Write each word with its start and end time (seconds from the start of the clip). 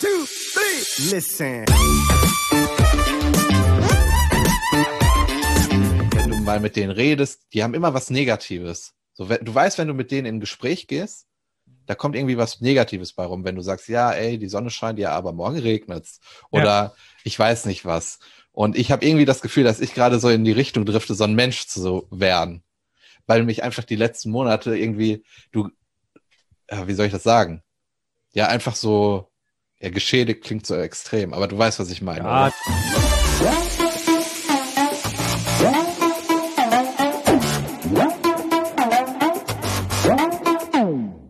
two, 0.00 0.26
three. 0.52 1.14
Listen. 1.14 1.64
Wenn 6.14 6.30
du 6.30 6.36
mal 6.38 6.60
mit 6.60 6.76
denen 6.76 6.90
redest, 6.90 7.42
die 7.52 7.62
haben 7.62 7.74
immer 7.74 7.94
was 7.94 8.10
Negatives. 8.10 8.94
So, 9.14 9.24
du 9.26 9.54
weißt, 9.54 9.78
wenn 9.78 9.88
du 9.88 9.94
mit 9.94 10.10
denen 10.10 10.26
in 10.26 10.36
ein 10.36 10.40
Gespräch 10.40 10.86
gehst, 10.86 11.26
da 11.86 11.94
kommt 11.94 12.16
irgendwie 12.16 12.36
was 12.38 12.60
Negatives 12.60 13.12
bei 13.12 13.24
rum, 13.24 13.44
wenn 13.44 13.56
du 13.56 13.62
sagst, 13.62 13.88
ja, 13.88 14.12
ey, 14.12 14.38
die 14.38 14.48
Sonne 14.48 14.70
scheint, 14.70 14.98
ja, 14.98 15.10
aber 15.12 15.32
morgen 15.32 15.58
regnet's. 15.58 16.20
Oder 16.50 16.64
Ja. 16.64 16.94
ich 17.24 17.38
weiß 17.38 17.64
nicht 17.66 17.84
was. 17.84 18.18
Und 18.52 18.76
ich 18.76 18.90
habe 18.90 19.04
irgendwie 19.06 19.24
das 19.24 19.40
Gefühl, 19.40 19.64
dass 19.64 19.80
ich 19.80 19.94
gerade 19.94 20.18
so 20.18 20.28
in 20.28 20.44
die 20.44 20.52
Richtung 20.52 20.84
drifte, 20.84 21.14
so 21.14 21.24
ein 21.24 21.34
Mensch 21.34 21.66
zu 21.66 22.06
werden. 22.10 22.62
Weil 23.26 23.44
mich 23.44 23.62
einfach 23.62 23.84
die 23.84 23.96
letzten 23.96 24.30
Monate 24.30 24.76
irgendwie, 24.76 25.24
du, 25.52 25.68
wie 26.70 26.94
soll 26.94 27.06
ich 27.06 27.12
das 27.12 27.22
sagen? 27.22 27.62
Ja, 28.32 28.48
einfach 28.48 28.74
so, 28.74 29.27
ja, 29.80 29.90
geschädigt 29.90 30.42
klingt 30.42 30.66
so 30.66 30.74
extrem, 30.74 31.32
aber 31.32 31.46
du 31.46 31.56
weißt, 31.56 31.78
was 31.78 31.90
ich 31.90 32.02
meine. 32.02 32.24
Ja? 32.24 32.52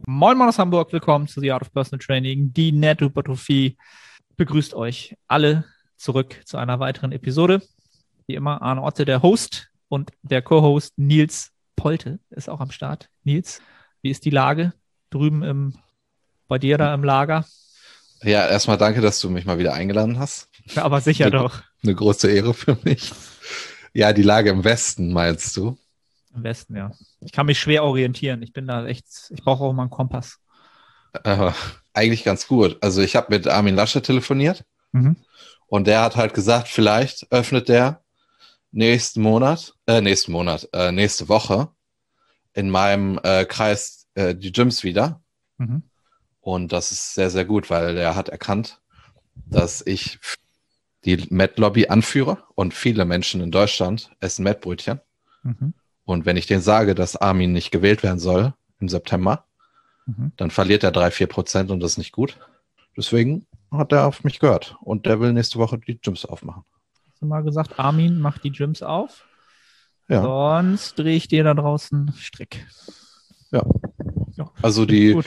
Moin 0.07 0.39
Moin 0.39 0.49
aus 0.49 0.59
Hamburg, 0.59 0.93
willkommen 0.93 1.29
zu 1.29 1.41
The 1.41 1.53
Art 1.53 1.63
of 1.63 1.73
Personal 1.73 2.05
Training. 2.05 2.53
Die 2.55 2.73
Nettohypertrophie 2.73 3.77
begrüßt 4.37 4.75
euch 4.75 5.15
alle 5.27 5.65
zurück 5.97 6.41
zu 6.45 6.57
einer 6.57 6.81
weiteren 6.81 7.13
Episode. 7.13 7.63
Wie 8.27 8.35
immer 8.35 8.63
Arne 8.63 8.83
Otte, 8.83 9.05
der 9.05 9.23
Host 9.23 9.69
und 9.89 10.11
der 10.23 10.43
Co-Host 10.43 10.95
Nils 10.97 11.53
Polte 11.77 12.19
ist 12.31 12.49
auch 12.49 12.61
am 12.61 12.71
Start. 12.71 13.11
Nils, 13.25 13.61
wie 14.01 14.11
ist 14.11 14.25
die 14.25 14.31
Lage 14.31 14.73
drüben 15.11 15.43
im, 15.43 15.75
bei 16.49 16.59
dir 16.59 16.79
da 16.79 16.95
im 16.95 17.05
Lager? 17.05 17.45
Ja, 18.23 18.47
erstmal 18.49 18.79
danke, 18.79 19.01
dass 19.01 19.21
du 19.21 19.31
mich 19.31 19.45
mal 19.45 19.59
wieder 19.59 19.75
eingeladen 19.75 20.19
hast. 20.19 20.49
Ja, 20.75 20.85
aber 20.85 21.01
sicher 21.01 21.27
Ja. 21.27 21.31
doch. 21.31 21.63
Eine 21.83 21.95
große 21.95 22.31
Ehre 22.31 22.53
für 22.55 22.77
mich. 22.83 23.13
Ja, 23.93 24.13
die 24.13 24.23
Lage 24.23 24.51
im 24.51 24.65
Westen, 24.65 25.13
meinst 25.13 25.57
du? 25.57 25.79
Im 26.35 26.43
Westen, 26.43 26.77
ja. 26.77 26.91
Ich 27.21 27.33
kann 27.33 27.47
mich 27.47 27.59
schwer 27.59 27.85
orientieren. 27.85 28.43
Ich 28.43 28.53
bin 28.53 28.67
da 28.67 28.87
echt, 28.87 29.07
ich 29.31 29.43
brauche 29.43 29.65
auch 29.65 29.73
mal 29.73 29.83
einen 29.85 29.91
Kompass. 29.91 30.39
Äh, 31.25 31.53
eigentlich 31.95 32.25
ganz 32.25 32.47
gut. 32.47 32.77
Also 32.83 33.01
ich 33.01 33.17
habe 33.17 33.29
mit 33.31 33.47
Armin 33.47 33.75
Lasche 33.77 34.03
telefoniert 34.03 34.65
Mhm. 34.93 35.17
und 35.67 35.87
der 35.87 36.01
hat 36.03 36.17
halt 36.17 36.35
gesagt, 36.35 36.69
vielleicht 36.69 37.31
öffnet 37.33 37.69
der 37.69 38.03
nächsten 38.73 39.21
Monat, 39.23 39.75
äh, 39.87 40.01
nächsten 40.01 40.33
Monat, 40.33 40.69
äh, 40.73 40.93
nächste 40.93 41.29
Woche 41.29 41.69
in 42.55 42.69
meinem 42.71 43.19
äh, 43.23 43.45
Kreis 43.45 44.07
äh, 44.15 44.35
die 44.35 44.53
Gyms 44.53 44.83
wieder. 44.85 45.23
Mhm. 45.59 45.83
Und 46.49 46.73
das 46.73 46.93
ist 46.93 47.13
sehr, 47.13 47.29
sehr 47.29 47.45
gut, 47.45 47.69
weil 47.69 47.99
er 47.99 48.17
hat 48.17 48.31
erkannt, 48.31 48.81
dass 49.51 49.83
ich 49.87 50.19
die 51.05 51.27
Met-Lobby 51.29 51.89
anführe 51.89 52.39
und 52.55 52.73
viele 52.73 53.05
Menschen 53.05 53.43
in 53.43 53.51
Deutschland 53.51 54.11
essen 54.21 54.45
Met-Brötchen. 54.45 54.99
Mhm. 55.43 55.75
Und 56.07 56.25
wenn 56.25 56.39
ich 56.39 56.47
denen 56.47 56.63
sage, 56.63 56.95
dass 56.95 57.17
Armin 57.17 57.53
nicht 57.53 57.71
gewählt 57.71 58.03
werden 58.03 58.19
soll 58.19 58.55
im 58.81 58.89
September, 58.89 59.45
Mhm. 60.07 60.33
dann 60.39 60.51
verliert 60.51 60.83
er 60.85 60.91
drei, 60.91 61.11
vier 61.11 61.27
Prozent 61.27 61.71
und 61.71 61.81
das 61.81 61.93
ist 61.93 61.99
nicht 61.99 62.13
gut. 62.13 62.39
Deswegen 62.97 63.45
hat 63.71 63.93
er 63.93 64.07
auf 64.07 64.25
mich 64.25 64.39
gehört 64.41 64.75
und 64.81 65.05
der 65.05 65.21
will 65.21 65.35
nächste 65.35 65.59
Woche 65.59 65.79
die 65.79 66.01
Gyms 66.01 66.25
aufmachen. 66.25 66.65
Hast 67.11 67.21
du 67.21 67.27
mal 67.27 67.43
gesagt, 67.43 67.79
Armin 67.79 68.21
macht 68.21 68.43
die 68.43 68.53
Gyms 68.53 68.83
auf? 68.83 69.27
Ja, 70.09 70.23
Sonst 70.23 70.99
drehe 70.99 71.15
ich 71.15 71.29
dir 71.29 71.45
da 71.45 71.53
draußen 71.53 72.11
Strick. 72.17 72.67
ja. 73.51 73.63
Ja, 74.39 74.51
Also 74.63 74.87
die, 74.87 75.13
gut. 75.13 75.27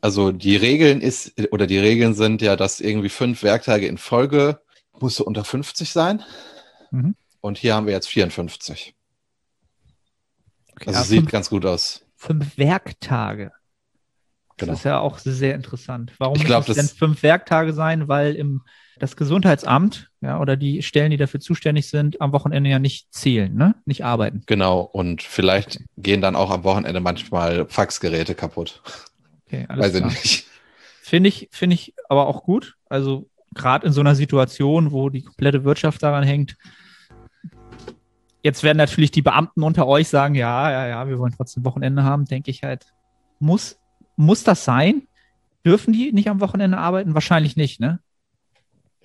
Also 0.00 0.32
die 0.32 0.56
Regeln 0.56 1.00
ist, 1.00 1.32
oder 1.52 1.66
die 1.66 1.78
Regeln 1.78 2.14
sind 2.14 2.42
ja, 2.42 2.56
dass 2.56 2.80
irgendwie 2.80 3.08
fünf 3.08 3.42
Werktage 3.42 3.86
in 3.86 3.98
Folge 3.98 4.60
musst 5.00 5.18
du 5.18 5.24
unter 5.24 5.44
50 5.44 5.90
sein. 5.90 6.22
Mhm. 6.90 7.14
Und 7.40 7.58
hier 7.58 7.74
haben 7.74 7.86
wir 7.86 7.92
jetzt 7.94 8.08
54. 8.08 8.94
Okay, 10.72 10.84
Also 10.88 10.98
ja, 11.00 11.04
sieht 11.04 11.18
fünf, 11.20 11.30
ganz 11.32 11.50
gut 11.50 11.66
aus. 11.66 12.04
fünf 12.16 12.56
Werktage. 12.58 13.52
Das 14.56 14.66
Genau. 14.66 14.72
ist 14.74 14.84
ja 14.84 14.98
auch 15.00 15.18
sehr 15.18 15.54
interessant. 15.56 16.12
Warum 16.18 16.36
Ich 16.36 16.44
glaub, 16.44 16.60
müssen 16.60 16.70
es 16.72 16.76
denn 16.76 16.86
das- 16.86 16.96
fünf 16.96 17.22
Werktage 17.24 17.72
sein? 17.72 18.06
Weil 18.06 18.34
im, 18.36 18.62
das 19.00 19.16
Gesundheitsamt 19.16 20.10
ja, 20.20 20.38
oder 20.40 20.56
die 20.56 20.82
Stellen, 20.82 21.10
die 21.10 21.16
dafür 21.16 21.40
zuständig 21.40 21.88
sind, 21.88 22.20
am 22.20 22.32
Wochenende 22.32 22.70
ja 22.70 22.78
nicht 22.78 23.12
zählen, 23.12 23.52
ne? 23.52 23.74
nicht 23.84 24.04
arbeiten. 24.04 24.42
Genau. 24.46 24.80
Und 24.82 25.22
vielleicht 25.22 25.80
gehen 25.96 26.20
dann 26.20 26.36
auch 26.36 26.50
am 26.50 26.62
Wochenende 26.62 27.00
manchmal 27.00 27.66
Faxgeräte 27.68 28.36
kaputt. 28.36 28.80
Okay, 29.54 29.66
alles 29.68 29.86
Weiß 29.86 29.94
ich 29.94 30.00
klar. 30.00 30.10
nicht. 30.10 30.46
Finde 31.02 31.28
ich, 31.28 31.48
finde 31.52 31.74
ich 31.74 31.94
aber 32.08 32.26
auch 32.26 32.42
gut. 32.44 32.76
Also 32.88 33.28
gerade 33.54 33.86
in 33.86 33.92
so 33.92 34.00
einer 34.00 34.14
Situation, 34.14 34.92
wo 34.92 35.10
die 35.10 35.22
komplette 35.22 35.64
Wirtschaft 35.64 36.02
daran 36.02 36.24
hängt. 36.24 36.56
Jetzt 38.42 38.62
werden 38.62 38.78
natürlich 38.78 39.10
die 39.10 39.22
Beamten 39.22 39.62
unter 39.62 39.86
euch 39.86 40.08
sagen, 40.08 40.34
ja, 40.34 40.70
ja, 40.70 40.86
ja, 40.86 41.08
wir 41.08 41.18
wollen 41.18 41.32
trotzdem 41.34 41.64
Wochenende 41.64 42.02
haben, 42.04 42.26
denke 42.26 42.50
ich 42.50 42.62
halt. 42.62 42.86
Muss, 43.38 43.78
muss 44.16 44.44
das 44.44 44.64
sein? 44.64 45.06
Dürfen 45.64 45.92
die 45.92 46.12
nicht 46.12 46.28
am 46.28 46.40
Wochenende 46.40 46.76
arbeiten? 46.76 47.14
Wahrscheinlich 47.14 47.56
nicht, 47.56 47.80
ne? 47.80 48.00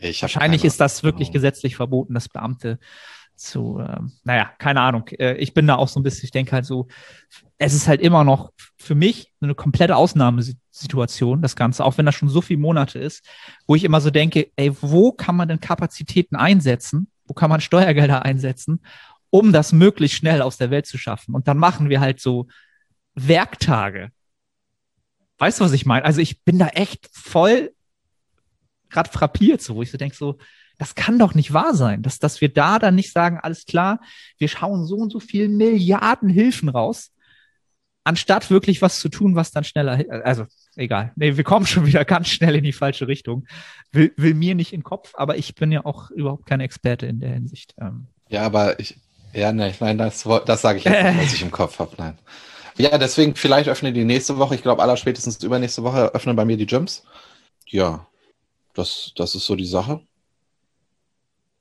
Wahrscheinlich 0.01 0.63
ist 0.63 0.79
das 0.79 1.03
wirklich 1.03 1.31
gesetzlich 1.31 1.75
verboten, 1.75 2.13
dass 2.13 2.29
Beamte 2.29 2.79
zu, 3.39 3.79
ähm, 3.79 4.11
naja, 4.23 4.51
keine 4.57 4.81
Ahnung. 4.81 5.07
Äh, 5.09 5.35
ich 5.35 5.53
bin 5.53 5.67
da 5.67 5.75
auch 5.75 5.87
so 5.87 5.99
ein 5.99 6.03
bisschen, 6.03 6.25
ich 6.25 6.31
denke 6.31 6.51
halt 6.51 6.65
so, 6.65 6.87
es 7.57 7.73
ist 7.73 7.87
halt 7.87 8.01
immer 8.01 8.23
noch 8.23 8.51
für 8.77 8.95
mich 8.95 9.33
eine 9.41 9.55
komplette 9.55 9.95
Ausnahmesituation, 9.95 11.41
das 11.41 11.55
Ganze, 11.55 11.85
auch 11.85 11.97
wenn 11.97 12.05
das 12.05 12.15
schon 12.15 12.29
so 12.29 12.41
viele 12.41 12.59
Monate 12.59 12.99
ist, 12.99 13.25
wo 13.67 13.75
ich 13.75 13.83
immer 13.83 14.01
so 14.01 14.09
denke, 14.09 14.51
ey, 14.55 14.71
wo 14.81 15.11
kann 15.11 15.35
man 15.35 15.47
denn 15.47 15.59
Kapazitäten 15.59 16.35
einsetzen? 16.35 17.09
Wo 17.25 17.33
kann 17.33 17.49
man 17.49 17.61
Steuergelder 17.61 18.23
einsetzen, 18.23 18.83
um 19.29 19.53
das 19.53 19.71
möglichst 19.71 20.17
schnell 20.17 20.41
aus 20.41 20.57
der 20.57 20.71
Welt 20.71 20.85
zu 20.85 20.97
schaffen? 20.97 21.35
Und 21.35 21.47
dann 21.47 21.57
machen 21.57 21.89
wir 21.89 21.99
halt 21.99 22.19
so 22.19 22.47
Werktage. 23.15 24.11
Weißt 25.37 25.59
du, 25.59 25.63
was 25.63 25.71
ich 25.71 25.85
meine? 25.85 26.05
Also 26.05 26.21
ich 26.21 26.43
bin 26.43 26.59
da 26.59 26.67
echt 26.67 27.09
voll 27.13 27.71
gerade 28.89 29.09
frappiert, 29.09 29.61
so, 29.61 29.75
wo 29.75 29.81
ich 29.81 29.91
so 29.91 29.97
denke, 29.97 30.15
so, 30.15 30.37
das 30.79 30.95
kann 30.95 31.19
doch 31.19 31.35
nicht 31.35 31.53
wahr 31.53 31.75
sein, 31.75 32.01
dass, 32.01 32.19
dass 32.19 32.41
wir 32.41 32.49
da 32.49 32.79
dann 32.79 32.95
nicht 32.95 33.11
sagen, 33.11 33.37
alles 33.39 33.65
klar, 33.65 33.99
wir 34.37 34.47
schauen 34.47 34.85
so 34.87 34.95
und 34.95 35.11
so 35.11 35.19
viel 35.19 35.49
Milliarden 35.49 36.29
Hilfen 36.29 36.69
raus, 36.69 37.11
anstatt 38.05 38.49
wirklich 38.49 38.81
was 38.81 38.99
zu 38.99 39.09
tun, 39.09 39.35
was 39.35 39.51
dann 39.51 39.65
schneller, 39.65 40.03
also 40.23 40.45
egal. 40.75 41.11
Nee, 41.17 41.35
wir 41.35 41.43
kommen 41.43 41.67
schon 41.67 41.85
wieder 41.85 42.05
ganz 42.05 42.29
schnell 42.29 42.55
in 42.55 42.63
die 42.63 42.73
falsche 42.73 43.07
Richtung. 43.07 43.45
Will, 43.91 44.13
will 44.15 44.33
mir 44.33 44.55
nicht 44.55 44.71
in 44.71 44.79
den 44.79 44.85
Kopf, 44.85 45.11
aber 45.15 45.37
ich 45.37 45.53
bin 45.53 45.71
ja 45.71 45.85
auch 45.85 46.09
überhaupt 46.11 46.45
kein 46.45 46.61
Experte 46.61 47.05
in 47.05 47.19
der 47.19 47.33
Hinsicht. 47.33 47.75
Ähm, 47.79 48.07
Ja, 48.29 48.43
aber 48.43 48.79
ich, 48.79 48.97
ja, 49.33 49.51
nein, 49.51 49.73
nein, 49.81 49.97
das, 49.97 50.23
das 50.45 50.61
sage 50.61 50.79
ich 50.79 50.85
jetzt 50.85 51.03
nicht, 51.03 51.17
was 51.17 51.33
ich 51.33 51.41
im 51.41 51.51
Kopf 51.51 51.77
habe, 51.79 51.91
nein. 51.97 52.17
Ja, 52.77 52.97
deswegen 52.97 53.35
vielleicht 53.35 53.67
öffnen 53.67 53.93
die 53.93 54.05
nächste 54.05 54.37
Woche, 54.37 54.55
ich 54.55 54.63
glaube, 54.63 54.81
aller 54.81 54.95
spätestens 54.95 55.43
übernächste 55.43 55.83
Woche 55.83 56.15
öffnen 56.15 56.37
bei 56.37 56.45
mir 56.45 56.55
die 56.55 56.65
Gyms. 56.65 57.03
Ja, 57.67 58.07
das, 58.73 59.11
das 59.17 59.35
ist 59.35 59.45
so 59.45 59.57
die 59.57 59.65
Sache. 59.65 59.99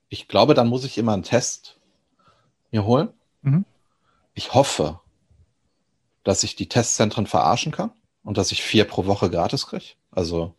Ich 0.09 0.29
glaube, 0.29 0.55
dann 0.55 0.69
muss 0.69 0.85
ich 0.85 0.99
immer 0.99 1.13
einen 1.13 1.23
Test 1.23 1.79
mir 2.71 2.85
holen. 2.85 3.11
Mhm. 3.43 3.65
Ich 4.35 4.55
hoffe, 4.55 5.01
dass 6.25 6.43
ich 6.43 6.57
die 6.57 6.69
Testzentren 6.69 7.27
verarschen 7.27 7.73
kann 7.73 7.91
und 8.23 8.39
dass 8.39 8.53
ich 8.53 8.63
vier 8.63 8.85
pro 8.85 9.07
Woche 9.07 9.31
gratis 9.31 9.67
kriege. 9.67 9.95
Also, 10.11 10.55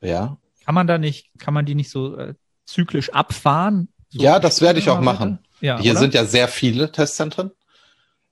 ja. 0.00 0.36
kann 0.64 0.74
man 0.74 0.86
da 0.86 0.98
nicht, 0.98 1.30
kann 1.38 1.54
man 1.54 1.66
die 1.66 1.74
nicht 1.74 1.90
so 1.90 2.16
äh, 2.16 2.34
zyklisch 2.64 3.10
abfahren? 3.10 3.88
So 4.08 4.22
Ja, 4.22 4.38
das 4.38 4.60
werde 4.60 4.78
ich 4.78 4.90
auch 4.90 5.00
machen. 5.00 5.38
Ja, 5.60 5.78
Hier 5.80 5.92
oder? 5.92 6.00
sind 6.00 6.14
ja 6.14 6.24
sehr 6.24 6.48
viele 6.48 6.92
Testzentren. 6.92 7.50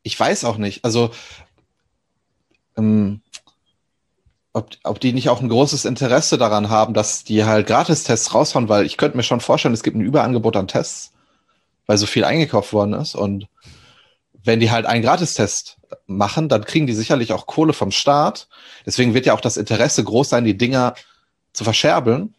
Ich 0.02 0.18
weiß 0.18 0.44
auch 0.44 0.56
nicht, 0.56 0.84
also 0.84 1.10
ähm, 2.76 3.22
ob, 4.56 4.70
ob 4.84 5.00
die 5.00 5.12
nicht 5.12 5.28
auch 5.28 5.42
ein 5.42 5.50
großes 5.50 5.84
Interesse 5.84 6.38
daran 6.38 6.70
haben, 6.70 6.94
dass 6.94 7.24
die 7.24 7.44
halt 7.44 7.66
Gratistests 7.66 8.34
raushauen, 8.34 8.70
weil 8.70 8.86
ich 8.86 8.96
könnte 8.96 9.18
mir 9.18 9.22
schon 9.22 9.40
vorstellen, 9.40 9.74
es 9.74 9.82
gibt 9.82 9.98
ein 9.98 10.00
Überangebot 10.00 10.56
an 10.56 10.66
Tests, 10.66 11.12
weil 11.84 11.98
so 11.98 12.06
viel 12.06 12.24
eingekauft 12.24 12.72
worden 12.72 12.94
ist. 12.94 13.14
Und 13.14 13.48
wenn 14.32 14.58
die 14.58 14.70
halt 14.70 14.86
einen 14.86 15.02
Gratistest 15.02 15.76
machen, 16.06 16.48
dann 16.48 16.64
kriegen 16.64 16.86
die 16.86 16.94
sicherlich 16.94 17.34
auch 17.34 17.46
Kohle 17.46 17.74
vom 17.74 17.90
Staat. 17.90 18.48
Deswegen 18.86 19.12
wird 19.12 19.26
ja 19.26 19.34
auch 19.34 19.42
das 19.42 19.58
Interesse 19.58 20.02
groß 20.02 20.30
sein, 20.30 20.46
die 20.46 20.56
Dinger 20.56 20.94
zu 21.52 21.62
verscherbeln. 21.62 22.34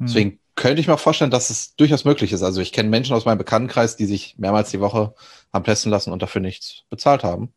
Hm. 0.00 0.06
Deswegen 0.06 0.38
könnte 0.56 0.80
ich 0.80 0.88
mir 0.88 0.98
vorstellen, 0.98 1.30
dass 1.30 1.50
es 1.50 1.76
durchaus 1.76 2.04
möglich 2.04 2.32
ist. 2.32 2.42
Also 2.42 2.62
ich 2.62 2.72
kenne 2.72 2.88
Menschen 2.88 3.14
aus 3.14 3.26
meinem 3.26 3.38
Bekanntenkreis, 3.38 3.94
die 3.94 4.06
sich 4.06 4.34
mehrmals 4.38 4.70
die 4.70 4.80
Woche 4.80 5.14
haben 5.52 5.64
testen 5.64 5.92
lassen 5.92 6.12
und 6.12 6.20
dafür 6.20 6.40
nichts 6.40 6.82
bezahlt 6.90 7.22
haben. 7.22 7.52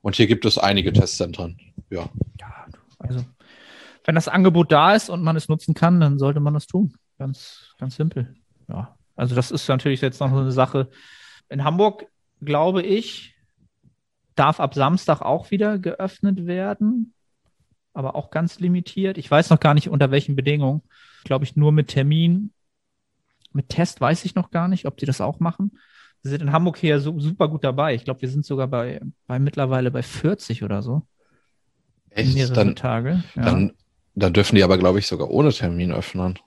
Und 0.00 0.16
hier 0.16 0.26
gibt 0.26 0.46
es 0.46 0.56
einige 0.56 0.90
Testzentren. 0.90 1.60
Ja. 1.90 2.08
Ja, 2.40 2.59
also 3.00 3.24
wenn 4.04 4.14
das 4.14 4.28
Angebot 4.28 4.72
da 4.72 4.94
ist 4.94 5.10
und 5.10 5.22
man 5.22 5.36
es 5.36 5.48
nutzen 5.48 5.74
kann, 5.74 6.00
dann 6.00 6.18
sollte 6.18 6.40
man 6.40 6.54
das 6.54 6.66
tun. 6.66 6.94
Ganz, 7.18 7.74
ganz 7.78 7.96
simpel. 7.96 8.34
Ja, 8.68 8.96
also 9.16 9.34
das 9.34 9.50
ist 9.50 9.68
natürlich 9.68 10.00
jetzt 10.00 10.20
noch 10.20 10.30
so 10.30 10.38
eine 10.38 10.52
Sache. 10.52 10.88
In 11.48 11.64
Hamburg, 11.64 12.06
glaube 12.40 12.82
ich, 12.82 13.36
darf 14.34 14.60
ab 14.60 14.74
Samstag 14.74 15.20
auch 15.20 15.50
wieder 15.50 15.78
geöffnet 15.78 16.46
werden. 16.46 17.14
aber 17.92 18.14
auch 18.14 18.30
ganz 18.30 18.60
limitiert. 18.60 19.18
Ich 19.18 19.30
weiß 19.30 19.50
noch 19.50 19.60
gar 19.60 19.74
nicht, 19.74 19.88
unter 19.88 20.10
welchen 20.10 20.36
Bedingungen. 20.36 20.82
Glaube 21.24 21.44
ich, 21.44 21.56
nur 21.56 21.72
mit 21.72 21.88
Termin. 21.88 22.52
Mit 23.52 23.68
Test 23.68 24.00
weiß 24.00 24.24
ich 24.24 24.34
noch 24.36 24.50
gar 24.50 24.68
nicht, 24.68 24.86
ob 24.86 24.96
die 24.96 25.06
das 25.06 25.20
auch 25.20 25.40
machen. 25.40 25.78
Wir 26.22 26.30
sind 26.30 26.42
in 26.42 26.52
Hamburg 26.52 26.78
hier 26.78 27.00
so, 27.00 27.18
super 27.18 27.48
gut 27.48 27.64
dabei. 27.64 27.94
Ich 27.94 28.04
glaube, 28.04 28.22
wir 28.22 28.28
sind 28.28 28.44
sogar 28.44 28.68
bei, 28.68 29.00
bei 29.26 29.38
mittlerweile 29.38 29.90
bei 29.90 30.02
40 30.02 30.62
oder 30.62 30.82
so. 30.82 31.06
Echt? 32.10 32.34
Mehrere 32.34 32.54
Dann, 32.54 32.76
Tage. 32.76 33.24
Ja. 33.34 33.42
dann, 33.44 33.72
dann 34.14 34.32
dürfen 34.32 34.56
die 34.56 34.64
aber, 34.64 34.78
glaube 34.78 34.98
ich, 34.98 35.06
sogar 35.06 35.30
ohne 35.30 35.52
Termin 35.52 35.92
öffnen. 35.92 36.38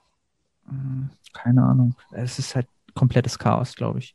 Hm, 0.68 1.10
Keine 1.32 1.62
Ahnung. 1.62 1.94
Es 2.12 2.38
ist 2.38 2.54
halt 2.54 2.66
komplettes 2.94 3.38
Chaos, 3.38 3.74
glaube 3.74 3.98
ich. 3.98 4.14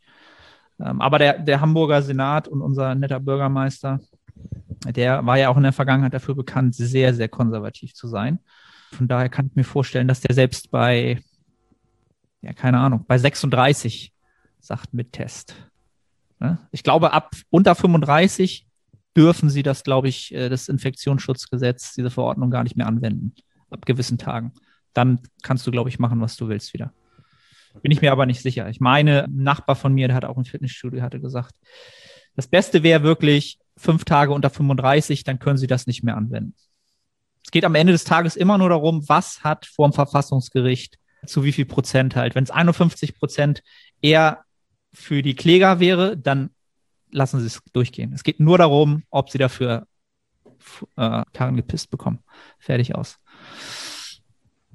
Ähm, 0.79 1.01
aber 1.01 1.19
der, 1.19 1.39
der 1.39 1.61
Hamburger 1.61 2.01
Senat 2.01 2.47
und 2.47 2.61
unser 2.61 2.95
netter 2.95 3.19
Bürgermeister, 3.19 3.99
der 4.87 5.25
war 5.25 5.37
ja 5.37 5.49
auch 5.49 5.57
in 5.57 5.63
der 5.63 5.73
Vergangenheit 5.73 6.13
dafür 6.13 6.35
bekannt, 6.35 6.75
sehr, 6.75 7.13
sehr 7.13 7.27
konservativ 7.27 7.93
zu 7.93 8.07
sein. 8.07 8.39
Von 8.93 9.07
daher 9.07 9.29
kann 9.29 9.47
ich 9.47 9.55
mir 9.55 9.63
vorstellen, 9.65 10.07
dass 10.07 10.21
der 10.21 10.33
selbst 10.33 10.71
bei, 10.71 11.21
ja, 12.41 12.53
keine 12.53 12.79
Ahnung, 12.79 13.05
bei 13.07 13.17
36 13.17 14.13
sagt 14.61 14.93
mit 14.93 15.11
Test. 15.11 15.55
Ne? 16.39 16.57
Ich 16.71 16.83
glaube, 16.83 17.11
ab 17.11 17.35
unter 17.49 17.75
35 17.75 18.65
dürfen 19.15 19.49
sie 19.49 19.63
das, 19.63 19.83
glaube 19.83 20.07
ich, 20.07 20.33
äh, 20.33 20.49
das 20.49 20.69
Infektionsschutzgesetz, 20.69 21.93
diese 21.93 22.09
Verordnung 22.09 22.51
gar 22.51 22.63
nicht 22.63 22.75
mehr 22.75 22.87
anwenden. 22.87 23.33
Ab 23.69 23.85
gewissen 23.85 24.17
Tagen. 24.17 24.53
Dann 24.93 25.19
kannst 25.43 25.65
du, 25.67 25.71
glaube 25.71 25.89
ich, 25.89 25.99
machen, 25.99 26.21
was 26.21 26.35
du 26.35 26.47
willst 26.47 26.73
wieder. 26.73 26.93
Bin 27.81 27.91
ich 27.91 28.01
mir 28.01 28.11
aber 28.11 28.25
nicht 28.25 28.41
sicher. 28.41 28.67
Ich 28.69 28.79
meine, 28.79 29.25
ein 29.25 29.43
Nachbar 29.43 29.75
von 29.75 29.93
mir, 29.93 30.07
der 30.07 30.15
hat 30.15 30.25
auch 30.25 30.37
ein 30.37 30.45
Fitnessstudio, 30.45 31.01
hatte 31.01 31.19
gesagt, 31.19 31.55
das 32.35 32.47
Beste 32.47 32.83
wäre 32.83 33.03
wirklich 33.03 33.59
fünf 33.77 34.05
Tage 34.05 34.33
unter 34.33 34.49
35, 34.49 35.23
dann 35.23 35.39
können 35.39 35.57
sie 35.57 35.67
das 35.67 35.87
nicht 35.87 36.03
mehr 36.03 36.17
anwenden. 36.17 36.55
Es 37.43 37.51
geht 37.51 37.65
am 37.65 37.75
Ende 37.75 37.93
des 37.93 38.03
Tages 38.03 38.35
immer 38.35 38.57
nur 38.57 38.69
darum, 38.69 39.07
was 39.07 39.43
hat 39.43 39.65
vor 39.65 39.87
dem 39.87 39.93
Verfassungsgericht 39.93 40.97
zu 41.25 41.43
wie 41.43 41.51
viel 41.51 41.65
Prozent 41.65 42.15
halt. 42.15 42.35
Wenn 42.35 42.43
es 42.43 42.51
51 42.51 43.15
Prozent 43.17 43.61
eher 44.01 44.43
für 44.93 45.21
die 45.21 45.35
Kläger 45.35 45.79
wäre, 45.79 46.17
dann 46.17 46.51
lassen 47.11 47.39
sie 47.39 47.47
es 47.47 47.61
durchgehen. 47.73 48.13
Es 48.13 48.23
geht 48.23 48.39
nur 48.39 48.57
darum, 48.57 49.03
ob 49.09 49.29
sie 49.29 49.37
dafür 49.37 49.87
äh, 50.97 51.23
Karren 51.33 51.55
gepisst 51.55 51.89
bekommen. 51.89 52.19
Fertig 52.59 52.95
aus. 52.95 53.17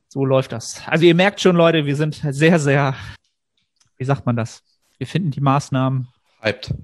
So 0.09 0.25
läuft 0.25 0.53
das. 0.53 0.83
Also 0.87 1.05
ihr 1.05 1.15
merkt 1.15 1.41
schon, 1.41 1.57
Leute, 1.57 1.87
wir 1.87 1.97
sind 1.97 2.15
sehr, 2.31 2.59
sehr, 2.61 2.95
wie 3.97 4.05
sagt 4.05 4.27
man 4.27 4.37
das? 4.37 4.63
Wir 4.99 5.07
finden 5.07 5.31
die 5.31 5.41
Maßnahmen. 5.41 6.09
Hyped. 6.41 6.69
Ja, 6.71 6.77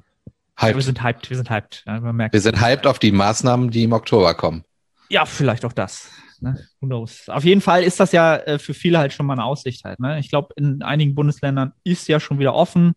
wir 0.67 0.75
Hyped. 0.75 0.83
sind 0.83 1.03
hyped, 1.03 1.31
wir 1.31 1.37
sind 1.37 1.49
hyped. 1.51 1.85
Ja, 1.87 2.01
man 2.01 2.17
merkt. 2.17 2.33
Wir 2.33 2.41
sind 2.41 2.61
hyped 2.61 2.87
auf 2.87 2.99
die 2.99 3.13
Maßnahmen, 3.13 3.71
die 3.71 3.85
im 3.85 3.93
Oktober 3.93 4.35
kommen. 4.35 4.65
Ja, 5.09 5.25
vielleicht 5.27 5.65
auch 5.65 5.73
das. 5.73 6.11
Ne? 6.41 6.59
Who 6.81 6.87
knows? 6.87 7.29
Auf 7.29 7.45
jeden 7.45 7.61
Fall 7.61 7.83
ist 7.83 8.01
das 8.01 8.13
ja 8.13 8.37
äh, 8.37 8.59
für 8.59 8.75
viele 8.75 8.99
halt 8.99 9.13
schon 9.13 9.27
mal 9.27 9.35
eine 9.35 9.45
Aussicht 9.45 9.85
halt. 9.85 10.01
Ne? 10.01 10.19
Ich 10.19 10.31
glaube, 10.31 10.55
in 10.57 10.83
einigen 10.83 11.15
Bundesländern 11.15 11.73
ist 11.85 12.09
ja 12.09 12.21
schon 12.21 12.39
wieder 12.39 12.55
offen. 12.55 12.95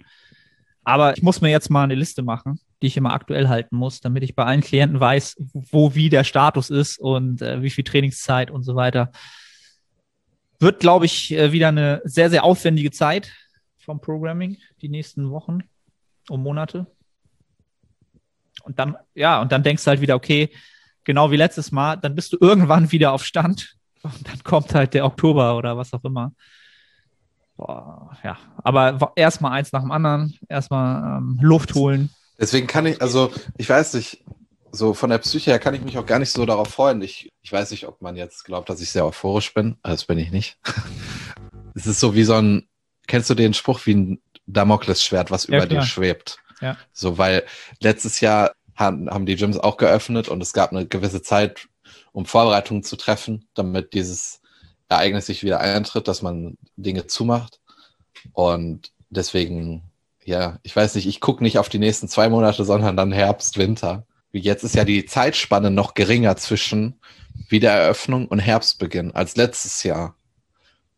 Aber 0.83 1.15
ich 1.15 1.23
muss 1.23 1.41
mir 1.41 1.49
jetzt 1.49 1.69
mal 1.69 1.83
eine 1.83 1.95
Liste 1.95 2.23
machen, 2.23 2.59
die 2.81 2.87
ich 2.87 2.97
immer 2.97 3.13
aktuell 3.13 3.47
halten 3.47 3.75
muss, 3.75 4.01
damit 4.01 4.23
ich 4.23 4.35
bei 4.35 4.43
allen 4.43 4.61
Klienten 4.61 4.99
weiß, 4.99 5.37
wo 5.53 5.95
wie 5.95 6.09
der 6.09 6.23
Status 6.23 6.69
ist 6.69 6.99
und 6.99 7.41
äh, 7.41 7.61
wie 7.61 7.69
viel 7.69 7.83
Trainingszeit 7.83 8.51
und 8.51 8.63
so 8.63 8.75
weiter. 8.75 9.11
Wird, 10.59 10.79
glaube 10.79 11.05
ich, 11.05 11.31
äh, 11.31 11.51
wieder 11.51 11.69
eine 11.69 12.01
sehr, 12.03 12.29
sehr 12.29 12.43
aufwendige 12.43 12.91
Zeit 12.91 13.31
vom 13.77 14.01
Programming, 14.01 14.57
die 14.81 14.89
nächsten 14.89 15.29
Wochen 15.29 15.59
und 16.29 16.41
Monate. 16.41 16.87
Und 18.63 18.79
dann, 18.79 18.97
ja, 19.13 19.41
und 19.41 19.51
dann 19.51 19.63
denkst 19.63 19.83
du 19.83 19.89
halt 19.89 20.01
wieder, 20.01 20.15
okay, 20.15 20.49
genau 21.03 21.31
wie 21.31 21.37
letztes 21.37 21.71
Mal, 21.71 21.97
dann 21.97 22.15
bist 22.15 22.33
du 22.33 22.37
irgendwann 22.39 22.91
wieder 22.91 23.13
auf 23.13 23.25
Stand 23.25 23.75
und 24.03 24.27
dann 24.27 24.43
kommt 24.43 24.73
halt 24.73 24.93
der 24.93 25.05
Oktober 25.05 25.57
oder 25.57 25.77
was 25.77 25.93
auch 25.93 26.03
immer. 26.03 26.33
Ja, 28.23 28.37
aber 28.63 29.11
erstmal 29.15 29.53
eins 29.53 29.71
nach 29.71 29.81
dem 29.81 29.91
anderen, 29.91 30.37
erstmal 30.49 31.17
ähm, 31.17 31.39
Luft 31.41 31.75
holen. 31.75 32.09
Deswegen 32.39 32.67
kann 32.67 32.85
ich, 32.85 33.01
also 33.01 33.31
ich 33.57 33.69
weiß 33.69 33.93
nicht, 33.93 34.23
so 34.71 34.93
von 34.93 35.11
der 35.11 35.19
Psyche 35.19 35.51
her 35.51 35.59
kann 35.59 35.75
ich 35.75 35.81
mich 35.81 35.97
auch 35.97 36.05
gar 36.05 36.19
nicht 36.19 36.31
so 36.31 36.45
darauf 36.45 36.67
freuen. 36.67 37.01
Ich, 37.01 37.31
ich 37.43 37.51
weiß 37.51 37.71
nicht, 37.71 37.87
ob 37.87 38.01
man 38.01 38.15
jetzt 38.15 38.43
glaubt, 38.43 38.69
dass 38.69 38.81
ich 38.81 38.89
sehr 38.89 39.05
euphorisch 39.05 39.53
bin. 39.53 39.77
Also 39.83 39.95
das 39.95 40.05
bin 40.05 40.17
ich 40.17 40.31
nicht. 40.31 40.57
es 41.75 41.85
ist 41.85 41.99
so 41.99 42.15
wie 42.15 42.23
so 42.23 42.33
ein, 42.33 42.67
kennst 43.07 43.29
du 43.29 43.35
den 43.35 43.53
Spruch 43.53 43.85
wie 43.85 43.93
ein 43.93 44.21
Damoklesschwert, 44.47 45.29
was 45.29 45.47
Ja, 45.47 45.57
über 45.57 45.67
dir 45.67 45.75
klar. 45.75 45.85
schwebt? 45.85 46.39
Ja. 46.59 46.77
So, 46.91 47.17
weil 47.17 47.43
letztes 47.81 48.19
Jahr 48.19 48.53
haben, 48.75 49.09
haben 49.09 49.25
die 49.25 49.35
Gyms 49.35 49.57
auch 49.59 49.77
geöffnet 49.77 50.27
und 50.27 50.41
es 50.41 50.53
gab 50.53 50.71
eine 50.71 50.87
gewisse 50.87 51.21
Zeit, 51.21 51.67
um 52.11 52.25
Vorbereitungen 52.25 52.83
zu 52.83 52.95
treffen, 52.95 53.47
damit 53.53 53.93
dieses 53.93 54.41
Ereignis 54.93 55.25
sich 55.25 55.43
wieder 55.43 55.59
eintritt, 55.59 56.07
dass 56.07 56.21
man 56.21 56.57
Dinge 56.75 57.07
zumacht. 57.07 57.59
Und 58.31 58.91
deswegen, 59.09 59.83
ja, 60.23 60.59
ich 60.63 60.75
weiß 60.75 60.95
nicht, 60.95 61.07
ich 61.07 61.19
gucke 61.19 61.43
nicht 61.43 61.57
auf 61.57 61.69
die 61.69 61.79
nächsten 61.79 62.07
zwei 62.07 62.29
Monate, 62.29 62.63
sondern 62.65 62.97
dann 62.97 63.11
Herbst, 63.11 63.57
Winter. 63.57 64.05
Jetzt 64.31 64.63
ist 64.63 64.75
ja 64.75 64.83
die 64.83 65.05
Zeitspanne 65.05 65.69
noch 65.69 65.93
geringer 65.93 66.35
zwischen 66.37 66.99
Wiedereröffnung 67.49 68.27
und 68.27 68.39
Herbstbeginn 68.39 69.11
als 69.11 69.35
letztes 69.35 69.83
Jahr. 69.83 70.15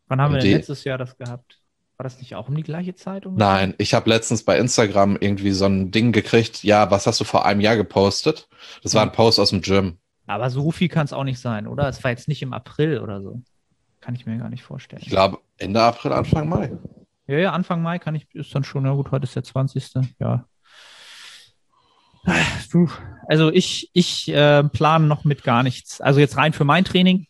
Wann 0.08 0.20
haben 0.20 0.34
wir 0.34 0.40
denn 0.40 0.52
letztes 0.52 0.84
Jahr 0.84 0.98
das 0.98 1.16
gehabt? 1.18 1.60
War 1.96 2.04
das 2.04 2.18
nicht 2.18 2.34
auch 2.34 2.48
um 2.48 2.56
die 2.56 2.62
gleiche 2.62 2.94
Zeit? 2.94 3.26
ungefähr? 3.26 3.46
Nein, 3.46 3.74
ich 3.78 3.94
habe 3.94 4.08
letztens 4.10 4.42
bei 4.44 4.58
Instagram 4.58 5.16
irgendwie 5.18 5.52
so 5.52 5.64
ein 5.64 5.90
Ding 5.90 6.12
gekriegt, 6.12 6.62
ja, 6.62 6.90
was 6.90 7.06
hast 7.06 7.20
du 7.20 7.24
vor 7.24 7.46
einem 7.46 7.60
Jahr 7.60 7.76
gepostet? 7.76 8.48
Das 8.82 8.94
war 8.94 9.02
ein 9.02 9.12
Post 9.12 9.40
aus 9.40 9.50
dem 9.50 9.62
Gym. 9.62 9.98
Aber 10.26 10.50
so 10.50 10.70
viel 10.70 10.88
kann 10.88 11.06
es 11.06 11.12
auch 11.12 11.24
nicht 11.24 11.38
sein, 11.38 11.66
oder? 11.66 11.88
Es 11.88 12.02
war 12.04 12.10
jetzt 12.10 12.28
nicht 12.28 12.42
im 12.42 12.52
April 12.52 13.00
oder 13.00 13.22
so. 13.22 13.42
Kann 14.06 14.14
ich 14.14 14.24
mir 14.24 14.38
gar 14.38 14.50
nicht 14.50 14.62
vorstellen. 14.62 15.02
Ich 15.02 15.08
glaube 15.08 15.40
Ende 15.58 15.82
April, 15.82 16.12
Anfang 16.12 16.48
Mai. 16.48 16.70
Ja, 17.26 17.38
ja, 17.38 17.50
Anfang 17.50 17.82
Mai 17.82 17.98
kann 17.98 18.14
ich, 18.14 18.32
ist 18.36 18.54
dann 18.54 18.62
schon, 18.62 18.84
ja 18.84 18.92
gut, 18.92 19.10
heute 19.10 19.24
ist 19.24 19.34
der 19.34 19.42
20. 19.42 19.94
Ja. 20.20 20.46
Also 23.26 23.50
ich, 23.50 23.90
ich 23.94 24.28
äh, 24.28 24.62
plane 24.62 25.08
noch 25.08 25.24
mit 25.24 25.42
gar 25.42 25.64
nichts. 25.64 26.00
Also 26.00 26.20
jetzt 26.20 26.36
rein 26.36 26.52
für 26.52 26.62
mein 26.62 26.84
Training. 26.84 27.26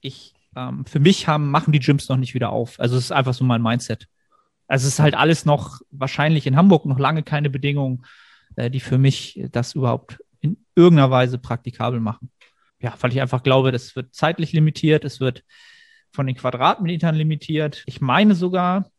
Ich, 0.00 0.32
ähm, 0.54 0.86
für 0.86 1.00
mich 1.00 1.26
haben, 1.26 1.50
machen 1.50 1.72
die 1.72 1.80
Gyms 1.80 2.08
noch 2.08 2.18
nicht 2.18 2.34
wieder 2.34 2.50
auf. 2.50 2.78
Also 2.78 2.96
es 2.96 3.06
ist 3.06 3.12
einfach 3.12 3.34
so 3.34 3.42
mein 3.42 3.60
Mindset. 3.60 4.06
Also 4.68 4.86
es 4.86 4.94
ist 4.94 5.00
halt 5.00 5.16
alles 5.16 5.44
noch, 5.44 5.80
wahrscheinlich 5.90 6.46
in 6.46 6.54
Hamburg 6.56 6.86
noch 6.86 7.00
lange 7.00 7.24
keine 7.24 7.50
Bedingungen, 7.50 8.06
äh, 8.54 8.70
die 8.70 8.78
für 8.78 8.98
mich 8.98 9.42
das 9.50 9.74
überhaupt 9.74 10.22
in 10.38 10.64
irgendeiner 10.76 11.10
Weise 11.10 11.38
praktikabel 11.38 11.98
machen. 11.98 12.30
Ja, 12.78 12.94
weil 13.00 13.10
ich 13.10 13.20
einfach 13.20 13.42
glaube, 13.42 13.72
das 13.72 13.96
wird 13.96 14.14
zeitlich 14.14 14.52
limitiert, 14.52 15.04
es 15.04 15.18
wird 15.18 15.42
von 16.12 16.26
den 16.26 16.36
Quadratmetern 16.36 17.14
limitiert. 17.14 17.82
Ich 17.86 18.00
meine 18.00 18.34
sogar, 18.34 18.90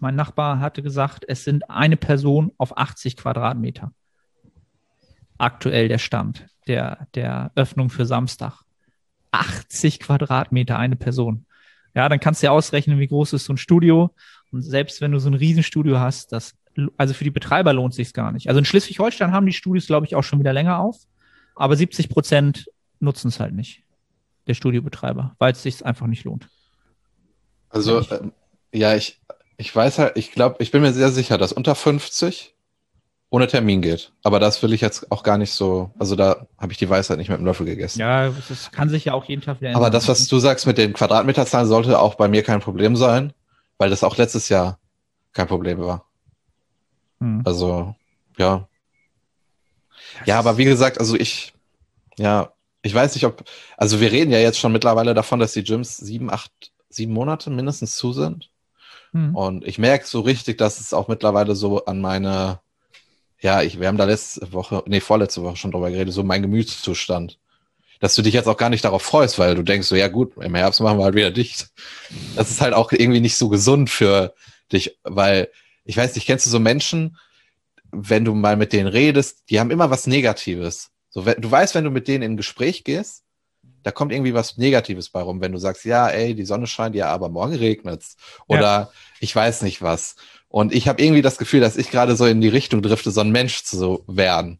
mein 0.00 0.16
Nachbar 0.16 0.60
hatte 0.60 0.82
gesagt, 0.82 1.24
es 1.28 1.44
sind 1.44 1.70
eine 1.70 1.96
Person 1.96 2.52
auf 2.58 2.76
80 2.76 3.16
Quadratmeter. 3.16 3.92
Aktuell 5.38 5.88
der 5.88 5.98
Stand 5.98 6.46
der, 6.66 7.06
der 7.14 7.52
Öffnung 7.54 7.90
für 7.90 8.06
Samstag. 8.06 8.62
80 9.32 10.00
Quadratmeter 10.00 10.78
eine 10.78 10.96
Person. 10.96 11.46
Ja, 11.94 12.08
dann 12.08 12.20
kannst 12.20 12.42
du 12.42 12.46
ja 12.46 12.52
ausrechnen, 12.52 12.98
wie 12.98 13.08
groß 13.08 13.32
ist 13.32 13.44
so 13.44 13.52
ein 13.52 13.58
Studio. 13.58 14.14
Und 14.52 14.62
selbst 14.62 15.00
wenn 15.00 15.12
du 15.12 15.18
so 15.18 15.28
ein 15.28 15.34
Riesenstudio 15.34 15.98
hast, 15.98 16.32
das, 16.32 16.54
also 16.96 17.14
für 17.14 17.24
die 17.24 17.30
Betreiber 17.30 17.72
lohnt 17.72 17.94
sich 17.94 18.12
gar 18.12 18.32
nicht. 18.32 18.48
Also 18.48 18.58
in 18.58 18.64
Schleswig-Holstein 18.64 19.32
haben 19.32 19.46
die 19.46 19.52
Studios, 19.52 19.86
glaube 19.86 20.06
ich, 20.06 20.14
auch 20.16 20.22
schon 20.22 20.40
wieder 20.40 20.52
länger 20.52 20.78
auf. 20.78 20.96
Aber 21.56 21.76
70 21.76 22.08
Prozent 22.08 22.66
nutzen 23.00 23.28
es 23.28 23.40
halt 23.40 23.54
nicht. 23.54 23.83
Der 24.46 24.54
Studiobetreiber, 24.54 25.34
weil 25.38 25.52
es 25.52 25.62
sich 25.62 25.84
einfach 25.84 26.06
nicht 26.06 26.24
lohnt. 26.24 26.48
Also, 27.70 28.00
Ja, 28.00 28.20
ähm, 28.20 28.32
ja, 28.72 28.94
ich, 28.94 29.20
ich 29.56 29.74
weiß 29.74 29.98
halt, 29.98 30.16
ich 30.16 30.32
glaube, 30.32 30.56
ich 30.58 30.70
bin 30.70 30.82
mir 30.82 30.92
sehr 30.92 31.10
sicher, 31.10 31.38
dass 31.38 31.52
unter 31.52 31.74
50 31.74 32.54
ohne 33.34 33.48
Termin 33.48 33.82
geht. 33.82 34.12
Aber 34.22 34.38
das 34.38 34.62
will 34.62 34.72
ich 34.72 34.80
jetzt 34.80 35.10
auch 35.10 35.24
gar 35.24 35.38
nicht 35.38 35.50
so, 35.50 35.90
also 35.98 36.14
da 36.14 36.46
habe 36.56 36.70
ich 36.70 36.78
die 36.78 36.88
Weisheit 36.88 37.18
nicht 37.18 37.30
mit 37.30 37.38
dem 37.38 37.44
Löffel 37.44 37.66
gegessen. 37.66 37.98
Ja, 37.98 38.28
das 38.28 38.70
kann 38.70 38.88
sich 38.88 39.06
ja 39.06 39.12
auch 39.14 39.24
jeden 39.24 39.42
Tag 39.42 39.60
wieder 39.60 39.70
ändern. 39.70 39.82
Aber 39.82 39.90
das, 39.90 40.06
was 40.06 40.28
du 40.28 40.38
sagst 40.38 40.68
mit 40.68 40.78
den 40.78 40.92
Quadratmeterzahlen, 40.92 41.66
sollte 41.66 41.98
auch 41.98 42.14
bei 42.14 42.28
mir 42.28 42.44
kein 42.44 42.60
Problem 42.60 42.94
sein, 42.94 43.32
weil 43.76 43.90
das 43.90 44.04
auch 44.04 44.16
letztes 44.16 44.48
Jahr 44.50 44.78
kein 45.32 45.48
Problem 45.48 45.80
war. 45.80 46.06
Hm. 47.18 47.42
Also, 47.44 47.96
ja. 48.38 48.68
Ja, 50.26 50.38
aber 50.38 50.56
wie 50.56 50.64
gesagt, 50.64 51.00
also 51.00 51.16
ich, 51.16 51.54
ja, 52.16 52.52
ich 52.84 52.94
weiß 52.94 53.14
nicht, 53.14 53.24
ob, 53.24 53.44
also 53.78 54.00
wir 54.00 54.12
reden 54.12 54.30
ja 54.30 54.38
jetzt 54.38 54.58
schon 54.58 54.70
mittlerweile 54.70 55.14
davon, 55.14 55.40
dass 55.40 55.54
die 55.54 55.64
Gyms 55.64 55.96
sieben, 55.96 56.30
acht, 56.30 56.52
sieben 56.90 57.14
Monate 57.14 57.48
mindestens 57.48 57.96
zu 57.96 58.12
sind. 58.12 58.50
Hm. 59.12 59.34
Und 59.34 59.64
ich 59.64 59.78
merke 59.78 60.06
so 60.06 60.20
richtig, 60.20 60.58
dass 60.58 60.78
es 60.78 60.92
auch 60.92 61.08
mittlerweile 61.08 61.56
so 61.56 61.86
an 61.86 62.02
meine, 62.02 62.60
ja, 63.40 63.62
ich, 63.62 63.80
wir 63.80 63.88
haben 63.88 63.96
da 63.96 64.04
letzte 64.04 64.52
Woche, 64.52 64.82
nee, 64.86 65.00
vorletzte 65.00 65.42
Woche 65.42 65.56
schon 65.56 65.70
drüber 65.70 65.90
geredet, 65.90 66.12
so 66.12 66.22
mein 66.24 66.42
Gemütszustand. 66.42 67.38
Dass 68.00 68.16
du 68.16 68.22
dich 68.22 68.34
jetzt 68.34 68.48
auch 68.48 68.58
gar 68.58 68.68
nicht 68.68 68.84
darauf 68.84 69.02
freust, 69.02 69.38
weil 69.38 69.54
du 69.54 69.62
denkst 69.62 69.88
so, 69.88 69.96
ja 69.96 70.08
gut, 70.08 70.36
im 70.36 70.54
Herbst 70.54 70.80
machen 70.82 70.98
wir 70.98 71.04
halt 71.04 71.14
wieder 71.14 71.30
dicht. 71.30 71.68
Das 72.36 72.50
ist 72.50 72.60
halt 72.60 72.74
auch 72.74 72.92
irgendwie 72.92 73.20
nicht 73.20 73.38
so 73.38 73.48
gesund 73.48 73.88
für 73.88 74.34
dich, 74.72 74.98
weil, 75.04 75.48
ich 75.86 75.96
weiß 75.96 76.14
nicht, 76.14 76.26
kennst 76.26 76.44
du 76.44 76.50
so 76.50 76.60
Menschen, 76.60 77.16
wenn 77.92 78.26
du 78.26 78.34
mal 78.34 78.58
mit 78.58 78.74
denen 78.74 78.88
redest, 78.88 79.44
die 79.48 79.58
haben 79.58 79.70
immer 79.70 79.90
was 79.90 80.06
Negatives. 80.06 80.90
So, 81.14 81.22
du 81.22 81.48
weißt, 81.48 81.76
wenn 81.76 81.84
du 81.84 81.90
mit 81.90 82.08
denen 82.08 82.24
in 82.24 82.32
ein 82.32 82.36
Gespräch 82.36 82.82
gehst, 82.82 83.22
da 83.84 83.92
kommt 83.92 84.10
irgendwie 84.10 84.34
was 84.34 84.56
Negatives 84.56 85.10
bei 85.10 85.22
rum, 85.22 85.40
wenn 85.40 85.52
du 85.52 85.58
sagst, 85.58 85.84
ja, 85.84 86.08
ey, 86.08 86.34
die 86.34 86.44
Sonne 86.44 86.66
scheint, 86.66 86.96
ja, 86.96 87.06
aber 87.06 87.28
morgen 87.28 87.54
regnet's. 87.54 88.16
Oder 88.48 88.60
ja. 88.60 88.90
ich 89.20 89.34
weiß 89.34 89.62
nicht 89.62 89.80
was. 89.80 90.16
Und 90.48 90.74
ich 90.74 90.88
habe 90.88 91.00
irgendwie 91.00 91.22
das 91.22 91.38
Gefühl, 91.38 91.60
dass 91.60 91.76
ich 91.76 91.92
gerade 91.92 92.16
so 92.16 92.26
in 92.26 92.40
die 92.40 92.48
Richtung 92.48 92.82
drifte, 92.82 93.12
so 93.12 93.20
ein 93.20 93.30
Mensch 93.30 93.62
zu 93.62 94.02
werden. 94.08 94.58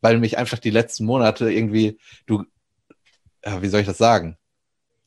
Weil 0.00 0.18
mich 0.18 0.38
einfach 0.38 0.58
die 0.58 0.70
letzten 0.70 1.04
Monate 1.04 1.52
irgendwie, 1.52 1.98
du, 2.24 2.44
ja, 3.44 3.60
wie 3.60 3.68
soll 3.68 3.80
ich 3.80 3.86
das 3.86 3.98
sagen? 3.98 4.38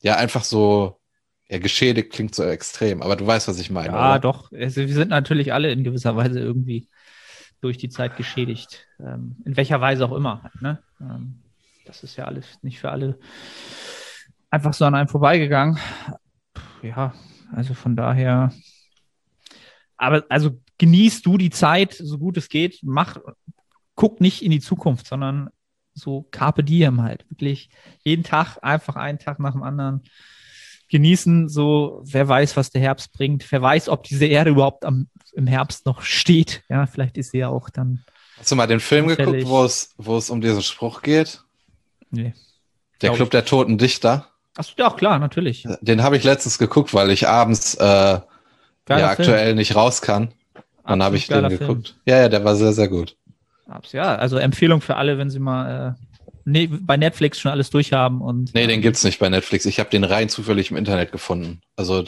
Ja, 0.02 0.16
einfach 0.16 0.44
so, 0.44 1.00
ja, 1.48 1.58
geschädigt 1.58 2.12
klingt 2.12 2.34
so 2.34 2.44
extrem, 2.44 3.02
aber 3.02 3.16
du 3.16 3.26
weißt, 3.26 3.48
was 3.48 3.58
ich 3.58 3.70
meine. 3.70 3.88
Ja, 3.88 4.12
oder? 4.12 4.20
doch. 4.20 4.52
Also, 4.52 4.82
wir 4.82 4.94
sind 4.94 5.08
natürlich 5.08 5.52
alle 5.52 5.72
in 5.72 5.82
gewisser 5.82 6.14
Weise 6.14 6.38
irgendwie 6.38 6.88
durch 7.60 7.78
die 7.78 7.88
Zeit 7.88 8.16
geschädigt. 8.16 8.86
Ähm, 9.00 9.36
in 9.44 9.56
welcher 9.56 9.80
Weise 9.80 10.04
auch 10.04 10.12
immer. 10.12 10.42
Halt, 10.42 10.62
ne? 10.62 10.82
Ähm, 11.00 11.42
das 11.84 12.02
ist 12.02 12.16
ja 12.16 12.24
alles 12.24 12.58
nicht 12.62 12.80
für 12.80 12.90
alle 12.90 13.18
einfach 14.50 14.72
so 14.72 14.84
an 14.84 14.94
einem 14.94 15.08
vorbeigegangen. 15.08 15.78
Ja, 16.82 17.14
also 17.54 17.74
von 17.74 17.96
daher. 17.96 18.52
Aber 19.96 20.24
also 20.28 20.60
genießt 20.78 21.24
du 21.24 21.38
die 21.38 21.50
Zeit, 21.50 21.94
so 21.94 22.18
gut 22.18 22.36
es 22.36 22.48
geht. 22.48 22.80
Mach, 22.82 23.18
guck 23.94 24.20
nicht 24.20 24.42
in 24.42 24.50
die 24.50 24.60
Zukunft, 24.60 25.06
sondern 25.06 25.50
so 25.94 26.22
Carpe 26.30 26.62
Diem 26.64 27.02
halt. 27.02 27.24
Wirklich 27.30 27.70
jeden 28.02 28.24
Tag, 28.24 28.58
einfach 28.62 28.96
einen 28.96 29.18
Tag 29.18 29.38
nach 29.40 29.52
dem 29.52 29.62
anderen 29.62 30.02
genießen. 30.88 31.48
So, 31.48 32.02
wer 32.04 32.28
weiß, 32.28 32.56
was 32.56 32.70
der 32.70 32.80
Herbst 32.80 33.12
bringt. 33.12 33.50
Wer 33.50 33.62
weiß, 33.62 33.88
ob 33.88 34.04
diese 34.04 34.26
Erde 34.26 34.50
überhaupt 34.50 34.84
am, 34.84 35.08
im 35.32 35.46
Herbst 35.46 35.86
noch 35.86 36.02
steht. 36.02 36.62
Ja, 36.68 36.86
vielleicht 36.86 37.16
ist 37.16 37.32
sie 37.32 37.38
ja 37.38 37.48
auch 37.48 37.70
dann. 37.70 38.04
Hast 38.38 38.50
du 38.50 38.56
mal 38.56 38.66
den 38.66 38.80
Film 38.80 39.08
geguckt, 39.08 39.46
wo 39.46 39.64
es, 39.64 39.94
wo 39.96 40.16
es 40.16 40.30
um 40.30 40.40
diesen 40.40 40.62
Spruch 40.62 41.02
geht? 41.02 41.42
Nee. 42.10 42.34
Der 43.02 43.12
Club 43.12 43.28
ich. 43.28 43.30
der 43.30 43.44
Toten 43.44 43.78
Dichter. 43.78 44.28
Achso, 44.56 44.72
ja, 44.78 44.90
klar, 44.90 45.18
natürlich. 45.18 45.66
Den 45.80 46.02
habe 46.02 46.16
ich 46.16 46.24
letztens 46.24 46.58
geguckt, 46.58 46.94
weil 46.94 47.10
ich 47.10 47.28
abends 47.28 47.74
äh, 47.74 47.84
ja, 47.84 48.24
aktuell 48.88 49.54
nicht 49.54 49.74
raus 49.74 50.00
kann. 50.00 50.32
Dann 50.86 51.02
habe 51.02 51.16
ich 51.16 51.26
den 51.26 51.48
geguckt. 51.48 51.88
Film. 51.88 52.00
Ja, 52.06 52.18
ja, 52.20 52.28
der 52.28 52.44
war 52.44 52.56
sehr, 52.56 52.72
sehr 52.72 52.88
gut. 52.88 53.16
Ja, 53.92 54.14
also 54.14 54.38
Empfehlung 54.38 54.80
für 54.80 54.96
alle, 54.96 55.18
wenn 55.18 55.28
sie 55.28 55.40
mal 55.40 55.96
äh, 55.98 56.05
nee, 56.46 56.68
bei 56.68 56.96
Netflix 56.96 57.38
schon 57.40 57.50
alles 57.50 57.68
durchhaben 57.70 58.22
und. 58.22 58.54
Nee, 58.54 58.66
den 58.66 58.80
gibt's 58.80 59.04
nicht 59.04 59.18
bei 59.18 59.28
Netflix. 59.28 59.66
Ich 59.66 59.78
habe 59.78 59.90
den 59.90 60.04
rein 60.04 60.28
zufällig 60.28 60.70
im 60.70 60.76
Internet 60.76 61.12
gefunden. 61.12 61.60
Also 61.76 62.04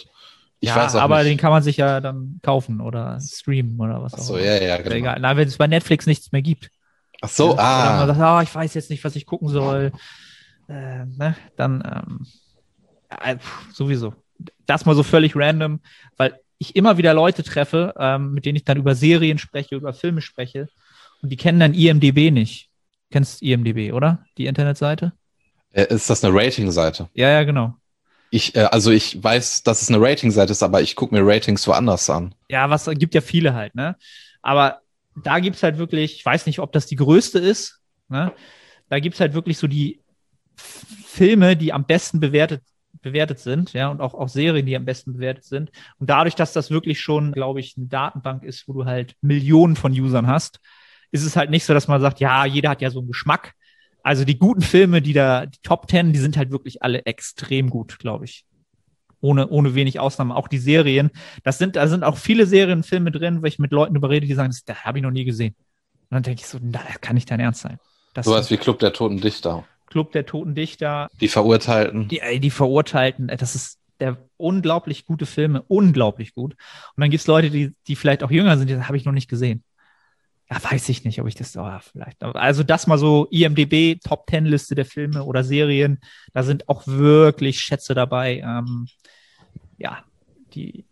ich 0.61 0.71
ja, 0.71 0.76
weiß 0.76 0.97
auch 0.97 1.02
aber 1.02 1.18
nicht. 1.18 1.33
den 1.33 1.38
kann 1.38 1.50
man 1.50 1.62
sich 1.62 1.76
ja 1.76 2.00
dann 2.00 2.40
kaufen 2.42 2.80
oder 2.80 3.18
streamen 3.21 3.78
oder 3.78 4.02
was 4.02 4.14
Ach 4.14 4.18
so, 4.18 4.35
auch. 4.35 4.38
ja, 4.38 4.62
ja, 4.62 4.78
genau. 4.78 4.97
Egal. 4.97 5.18
Na, 5.21 5.37
wenn 5.37 5.47
es 5.47 5.57
bei 5.57 5.66
Netflix 5.66 6.07
nichts 6.07 6.33
mehr 6.33 6.42
gibt. 6.42 6.71
Ach 7.21 7.28
so, 7.28 7.57
ja, 7.57 7.59
ah. 7.59 8.07
man 8.07 8.16
sagt, 8.16 8.21
oh, 8.21 8.42
ich 8.42 8.54
weiß 8.54 8.75
jetzt 8.75 8.90
nicht, 8.90 9.04
was 9.04 9.16
ich 9.16 9.26
gucken 9.26 9.49
soll. 9.49 9.92
Äh, 10.68 11.04
ne, 11.04 11.37
dann 11.57 11.83
ähm, 11.85 12.26
äh, 13.09 13.37
sowieso. 13.73 14.14
Das 14.66 14.87
mal 14.87 14.95
so 14.95 15.02
völlig 15.02 15.35
random, 15.35 15.80
weil 16.16 16.38
ich 16.59 16.76
immer 16.76 16.97
wieder 16.97 17.14
Leute 17.14 17.42
treffe, 17.42 17.95
ähm, 17.99 18.35
mit 18.35 18.45
denen 18.45 18.57
ich 18.57 18.64
dann 18.64 18.78
über 18.78 18.95
Serien 18.95 19.38
spreche, 19.38 19.76
über 19.76 19.92
Filme 19.92 20.21
spreche 20.21 20.68
und 21.23 21.30
die 21.30 21.37
kennen 21.37 21.61
dann 21.61 21.75
IMDB 21.75 22.30
nicht. 22.30 22.67
Kennst 23.10 23.42
IMDB, 23.42 23.92
oder? 23.92 24.24
Die 24.36 24.46
Internetseite? 24.46 25.12
Äh, 25.72 25.86
ist 25.94 26.10
das 26.10 26.24
eine 26.24 26.34
Rating-Seite? 26.34 27.08
Ja, 27.14 27.30
ja, 27.30 27.44
genau. 27.44 27.74
Ich, 28.30 28.54
äh, 28.54 28.60
also 28.64 28.90
ich 28.90 29.22
weiß, 29.22 29.62
dass 29.62 29.82
es 29.82 29.88
eine 29.88 30.00
Rating-Seite 30.00 30.52
ist, 30.52 30.62
aber 30.62 30.82
ich 30.82 30.96
gucke 30.96 31.14
mir 31.14 31.26
Ratings 31.26 31.66
woanders 31.66 32.10
an. 32.10 32.34
Ja, 32.48 32.68
was 32.68 32.86
gibt 32.94 33.14
ja 33.14 33.20
viele 33.20 33.54
halt, 33.54 33.74
ne? 33.74 33.96
Aber 34.42 34.80
da 35.16 35.38
gibt's 35.40 35.62
halt 35.62 35.78
wirklich, 35.78 36.16
ich 36.16 36.24
weiß 36.24 36.46
nicht, 36.46 36.60
ob 36.60 36.72
das 36.72 36.86
die 36.86 36.96
größte 36.96 37.38
ist, 37.38 37.80
ne? 38.08 38.32
Da 38.90 39.00
gibt's 39.00 39.20
halt 39.20 39.34
wirklich 39.34 39.58
so 39.58 39.66
die 39.66 40.00
Filme, 40.56 41.56
die 41.56 41.72
am 41.72 41.84
besten 41.84 42.20
bewertet 42.20 42.62
bewertet 43.02 43.38
sind, 43.38 43.74
ja, 43.74 43.88
und 43.88 44.00
auch, 44.00 44.14
auch 44.14 44.28
Serien, 44.28 44.66
die 44.66 44.76
am 44.76 44.84
besten 44.84 45.12
bewertet 45.12 45.44
sind. 45.44 45.70
Und 45.98 46.10
dadurch, 46.10 46.34
dass 46.34 46.52
das 46.52 46.70
wirklich 46.70 47.00
schon, 47.00 47.32
glaube 47.32 47.60
ich, 47.60 47.76
eine 47.76 47.86
Datenbank 47.86 48.42
ist, 48.42 48.66
wo 48.66 48.72
du 48.72 48.86
halt 48.86 49.14
Millionen 49.20 49.76
von 49.76 49.92
Usern 49.92 50.26
hast, 50.26 50.58
ist 51.10 51.24
es 51.24 51.36
halt 51.36 51.50
nicht 51.50 51.64
so, 51.64 51.74
dass 51.74 51.88
man 51.88 52.00
sagt, 52.00 52.20
ja, 52.20 52.44
jeder 52.44 52.70
hat 52.70 52.80
ja 52.80 52.90
so 52.90 52.98
einen 53.00 53.08
Geschmack. 53.08 53.54
Also 54.02 54.24
die 54.24 54.38
guten 54.38 54.62
Filme, 54.62 55.02
die 55.02 55.12
da, 55.12 55.46
die 55.46 55.58
Top 55.62 55.86
Ten, 55.86 56.12
die 56.12 56.18
sind 56.18 56.36
halt 56.36 56.50
wirklich 56.50 56.82
alle 56.82 57.04
extrem 57.04 57.70
gut, 57.70 57.98
glaube 57.98 58.24
ich 58.24 58.44
ohne, 59.20 59.48
ohne 59.48 59.74
wenig 59.74 60.00
Ausnahme. 60.00 60.36
Auch 60.36 60.48
die 60.48 60.58
Serien. 60.58 61.10
Das 61.42 61.58
sind, 61.58 61.76
da 61.76 61.86
sind 61.88 62.04
auch 62.04 62.16
viele 62.16 62.46
Serienfilme 62.46 63.10
drin, 63.10 63.42
wo 63.42 63.46
ich 63.46 63.58
mit 63.58 63.72
Leuten 63.72 63.96
überrede, 63.96 64.26
die 64.26 64.34
sagen, 64.34 64.50
das, 64.50 64.64
das 64.64 64.84
habe 64.84 64.98
ich 64.98 65.02
noch 65.02 65.10
nie 65.10 65.24
gesehen. 65.24 65.54
Und 66.10 66.14
dann 66.14 66.22
denke 66.22 66.42
ich 66.42 66.46
so, 66.46 66.58
na, 66.60 66.80
das 66.86 67.00
kann 67.00 67.14
nicht 67.14 67.30
dein 67.30 67.40
Ernst 67.40 67.62
sein. 67.62 67.78
Das 68.14 68.26
Sowas 68.26 68.50
wie 68.50 68.56
Club 68.56 68.78
der 68.78 68.92
Toten 68.92 69.20
Dichter. 69.20 69.64
Club 69.86 70.12
der 70.12 70.26
Toten 70.26 70.54
Dichter. 70.54 71.08
Die 71.20 71.28
Verurteilten. 71.28 72.08
Die, 72.08 72.40
die 72.40 72.50
Verurteilten. 72.50 73.28
Das 73.28 73.54
ist 73.54 73.78
der 74.00 74.16
unglaublich 74.36 75.06
gute 75.06 75.26
Filme, 75.26 75.62
unglaublich 75.62 76.34
gut. 76.34 76.52
Und 76.52 77.00
dann 77.00 77.10
gibt 77.10 77.20
es 77.20 77.26
Leute, 77.26 77.50
die, 77.50 77.74
die 77.86 77.96
vielleicht 77.96 78.22
auch 78.22 78.30
jünger 78.30 78.56
sind, 78.56 78.70
die 78.70 78.80
habe 78.80 78.96
ich 78.96 79.04
noch 79.04 79.12
nicht 79.12 79.28
gesehen. 79.28 79.64
Ja, 80.50 80.62
weiß 80.71 80.88
ich 80.88 81.05
nicht, 81.05 81.21
ob 81.21 81.28
ich 81.28 81.35
das, 81.35 81.57
oh, 81.57 81.78
vielleicht. 81.81 82.23
Also 82.23 82.62
das 82.62 82.87
mal 82.87 82.99
so 82.99 83.26
IMDB, 83.31 84.00
Top 84.02 84.26
Ten 84.26 84.47
Liste 84.47 84.75
der 84.75 84.87
Filme 84.87 85.25
oder 85.25 85.45
Serien, 85.45 86.00
da 86.33 86.43
sind 86.43 86.69
auch 86.69 86.87
wirklich 86.87 87.61
Schätze 87.61 87.95
dabei. 87.95 88.38
Ähm, 88.38 88.88
ja, 89.76 90.02
die, 90.55 90.87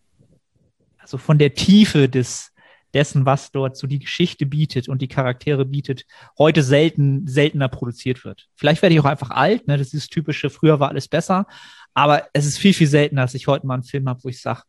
also 0.99 1.17
von 1.17 1.39
der 1.39 1.55
Tiefe 1.55 2.09
des, 2.09 2.53
dessen, 2.93 3.27
was 3.27 3.51
dort 3.51 3.77
so 3.77 3.87
die 3.87 3.99
Geschichte 3.99 4.47
bietet 4.47 4.89
und 4.89 5.01
die 5.03 5.09
Charaktere 5.09 5.65
bietet, 5.65 6.05
heute 6.39 6.63
selten, 6.63 7.27
seltener 7.27 7.69
produziert 7.69 8.25
wird. 8.25 8.49
Vielleicht 8.55 8.83
werde 8.83 8.95
ich 8.95 9.01
auch 9.01 9.07
einfach 9.07 9.31
alt, 9.31 9.67
ne? 9.67 9.79
Das 9.79 9.95
ist 9.95 10.05
das 10.05 10.09
typische, 10.09 10.51
früher 10.51 10.81
war 10.81 10.91
alles 10.91 11.09
besser, 11.09 11.47
aber 11.95 12.29
es 12.33 12.47
ist 12.47 12.59
viel, 12.59 12.75
viel 12.75 12.87
seltener, 12.87 13.23
dass 13.23 13.35
ich 13.35 13.47
heute 13.47 13.67
mal 13.67 13.75
einen 13.75 13.83
Film 13.83 14.09
habe, 14.09 14.23
wo 14.23 14.29
ich 14.29 14.41
sage, 14.41 14.63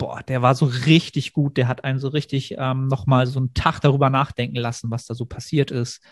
boah, 0.00 0.22
der 0.26 0.40
war 0.40 0.54
so 0.54 0.64
richtig 0.64 1.34
gut, 1.34 1.58
der 1.58 1.68
hat 1.68 1.84
einen 1.84 1.98
so 1.98 2.08
richtig 2.08 2.56
ähm, 2.58 2.88
nochmal 2.88 3.26
so 3.26 3.38
einen 3.38 3.52
Tag 3.52 3.80
darüber 3.80 4.08
nachdenken 4.08 4.56
lassen, 4.56 4.90
was 4.90 5.04
da 5.04 5.14
so 5.14 5.26
passiert 5.26 5.70
ist. 5.70 6.02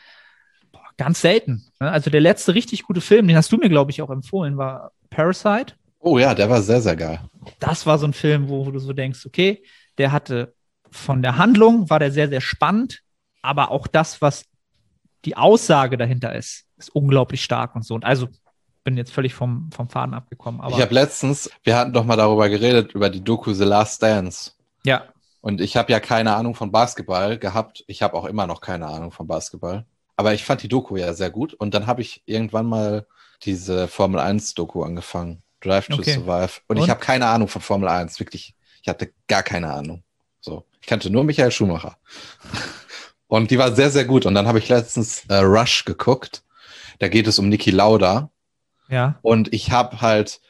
Boah, 0.70 0.84
ganz 0.98 1.22
selten. 1.22 1.64
Ne? 1.80 1.90
Also 1.90 2.10
der 2.10 2.20
letzte 2.20 2.54
richtig 2.54 2.82
gute 2.82 3.00
Film, 3.00 3.26
den 3.26 3.36
hast 3.36 3.50
du 3.50 3.56
mir, 3.56 3.70
glaube 3.70 3.90
ich, 3.90 4.02
auch 4.02 4.10
empfohlen, 4.10 4.58
war 4.58 4.92
Parasite. 5.08 5.74
Oh 6.00 6.18
ja, 6.18 6.34
der 6.34 6.50
war 6.50 6.60
sehr, 6.60 6.82
sehr 6.82 6.96
geil. 6.96 7.18
Das 7.60 7.86
war 7.86 7.98
so 7.98 8.06
ein 8.06 8.12
Film, 8.12 8.50
wo, 8.50 8.66
wo 8.66 8.70
du 8.70 8.78
so 8.78 8.92
denkst, 8.92 9.24
okay, 9.24 9.64
der 9.96 10.12
hatte 10.12 10.54
von 10.90 11.22
der 11.22 11.38
Handlung, 11.38 11.88
war 11.88 11.98
der 11.98 12.12
sehr, 12.12 12.28
sehr 12.28 12.42
spannend, 12.42 13.00
aber 13.40 13.70
auch 13.70 13.86
das, 13.86 14.20
was 14.20 14.44
die 15.24 15.36
Aussage 15.36 15.96
dahinter 15.96 16.34
ist, 16.34 16.66
ist 16.76 16.94
unglaublich 16.94 17.42
stark 17.42 17.74
und 17.74 17.86
so. 17.86 17.94
Und 17.94 18.04
also 18.04 18.28
bin 18.88 18.96
jetzt 18.96 19.12
völlig 19.12 19.34
vom, 19.34 19.70
vom 19.70 19.90
Faden 19.90 20.14
abgekommen. 20.14 20.62
Ich 20.70 20.80
habe 20.80 20.94
letztens, 20.94 21.50
wir 21.62 21.76
hatten 21.76 21.92
doch 21.92 22.04
mal 22.04 22.16
darüber 22.16 22.48
geredet, 22.48 22.94
über 22.94 23.10
die 23.10 23.22
Doku 23.22 23.52
The 23.52 23.64
Last 23.64 24.02
Dance. 24.02 24.52
Ja. 24.82 25.04
Und 25.42 25.60
ich 25.60 25.76
habe 25.76 25.92
ja 25.92 26.00
keine 26.00 26.34
Ahnung 26.34 26.54
von 26.54 26.72
Basketball 26.72 27.36
gehabt. 27.36 27.84
Ich 27.86 28.00
habe 28.00 28.14
auch 28.14 28.24
immer 28.24 28.46
noch 28.46 28.62
keine 28.62 28.86
Ahnung 28.86 29.12
von 29.12 29.26
Basketball. 29.26 29.84
Aber 30.16 30.32
ich 30.32 30.42
fand 30.42 30.62
die 30.62 30.68
Doku 30.68 30.96
ja 30.96 31.12
sehr 31.12 31.28
gut. 31.28 31.52
Und 31.52 31.74
dann 31.74 31.86
habe 31.86 32.00
ich 32.00 32.22
irgendwann 32.24 32.64
mal 32.64 33.06
diese 33.42 33.88
Formel 33.88 34.20
1 34.20 34.54
Doku 34.54 34.82
angefangen. 34.82 35.42
Drive 35.60 35.88
to 35.88 35.98
okay. 35.98 36.14
Survive. 36.14 36.60
Und, 36.66 36.78
Und? 36.78 36.84
ich 36.84 36.88
habe 36.88 37.00
keine 37.00 37.26
Ahnung 37.26 37.48
von 37.48 37.60
Formel 37.60 37.90
1. 37.90 38.18
Wirklich. 38.20 38.54
Ich 38.80 38.88
hatte 38.88 39.12
gar 39.26 39.42
keine 39.42 39.70
Ahnung. 39.70 40.02
So. 40.40 40.64
Ich 40.80 40.86
kannte 40.86 41.10
nur 41.10 41.24
Michael 41.24 41.50
Schumacher. 41.50 41.98
Und 43.26 43.50
die 43.50 43.58
war 43.58 43.72
sehr, 43.72 43.90
sehr 43.90 44.06
gut. 44.06 44.24
Und 44.24 44.32
dann 44.32 44.46
habe 44.46 44.58
ich 44.58 44.70
letztens 44.70 45.26
äh, 45.28 45.36
Rush 45.36 45.84
geguckt. 45.84 46.42
Da 47.00 47.08
geht 47.08 47.26
es 47.26 47.38
um 47.38 47.50
Niki 47.50 47.70
Lauda. 47.70 48.30
Ja. 48.88 49.18
Und 49.22 49.52
ich 49.52 49.70
habe 49.70 50.00
halt, 50.00 50.40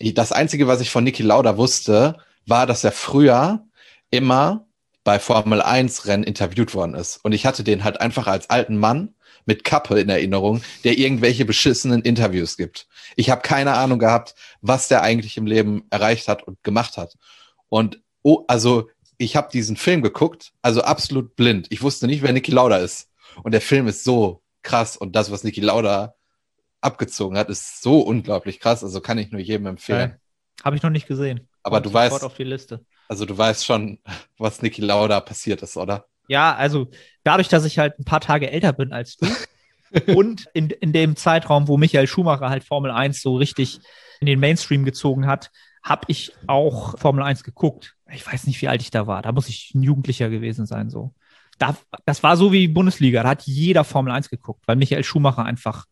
das 0.00 0.32
Einzige, 0.32 0.66
was 0.66 0.80
ich 0.80 0.90
von 0.90 1.04
Niki 1.04 1.22
Lauda 1.22 1.56
wusste, 1.56 2.16
war, 2.46 2.66
dass 2.66 2.84
er 2.84 2.92
früher 2.92 3.64
immer 4.10 4.66
bei 5.04 5.18
Formel 5.18 5.60
1 5.60 6.06
Rennen 6.06 6.24
interviewt 6.24 6.74
worden 6.74 6.94
ist. 6.94 7.18
Und 7.24 7.32
ich 7.32 7.46
hatte 7.46 7.64
den 7.64 7.84
halt 7.84 8.00
einfach 8.00 8.26
als 8.26 8.50
alten 8.50 8.76
Mann 8.76 9.14
mit 9.44 9.64
Kappe 9.64 9.98
in 9.98 10.08
Erinnerung, 10.08 10.62
der 10.84 10.98
irgendwelche 10.98 11.44
beschissenen 11.44 12.02
Interviews 12.02 12.56
gibt. 12.56 12.86
Ich 13.16 13.30
habe 13.30 13.42
keine 13.42 13.74
Ahnung 13.74 13.98
gehabt, 13.98 14.34
was 14.60 14.88
der 14.88 15.02
eigentlich 15.02 15.36
im 15.36 15.46
Leben 15.46 15.84
erreicht 15.90 16.28
hat 16.28 16.44
und 16.44 16.62
gemacht 16.62 16.96
hat. 16.96 17.16
Und 17.68 18.00
oh, 18.22 18.44
also 18.46 18.88
ich 19.18 19.34
habe 19.34 19.50
diesen 19.52 19.76
Film 19.76 20.02
geguckt, 20.02 20.52
also 20.62 20.82
absolut 20.82 21.34
blind. 21.34 21.66
Ich 21.70 21.82
wusste 21.82 22.06
nicht, 22.06 22.22
wer 22.22 22.32
Niki 22.32 22.52
Lauda 22.52 22.76
ist. 22.76 23.08
Und 23.42 23.52
der 23.52 23.60
Film 23.60 23.88
ist 23.88 24.04
so 24.04 24.42
krass 24.62 24.96
und 24.96 25.16
das, 25.16 25.30
was 25.30 25.42
Niki 25.42 25.60
Lauda 25.60 26.14
abgezogen 26.82 27.38
hat, 27.38 27.48
ist 27.48 27.82
so 27.82 28.00
unglaublich 28.00 28.60
krass. 28.60 28.84
Also 28.84 29.00
kann 29.00 29.18
ich 29.18 29.30
nur 29.30 29.40
jedem 29.40 29.66
empfehlen. 29.66 30.16
Habe 30.62 30.76
ich 30.76 30.82
noch 30.82 30.90
nicht 30.90 31.06
gesehen. 31.06 31.48
Aber 31.62 31.76
Kommt 31.76 31.86
du 31.86 31.94
weißt, 31.94 32.24
auf 32.24 32.34
die 32.34 32.44
Liste. 32.44 32.84
also 33.08 33.24
du 33.24 33.36
weißt 33.36 33.64
schon, 33.64 33.98
was 34.38 34.62
Niki 34.62 34.82
Lauda 34.82 35.20
passiert 35.20 35.62
ist, 35.62 35.76
oder? 35.76 36.06
Ja, 36.28 36.54
also 36.54 36.88
dadurch, 37.24 37.48
dass 37.48 37.64
ich 37.64 37.78
halt 37.78 37.98
ein 37.98 38.04
paar 38.04 38.20
Tage 38.20 38.50
älter 38.50 38.72
bin 38.72 38.92
als 38.92 39.16
du 39.16 39.26
und 40.14 40.46
in, 40.54 40.70
in 40.70 40.92
dem 40.92 41.16
Zeitraum, 41.16 41.68
wo 41.68 41.76
Michael 41.76 42.06
Schumacher 42.06 42.48
halt 42.48 42.64
Formel 42.64 42.90
1 42.90 43.22
so 43.22 43.36
richtig 43.36 43.80
in 44.20 44.26
den 44.26 44.40
Mainstream 44.40 44.84
gezogen 44.84 45.26
hat, 45.26 45.50
habe 45.82 46.04
ich 46.08 46.32
auch 46.46 46.98
Formel 46.98 47.24
1 47.24 47.44
geguckt. 47.44 47.96
Ich 48.10 48.26
weiß 48.26 48.46
nicht, 48.46 48.60
wie 48.62 48.68
alt 48.68 48.82
ich 48.82 48.90
da 48.90 49.06
war. 49.06 49.22
Da 49.22 49.32
muss 49.32 49.48
ich 49.48 49.72
ein 49.74 49.82
Jugendlicher 49.82 50.30
gewesen 50.30 50.66
sein, 50.66 50.90
so. 50.90 51.14
Da, 51.58 51.76
das 52.06 52.22
war 52.22 52.36
so 52.36 52.52
wie 52.52 52.68
Bundesliga. 52.68 53.22
Da 53.22 53.30
hat 53.30 53.42
jeder 53.42 53.84
Formel 53.84 54.12
1 54.12 54.30
geguckt, 54.30 54.62
weil 54.66 54.76
Michael 54.76 55.04
Schumacher 55.04 55.44
einfach 55.44 55.86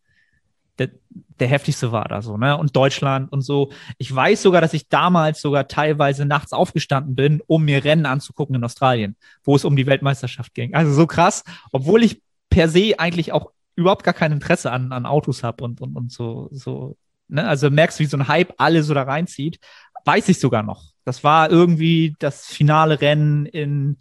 der, 0.81 0.91
der 1.11 1.49
heftigste 1.49 1.93
war 1.93 2.09
da 2.09 2.23
so, 2.23 2.37
ne? 2.39 2.57
Und 2.57 2.75
Deutschland 2.75 3.31
und 3.31 3.43
so. 3.43 3.71
Ich 3.99 4.13
weiß 4.15 4.43
sogar, 4.43 4.61
dass 4.63 4.73
ich 4.73 4.89
damals 4.89 5.43
sogar 5.43 5.69
teilweise 5.69 6.25
nachts 6.25 6.53
aufgestanden 6.53 7.15
bin, 7.15 7.43
um 7.47 7.65
mir 7.65 7.85
Rennen 7.85 8.07
anzugucken 8.07 8.57
in 8.57 8.65
Australien, 8.65 9.15
wo 9.45 9.55
es 9.55 9.65
um 9.65 9.77
die 9.77 9.87
Weltmeisterschaft 9.87 10.55
ging. 10.55 10.75
Also 10.75 10.93
so 10.93 11.07
krass, 11.07 11.45
obwohl 11.71 12.03
ich 12.03 12.23
per 12.49 12.69
se 12.69 12.95
eigentlich 12.99 13.33
auch 13.33 13.53
überhaupt 13.77 14.05
gar 14.05 14.15
kein 14.15 14.33
Interesse 14.33 14.73
an, 14.73 14.93
an 14.93 15.07
Autos 15.07 15.43
habe 15.43 15.63
und, 15.65 15.81
und, 15.81 15.97
und 15.97 16.11
so, 16.11 16.49
so, 16.51 16.97
ne? 17.29 17.47
Also 17.47 17.71
merkst, 17.71 18.01
wie 18.01 18.07
so 18.07 18.17
ein 18.17 18.29
Hype 18.29 18.55
alle 18.57 18.83
so 18.83 18.95
da 18.95 19.03
reinzieht. 19.03 19.61
Weiß 20.07 20.31
ich 20.31 20.41
sogar 20.41 20.63
noch. 20.63 20.93
Das 21.05 21.23
war 21.25 21.51
irgendwie 21.51 22.17
das 22.19 22.47
finale 22.47 23.03
Rennen 23.03 23.45
in 23.45 23.99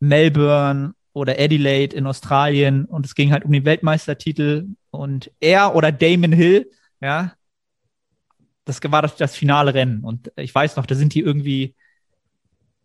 Melbourne 0.00 0.94
oder 1.16 1.38
Adelaide 1.38 1.96
in 1.96 2.06
Australien 2.06 2.84
und 2.84 3.06
es 3.06 3.14
ging 3.14 3.32
halt 3.32 3.46
um 3.46 3.50
den 3.50 3.64
Weltmeistertitel 3.64 4.66
und 4.90 5.30
er 5.40 5.74
oder 5.74 5.90
Damon 5.90 6.32
Hill, 6.32 6.70
ja, 7.00 7.32
das 8.66 8.80
war 8.84 9.00
das, 9.00 9.16
das 9.16 9.34
finale 9.34 9.72
Rennen 9.72 10.04
und 10.04 10.30
ich 10.36 10.54
weiß 10.54 10.76
noch, 10.76 10.84
da 10.84 10.94
sind 10.94 11.14
die 11.14 11.20
irgendwie, 11.20 11.74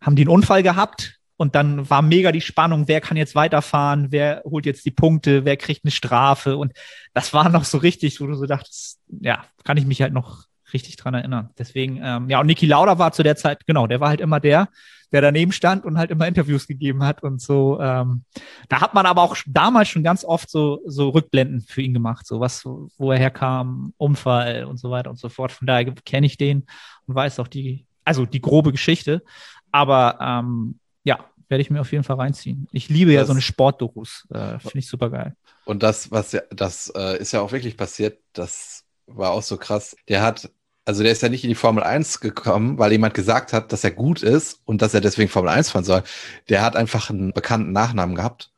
haben 0.00 0.16
die 0.16 0.22
einen 0.22 0.30
Unfall 0.30 0.62
gehabt 0.62 1.18
und 1.36 1.54
dann 1.54 1.90
war 1.90 2.00
mega 2.00 2.32
die 2.32 2.40
Spannung, 2.40 2.88
wer 2.88 3.02
kann 3.02 3.18
jetzt 3.18 3.34
weiterfahren, 3.34 4.12
wer 4.12 4.42
holt 4.46 4.64
jetzt 4.64 4.86
die 4.86 4.90
Punkte, 4.90 5.44
wer 5.44 5.58
kriegt 5.58 5.84
eine 5.84 5.90
Strafe 5.90 6.56
und 6.56 6.72
das 7.12 7.34
war 7.34 7.50
noch 7.50 7.64
so 7.66 7.76
richtig, 7.76 8.18
wo 8.18 8.26
du 8.26 8.34
so 8.34 8.46
dachtest, 8.46 8.98
ja, 9.08 9.44
kann 9.62 9.76
ich 9.76 9.84
mich 9.84 10.00
halt 10.00 10.14
noch 10.14 10.46
richtig 10.72 10.96
dran 10.96 11.12
erinnern. 11.12 11.50
Deswegen, 11.58 12.00
ähm, 12.02 12.30
ja, 12.30 12.40
und 12.40 12.46
Niki 12.46 12.64
Lauda 12.64 12.98
war 12.98 13.12
zu 13.12 13.22
der 13.22 13.36
Zeit, 13.36 13.66
genau, 13.66 13.86
der 13.86 14.00
war 14.00 14.08
halt 14.08 14.22
immer 14.22 14.40
der, 14.40 14.70
der 15.12 15.20
daneben 15.20 15.52
stand 15.52 15.84
und 15.84 15.98
halt 15.98 16.10
immer 16.10 16.26
Interviews 16.26 16.66
gegeben 16.66 17.04
hat 17.04 17.22
und 17.22 17.40
so. 17.40 17.78
Ähm, 17.80 18.24
da 18.68 18.80
hat 18.80 18.94
man 18.94 19.06
aber 19.06 19.22
auch 19.22 19.36
damals 19.46 19.88
schon 19.88 20.02
ganz 20.02 20.24
oft 20.24 20.50
so, 20.50 20.80
so 20.86 21.10
Rückblenden 21.10 21.60
für 21.60 21.82
ihn 21.82 21.94
gemacht, 21.94 22.26
so 22.26 22.40
was, 22.40 22.64
wo 22.64 23.12
er 23.12 23.18
herkam, 23.18 23.92
Unfall 23.98 24.64
und 24.64 24.78
so 24.78 24.90
weiter 24.90 25.10
und 25.10 25.18
so 25.18 25.28
fort. 25.28 25.52
Von 25.52 25.66
daher 25.66 25.84
kenne 26.04 26.26
ich 26.26 26.36
den 26.36 26.64
und 27.06 27.14
weiß 27.14 27.38
auch 27.38 27.48
die, 27.48 27.86
also 28.04 28.26
die 28.26 28.40
grobe 28.40 28.72
Geschichte. 28.72 29.22
Aber 29.70 30.18
ähm, 30.20 30.78
ja, 31.04 31.24
werde 31.48 31.62
ich 31.62 31.70
mir 31.70 31.80
auf 31.80 31.92
jeden 31.92 32.04
Fall 32.04 32.16
reinziehen. 32.16 32.66
Ich 32.72 32.88
liebe 32.88 33.12
das, 33.12 33.20
ja 33.20 33.24
so 33.26 33.32
eine 33.32 33.42
Sportdokus. 33.42 34.26
Äh, 34.32 34.58
Finde 34.58 34.78
ich 34.78 34.88
super 34.88 35.10
geil. 35.10 35.36
Und 35.64 35.82
das, 35.82 36.10
was 36.10 36.32
ja, 36.32 36.40
das 36.50 36.90
äh, 36.96 37.18
ist 37.18 37.32
ja 37.32 37.42
auch 37.42 37.52
wirklich 37.52 37.76
passiert, 37.76 38.18
das 38.32 38.84
war 39.06 39.30
auch 39.32 39.42
so 39.42 39.58
krass. 39.58 39.94
Der 40.08 40.22
hat 40.22 40.50
also 40.84 41.02
der 41.02 41.12
ist 41.12 41.22
ja 41.22 41.28
nicht 41.28 41.44
in 41.44 41.50
die 41.50 41.54
Formel 41.54 41.82
1 41.82 42.20
gekommen, 42.20 42.78
weil 42.78 42.92
jemand 42.92 43.14
gesagt 43.14 43.52
hat, 43.52 43.72
dass 43.72 43.84
er 43.84 43.92
gut 43.92 44.22
ist 44.22 44.60
und 44.64 44.82
dass 44.82 44.94
er 44.94 45.00
deswegen 45.00 45.28
Formel 45.28 45.50
1 45.50 45.70
fahren 45.70 45.84
soll. 45.84 46.02
Der 46.48 46.62
hat 46.62 46.76
einfach 46.76 47.10
einen 47.10 47.32
bekannten 47.32 47.72
Nachnamen 47.72 48.16
gehabt, 48.16 48.50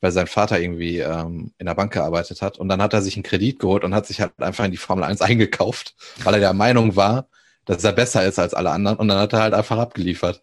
weil 0.00 0.12
sein 0.12 0.26
Vater 0.26 0.60
irgendwie 0.60 0.98
ähm, 0.98 1.52
in 1.58 1.66
der 1.66 1.74
Bank 1.74 1.92
gearbeitet 1.92 2.42
hat. 2.42 2.58
Und 2.58 2.68
dann 2.68 2.80
hat 2.80 2.92
er 2.92 3.02
sich 3.02 3.16
einen 3.16 3.24
Kredit 3.24 3.58
geholt 3.58 3.84
und 3.84 3.94
hat 3.94 4.06
sich 4.06 4.20
halt 4.20 4.32
einfach 4.38 4.64
in 4.64 4.70
die 4.70 4.76
Formel 4.76 5.04
1 5.04 5.20
eingekauft, 5.22 5.94
weil 6.22 6.34
er 6.34 6.40
der 6.40 6.52
Meinung 6.52 6.96
war, 6.96 7.26
dass 7.64 7.82
er 7.82 7.92
besser 7.92 8.24
ist 8.24 8.38
als 8.38 8.54
alle 8.54 8.70
anderen. 8.70 8.98
Und 8.98 9.08
dann 9.08 9.18
hat 9.18 9.32
er 9.32 9.40
halt 9.40 9.54
einfach 9.54 9.78
abgeliefert. 9.78 10.42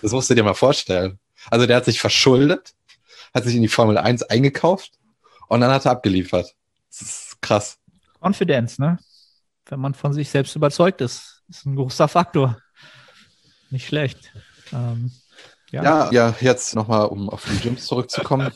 Das 0.00 0.12
musst 0.12 0.30
du 0.30 0.34
dir 0.34 0.44
mal 0.44 0.54
vorstellen. 0.54 1.18
Also 1.50 1.66
der 1.66 1.76
hat 1.76 1.84
sich 1.84 2.00
verschuldet, 2.00 2.74
hat 3.34 3.44
sich 3.44 3.54
in 3.54 3.62
die 3.62 3.68
Formel 3.68 3.98
1 3.98 4.22
eingekauft 4.24 4.92
und 5.48 5.60
dann 5.60 5.70
hat 5.70 5.84
er 5.84 5.92
abgeliefert. 5.92 6.54
Das 6.90 7.02
ist 7.02 7.42
krass. 7.42 7.78
Konfidenz, 8.20 8.78
ne? 8.78 8.98
Wenn 9.66 9.80
man 9.80 9.94
von 9.94 10.12
sich 10.12 10.30
selbst 10.30 10.56
überzeugt 10.56 11.00
ist. 11.00 11.42
Das 11.48 11.58
ist 11.58 11.66
ein 11.66 11.76
großer 11.76 12.08
Faktor. 12.08 12.58
Nicht 13.70 13.86
schlecht. 13.86 14.32
Ähm, 14.72 15.10
ja. 15.70 15.82
ja, 15.82 16.12
ja, 16.12 16.34
jetzt 16.40 16.74
nochmal, 16.74 17.06
um 17.06 17.28
auf 17.28 17.44
die 17.44 17.58
Gyms 17.58 17.86
zurückzukommen. 17.86 18.52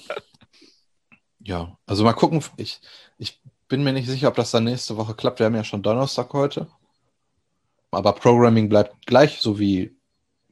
ja, 1.40 1.76
also 1.86 2.04
mal 2.04 2.12
gucken. 2.12 2.42
Ich, 2.56 2.80
ich 3.18 3.40
bin 3.68 3.82
mir 3.82 3.92
nicht 3.92 4.08
sicher, 4.08 4.28
ob 4.28 4.36
das 4.36 4.50
dann 4.50 4.64
nächste 4.64 4.96
Woche 4.96 5.14
klappt. 5.14 5.38
Wir 5.38 5.46
haben 5.46 5.54
ja 5.54 5.64
schon 5.64 5.82
Donnerstag 5.82 6.32
heute. 6.32 6.68
Aber 7.90 8.12
Programming 8.12 8.68
bleibt 8.68 9.06
gleich, 9.06 9.40
so 9.40 9.58
wie 9.58 9.96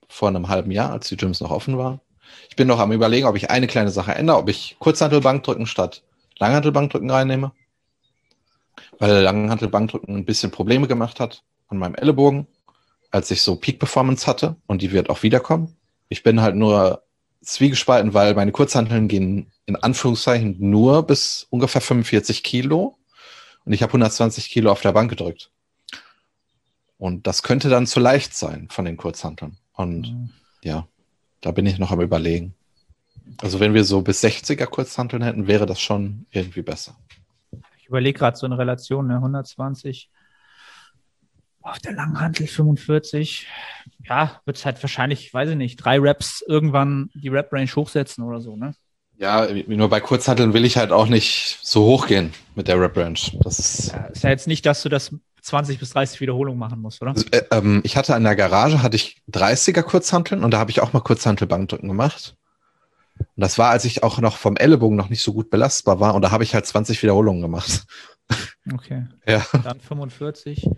vor 0.08 0.28
einem 0.28 0.48
halben 0.48 0.70
Jahr, 0.70 0.92
als 0.92 1.08
die 1.08 1.16
Gyms 1.16 1.40
noch 1.40 1.50
offen 1.50 1.78
waren. 1.78 2.00
Ich 2.48 2.56
bin 2.56 2.66
noch 2.66 2.80
am 2.80 2.92
überlegen, 2.92 3.26
ob 3.26 3.36
ich 3.36 3.50
eine 3.50 3.66
kleine 3.66 3.90
Sache 3.90 4.14
ändere, 4.14 4.38
ob 4.38 4.48
ich 4.48 4.76
Kurzhantelbankdrücken 4.78 5.66
statt 5.66 6.02
Langhantelbankdrücken 6.38 7.10
reinnehme 7.10 7.52
weil 8.98 9.22
Langhantelbankdrücken 9.22 10.16
ein 10.16 10.24
bisschen 10.24 10.50
Probleme 10.50 10.88
gemacht 10.88 11.20
hat 11.20 11.42
an 11.68 11.78
meinem 11.78 11.94
Ellenbogen, 11.94 12.46
als 13.10 13.30
ich 13.30 13.42
so 13.42 13.56
Peak 13.56 13.78
Performance 13.78 14.26
hatte 14.26 14.56
und 14.66 14.82
die 14.82 14.92
wird 14.92 15.10
auch 15.10 15.22
wiederkommen. 15.22 15.76
Ich 16.08 16.22
bin 16.22 16.40
halt 16.40 16.56
nur 16.56 17.02
zwiegespalten, 17.42 18.14
weil 18.14 18.34
meine 18.34 18.52
Kurzhanteln 18.52 19.08
gehen 19.08 19.52
in 19.66 19.76
Anführungszeichen 19.76 20.56
nur 20.58 21.02
bis 21.04 21.46
ungefähr 21.50 21.80
45 21.80 22.42
Kilo 22.42 22.98
und 23.64 23.72
ich 23.72 23.82
habe 23.82 23.90
120 23.90 24.48
Kilo 24.48 24.70
auf 24.70 24.80
der 24.80 24.92
Bank 24.92 25.10
gedrückt. 25.10 25.50
Und 26.98 27.26
das 27.26 27.42
könnte 27.42 27.68
dann 27.68 27.86
zu 27.86 28.00
leicht 28.00 28.34
sein 28.34 28.68
von 28.70 28.84
den 28.84 28.96
Kurzhanteln. 28.96 29.58
Und 29.74 30.12
mhm. 30.12 30.30
ja, 30.62 30.86
da 31.40 31.50
bin 31.50 31.66
ich 31.66 31.78
noch 31.78 31.90
am 31.90 32.00
überlegen. 32.00 32.54
Also 33.38 33.60
wenn 33.60 33.74
wir 33.74 33.84
so 33.84 34.02
bis 34.02 34.24
60er 34.24 34.66
Kurzhanteln 34.66 35.22
hätten, 35.22 35.46
wäre 35.46 35.66
das 35.66 35.80
schon 35.80 36.26
irgendwie 36.30 36.62
besser. 36.62 36.96
Ich 37.86 37.90
überlege 37.90 38.18
gerade 38.18 38.36
so 38.36 38.46
eine 38.46 38.58
Relation, 38.58 39.06
ne? 39.06 39.14
120 39.14 40.10
auf 41.60 41.78
der 41.78 41.92
Langhantel 41.92 42.48
45. 42.48 43.46
Ja, 44.08 44.40
wird 44.44 44.56
es 44.56 44.64
halt 44.64 44.82
wahrscheinlich, 44.82 45.32
weiß 45.32 45.50
ich 45.50 45.56
nicht, 45.56 45.76
drei 45.76 46.00
Raps 46.00 46.42
irgendwann 46.48 47.10
die 47.14 47.28
Rap-Range 47.28 47.70
hochsetzen 47.76 48.24
oder 48.24 48.40
so, 48.40 48.56
ne? 48.56 48.74
Ja, 49.18 49.46
nur 49.68 49.88
bei 49.88 50.00
Kurzhanteln 50.00 50.52
will 50.52 50.64
ich 50.64 50.76
halt 50.76 50.90
auch 50.90 51.06
nicht 51.06 51.60
so 51.62 51.84
hoch 51.84 52.08
gehen 52.08 52.34
mit 52.56 52.66
der 52.66 52.80
Rap-Range. 52.80 53.20
Das 53.44 53.60
ist 53.60 53.92
ja, 53.92 54.06
ist 54.06 54.24
ja 54.24 54.30
jetzt 54.30 54.48
nicht, 54.48 54.66
dass 54.66 54.82
du 54.82 54.88
das 54.88 55.14
20 55.42 55.78
bis 55.78 55.90
30 55.90 56.20
Wiederholungen 56.20 56.58
machen 56.58 56.82
musst, 56.82 57.00
oder? 57.02 57.12
Also, 57.12 57.26
äh, 57.30 57.44
ähm, 57.52 57.82
ich 57.84 57.96
hatte 57.96 58.14
in 58.14 58.24
der 58.24 58.34
Garage 58.34 58.82
hatte 58.82 58.96
ich 58.96 59.22
30er 59.30 59.82
Kurzhanteln 59.82 60.42
und 60.42 60.50
da 60.50 60.58
habe 60.58 60.72
ich 60.72 60.80
auch 60.80 60.92
mal 60.92 61.02
Kurzhantelbankdrücken 61.02 61.88
gemacht. 61.88 62.34
Und 63.18 63.40
das 63.42 63.58
war, 63.58 63.70
als 63.70 63.84
ich 63.84 64.02
auch 64.02 64.18
noch 64.18 64.36
vom 64.36 64.56
Ellenbogen 64.56 64.96
noch 64.96 65.08
nicht 65.08 65.22
so 65.22 65.32
gut 65.32 65.50
belastbar 65.50 66.00
war. 66.00 66.14
Und 66.14 66.22
da 66.22 66.30
habe 66.30 66.44
ich 66.44 66.54
halt 66.54 66.66
20 66.66 67.02
Wiederholungen 67.02 67.42
gemacht. 67.42 67.86
Okay. 68.72 69.06
Ja. 69.26 69.44
Dann 69.64 69.80
45. 69.80 70.68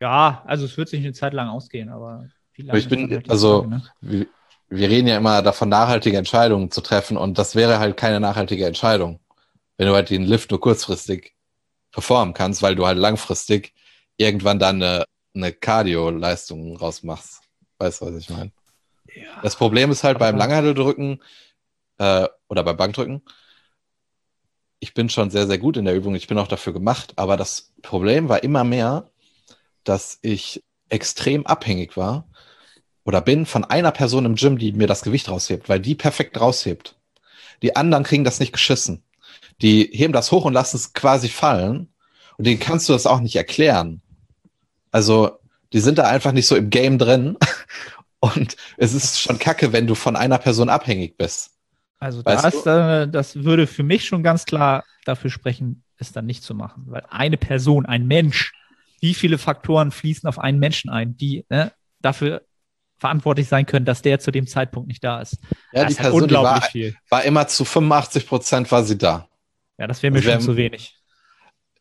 Ja, 0.00 0.42
also 0.46 0.64
es 0.64 0.76
wird 0.76 0.88
sich 0.88 1.00
eine 1.00 1.12
Zeit 1.12 1.32
lang 1.32 1.48
ausgehen, 1.48 1.88
aber 1.88 2.26
wie 2.54 2.62
lange? 2.62 2.78
Ich 2.78 2.88
bin, 2.88 3.22
also, 3.28 3.62
Frage, 3.62 3.68
ne? 3.68 3.82
wir, 4.00 4.26
wir 4.68 4.88
reden 4.88 5.08
ja 5.08 5.16
immer 5.16 5.42
davon, 5.42 5.68
nachhaltige 5.68 6.18
Entscheidungen 6.18 6.70
zu 6.70 6.80
treffen. 6.80 7.16
Und 7.16 7.38
das 7.38 7.54
wäre 7.54 7.78
halt 7.78 7.96
keine 7.96 8.20
nachhaltige 8.20 8.66
Entscheidung. 8.66 9.20
Wenn 9.76 9.88
du 9.88 9.94
halt 9.94 10.10
den 10.10 10.24
Lift 10.24 10.50
nur 10.50 10.60
kurzfristig 10.60 11.34
performen 11.92 12.34
kannst, 12.34 12.62
weil 12.62 12.74
du 12.74 12.86
halt 12.86 12.98
langfristig 12.98 13.72
irgendwann 14.16 14.58
dann 14.58 14.82
eine, 14.82 15.04
eine 15.34 15.52
Cardio-Leistung 15.52 16.76
rausmachst. 16.76 17.40
Weißt 17.78 18.00
du, 18.00 18.06
was 18.06 18.16
ich 18.16 18.30
meine? 18.30 18.52
Ja. 19.14 19.40
Das 19.42 19.56
Problem 19.56 19.90
ist 19.90 20.04
halt 20.04 20.18
beim 20.18 20.36
Langhandeldrücken, 20.36 21.20
äh, 21.98 22.28
oder 22.48 22.64
beim 22.64 22.76
Bankdrücken. 22.76 23.22
Ich 24.78 24.94
bin 24.94 25.08
schon 25.08 25.30
sehr, 25.30 25.46
sehr 25.46 25.58
gut 25.58 25.76
in 25.76 25.84
der 25.84 25.94
Übung. 25.94 26.14
Ich 26.14 26.26
bin 26.26 26.38
auch 26.38 26.48
dafür 26.48 26.72
gemacht. 26.72 27.14
Aber 27.16 27.36
das 27.36 27.72
Problem 27.82 28.28
war 28.28 28.42
immer 28.42 28.64
mehr, 28.64 29.10
dass 29.84 30.18
ich 30.22 30.62
extrem 30.88 31.46
abhängig 31.46 31.96
war 31.96 32.28
oder 33.04 33.20
bin 33.20 33.46
von 33.46 33.64
einer 33.64 33.92
Person 33.92 34.24
im 34.24 34.34
Gym, 34.34 34.58
die 34.58 34.72
mir 34.72 34.86
das 34.86 35.02
Gewicht 35.02 35.28
raushebt, 35.28 35.68
weil 35.68 35.80
die 35.80 35.94
perfekt 35.94 36.40
raushebt. 36.40 36.96
Die 37.62 37.76
anderen 37.76 38.04
kriegen 38.04 38.24
das 38.24 38.40
nicht 38.40 38.52
geschissen. 38.52 39.02
Die 39.62 39.88
heben 39.92 40.12
das 40.12 40.32
hoch 40.32 40.44
und 40.44 40.52
lassen 40.52 40.76
es 40.76 40.92
quasi 40.92 41.28
fallen. 41.28 41.88
Und 42.36 42.46
denen 42.46 42.60
kannst 42.60 42.88
du 42.88 42.92
das 42.92 43.06
auch 43.06 43.20
nicht 43.20 43.36
erklären. 43.36 44.02
Also, 44.90 45.38
die 45.72 45.80
sind 45.80 45.98
da 45.98 46.04
einfach 46.04 46.32
nicht 46.32 46.46
so 46.46 46.56
im 46.56 46.70
Game 46.70 46.98
drin. 46.98 47.36
Und 48.20 48.56
es 48.76 48.94
ist 48.94 49.20
schon 49.20 49.38
kacke, 49.38 49.72
wenn 49.72 49.86
du 49.86 49.94
von 49.94 50.16
einer 50.16 50.38
Person 50.38 50.68
abhängig 50.68 51.16
bist. 51.16 51.55
Also 51.98 52.22
das, 52.22 52.66
äh, 52.66 53.08
das 53.08 53.44
würde 53.44 53.66
für 53.66 53.82
mich 53.82 54.04
schon 54.04 54.22
ganz 54.22 54.44
klar 54.44 54.84
dafür 55.04 55.30
sprechen, 55.30 55.82
es 55.98 56.12
dann 56.12 56.26
nicht 56.26 56.42
zu 56.42 56.54
machen. 56.54 56.84
Weil 56.86 57.04
eine 57.08 57.36
Person, 57.36 57.86
ein 57.86 58.06
Mensch, 58.06 58.52
wie 59.00 59.14
viele 59.14 59.38
Faktoren 59.38 59.90
fließen 59.90 60.28
auf 60.28 60.38
einen 60.38 60.58
Menschen 60.58 60.90
ein, 60.90 61.16
die 61.16 61.44
ne, 61.48 61.72
dafür 62.00 62.42
verantwortlich 62.98 63.48
sein 63.48 63.66
können, 63.66 63.84
dass 63.84 64.02
der 64.02 64.18
zu 64.20 64.30
dem 64.30 64.46
Zeitpunkt 64.46 64.88
nicht 64.88 65.04
da 65.04 65.20
ist. 65.20 65.38
Ja, 65.72 65.84
das 65.84 65.96
die 65.96 66.02
Person 66.02 66.22
unglaublich 66.22 66.62
war, 66.62 66.70
viel. 66.70 66.96
war 67.10 67.24
immer 67.24 67.46
zu 67.46 67.64
85 67.64 68.26
Prozent 68.26 68.72
war 68.72 68.84
sie 68.84 68.96
da. 68.96 69.28
Ja, 69.78 69.86
das 69.86 70.02
wäre 70.02 70.12
mir 70.12 70.22
schon 70.22 70.40
zu 70.40 70.56
wenig. 70.56 70.94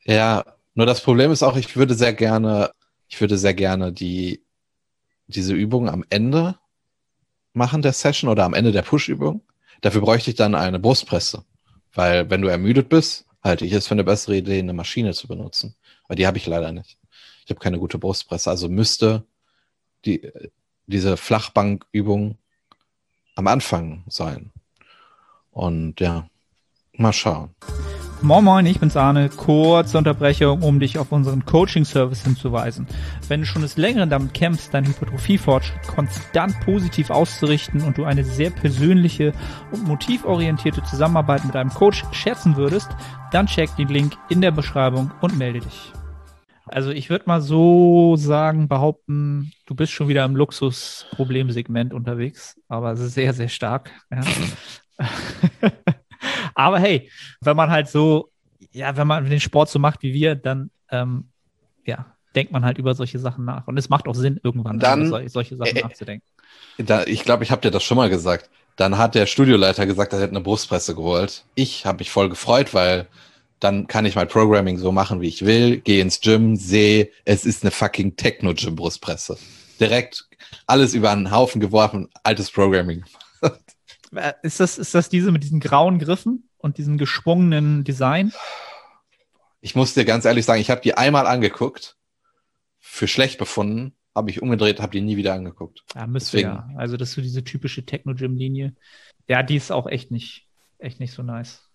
Ja, 0.03 0.43
nur 0.73 0.85
das 0.85 1.01
Problem 1.01 1.31
ist 1.31 1.41
auch, 1.41 1.55
ich 1.55 1.75
würde 1.75 1.93
sehr 1.93 2.13
gerne, 2.13 2.71
ich 3.07 3.19
würde 3.21 3.37
sehr 3.37 3.53
gerne 3.53 3.93
die, 3.93 4.43
diese 5.27 5.53
Übung 5.53 5.89
am 5.89 6.03
Ende 6.09 6.57
machen 7.53 7.81
der 7.81 7.93
Session 7.93 8.29
oder 8.29 8.43
am 8.43 8.53
Ende 8.53 8.73
der 8.73 8.81
Push-Übung. 8.81 9.41
Dafür 9.81 10.01
bräuchte 10.01 10.31
ich 10.31 10.35
dann 10.35 10.55
eine 10.55 10.79
Brustpresse. 10.79 11.43
Weil 11.93 12.29
wenn 12.29 12.41
du 12.41 12.47
ermüdet 12.47 12.89
bist, 12.89 13.25
halte 13.43 13.65
ich 13.65 13.73
es 13.73 13.87
für 13.87 13.93
eine 13.93 14.03
bessere 14.03 14.37
Idee, 14.37 14.59
eine 14.59 14.73
Maschine 14.73 15.13
zu 15.13 15.27
benutzen. 15.27 15.75
Aber 16.05 16.15
die 16.15 16.27
habe 16.27 16.37
ich 16.37 16.47
leider 16.47 16.71
nicht. 16.71 16.97
Ich 17.45 17.51
habe 17.51 17.59
keine 17.59 17.79
gute 17.79 17.97
Brustpresse. 17.97 18.49
Also 18.49 18.69
müsste 18.69 19.23
die, 20.03 20.29
diese 20.87 21.15
Flachbankübung 21.17 22.37
am 23.35 23.47
Anfang 23.47 24.03
sein. 24.07 24.51
Und 25.51 25.99
ja, 26.01 26.29
mal 26.93 27.13
schauen. 27.13 27.55
Moin 28.21 28.43
Moin, 28.43 28.65
ich 28.65 28.79
bin's 28.79 28.97
Arne. 28.97 29.29
Kurze 29.29 29.97
Unterbrechung, 29.97 30.61
um 30.63 30.79
dich 30.79 30.97
auf 30.97 31.11
unseren 31.11 31.45
Coaching-Service 31.45 32.23
hinzuweisen. 32.23 32.87
Wenn 33.27 33.41
du 33.41 33.45
schon 33.45 33.61
des 33.61 33.77
Längeren 33.77 34.09
damit 34.09 34.33
kämpfst, 34.33 34.73
deinen 34.73 34.87
Hypertrophie-Fortschritt 34.87 35.87
konstant 35.87 36.59
positiv 36.61 37.09
auszurichten 37.09 37.81
und 37.81 37.97
du 37.97 38.05
eine 38.05 38.23
sehr 38.23 38.49
persönliche 38.49 39.33
und 39.71 39.83
motivorientierte 39.85 40.81
Zusammenarbeit 40.83 41.45
mit 41.45 41.55
einem 41.55 41.69
Coach 41.69 42.03
schätzen 42.11 42.55
würdest, 42.55 42.89
dann 43.31 43.47
check 43.47 43.75
den 43.75 43.89
Link 43.89 44.13
in 44.29 44.41
der 44.41 44.51
Beschreibung 44.51 45.11
und 45.21 45.37
melde 45.37 45.59
dich. 45.59 45.91
Also 46.67 46.91
ich 46.91 47.09
würde 47.09 47.25
mal 47.27 47.41
so 47.41 48.15
sagen, 48.15 48.67
behaupten, 48.67 49.51
du 49.67 49.75
bist 49.75 49.91
schon 49.91 50.07
wieder 50.07 50.25
im 50.25 50.35
Luxus-Problemsegment 50.35 51.93
unterwegs, 51.93 52.59
aber 52.67 52.95
sehr, 52.95 53.33
sehr 53.33 53.49
stark. 53.49 53.91
Ja. 54.09 54.21
Aber 56.53 56.79
hey, 56.79 57.09
wenn 57.41 57.55
man 57.55 57.69
halt 57.69 57.87
so, 57.87 58.29
ja, 58.71 58.95
wenn 58.97 59.07
man 59.07 59.29
den 59.29 59.39
Sport 59.39 59.69
so 59.69 59.79
macht 59.79 60.03
wie 60.03 60.13
wir, 60.13 60.35
dann 60.35 60.69
ähm, 60.89 61.25
ja, 61.85 62.05
denkt 62.35 62.51
man 62.51 62.65
halt 62.65 62.77
über 62.77 62.93
solche 62.95 63.19
Sachen 63.19 63.45
nach. 63.45 63.67
Und 63.67 63.77
es 63.77 63.89
macht 63.89 64.07
auch 64.07 64.15
Sinn, 64.15 64.39
irgendwann 64.43 64.79
dann, 64.79 65.07
über 65.07 65.27
solche 65.29 65.55
Sachen 65.55 65.77
äh, 65.77 65.81
nachzudenken. 65.81 66.25
Da, 66.77 67.03
ich 67.03 67.23
glaube, 67.23 67.43
ich 67.43 67.51
habe 67.51 67.61
dir 67.61 67.71
das 67.71 67.83
schon 67.83 67.97
mal 67.97 68.09
gesagt. 68.09 68.49
Dann 68.75 68.97
hat 68.97 69.15
der 69.15 69.25
Studioleiter 69.25 69.85
gesagt, 69.85 70.11
er 70.13 70.19
hätte 70.19 70.31
eine 70.31 70.41
Brustpresse 70.41 70.95
geholt. 70.95 71.45
Ich 71.55 71.85
habe 71.85 71.99
mich 71.99 72.11
voll 72.11 72.27
gefreut, 72.27 72.73
weil 72.73 73.07
dann 73.59 73.87
kann 73.87 74.05
ich 74.05 74.15
mein 74.15 74.27
Programming 74.27 74.77
so 74.77 74.91
machen, 74.91 75.21
wie 75.21 75.29
ich 75.29 75.45
will, 75.45 75.77
gehe 75.77 76.01
ins 76.01 76.19
Gym, 76.19 76.57
sehe, 76.57 77.09
es 77.23 77.45
ist 77.45 77.63
eine 77.63 77.71
fucking 77.71 78.17
Techno-Gym-Brustpresse. 78.17 79.37
Direkt 79.79 80.27
alles 80.67 80.93
über 80.93 81.11
einen 81.11 81.31
Haufen 81.31 81.61
geworfen, 81.61 82.09
altes 82.23 82.51
Programming. 82.51 83.05
Äh, 83.41 83.49
ist 84.43 84.59
das, 84.59 84.77
ist 84.77 84.93
das 84.95 85.09
diese 85.09 85.31
mit 85.31 85.43
diesen 85.43 85.59
grauen 85.59 85.99
Griffen 85.99 86.49
und 86.57 86.77
diesem 86.77 86.97
geschwungenen 86.97 87.83
Design? 87.83 88.33
Ich 89.61 89.75
muss 89.75 89.93
dir 89.93 90.05
ganz 90.05 90.25
ehrlich 90.25 90.45
sagen, 90.45 90.61
ich 90.61 90.69
habe 90.69 90.81
die 90.81 90.95
einmal 90.95 91.27
angeguckt, 91.27 91.97
für 92.79 93.07
schlecht 93.07 93.39
befunden, 93.39 93.95
habe 94.13 94.29
ich 94.29 94.41
umgedreht, 94.41 94.79
habe 94.79 94.93
die 94.93 95.01
nie 95.01 95.17
wieder 95.17 95.33
angeguckt. 95.33 95.83
Ja, 95.95 96.07
müsste 96.07 96.39
ja. 96.39 96.69
Also 96.77 96.95
das 96.97 97.09
ist 97.09 97.15
so 97.15 97.21
diese 97.21 97.43
typische 97.43 97.85
Techno-Gym-Linie. 97.85 98.73
Ja, 99.27 99.43
die 99.43 99.57
ist 99.57 99.71
auch 99.71 99.87
echt 99.87 100.11
nicht, 100.11 100.47
echt 100.77 100.99
nicht 100.99 101.11
so 101.11 101.23
nice. 101.23 101.67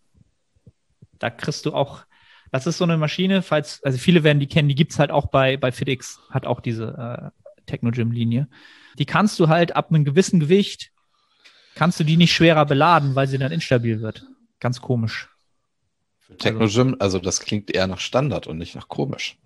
Da 1.18 1.28
kriegst 1.28 1.66
du 1.66 1.74
auch, 1.74 2.04
das 2.50 2.66
ist 2.66 2.78
so 2.78 2.84
eine 2.84 2.96
Maschine, 2.96 3.42
falls, 3.42 3.82
also 3.84 3.98
viele 3.98 4.24
werden 4.24 4.40
die 4.40 4.46
kennen, 4.46 4.68
die 4.68 4.74
gibt's 4.74 4.98
halt 4.98 5.10
auch 5.10 5.26
bei, 5.26 5.56
bei 5.58 5.70
FitX, 5.70 6.20
hat 6.30 6.46
auch 6.46 6.60
diese 6.60 7.32
äh, 7.36 7.64
Techno-Gym-Linie. 7.66 8.48
Die 8.98 9.06
kannst 9.06 9.38
du 9.38 9.48
halt 9.48 9.76
ab 9.76 9.90
einem 9.90 10.04
gewissen 10.04 10.40
Gewicht 10.40 10.92
kannst 11.80 11.98
du 11.98 12.04
die 12.04 12.18
nicht 12.18 12.34
schwerer 12.34 12.66
beladen, 12.66 13.14
weil 13.14 13.26
sie 13.26 13.38
dann 13.38 13.52
instabil 13.52 14.02
wird. 14.02 14.26
Ganz 14.58 14.82
komisch. 14.82 15.30
Für 16.18 16.36
Technogym, 16.36 16.94
also 16.98 17.18
das 17.18 17.40
klingt 17.40 17.70
eher 17.70 17.86
nach 17.86 18.00
Standard 18.00 18.46
und 18.46 18.58
nicht 18.58 18.74
nach 18.74 18.86
komisch. 18.86 19.38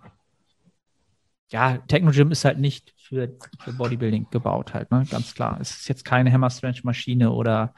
Ja, 1.53 1.79
Technogym 1.79 2.33
ist 2.33 2.45
halt 2.45 2.59
nicht 2.59 2.93
für, 2.99 3.39
für 3.61 3.73
Bodybuilding 3.73 4.27
gebaut 4.33 4.75
halt, 4.75 4.91
ne? 4.91 5.07
Ganz 5.09 5.33
klar. 5.37 5.59
Es 5.61 5.77
ist 5.77 5.89
jetzt 5.89 6.05
keine 6.05 6.33
Hammer 6.33 6.51
Strength 6.51 6.83
Maschine 6.83 7.31
oder 7.31 7.73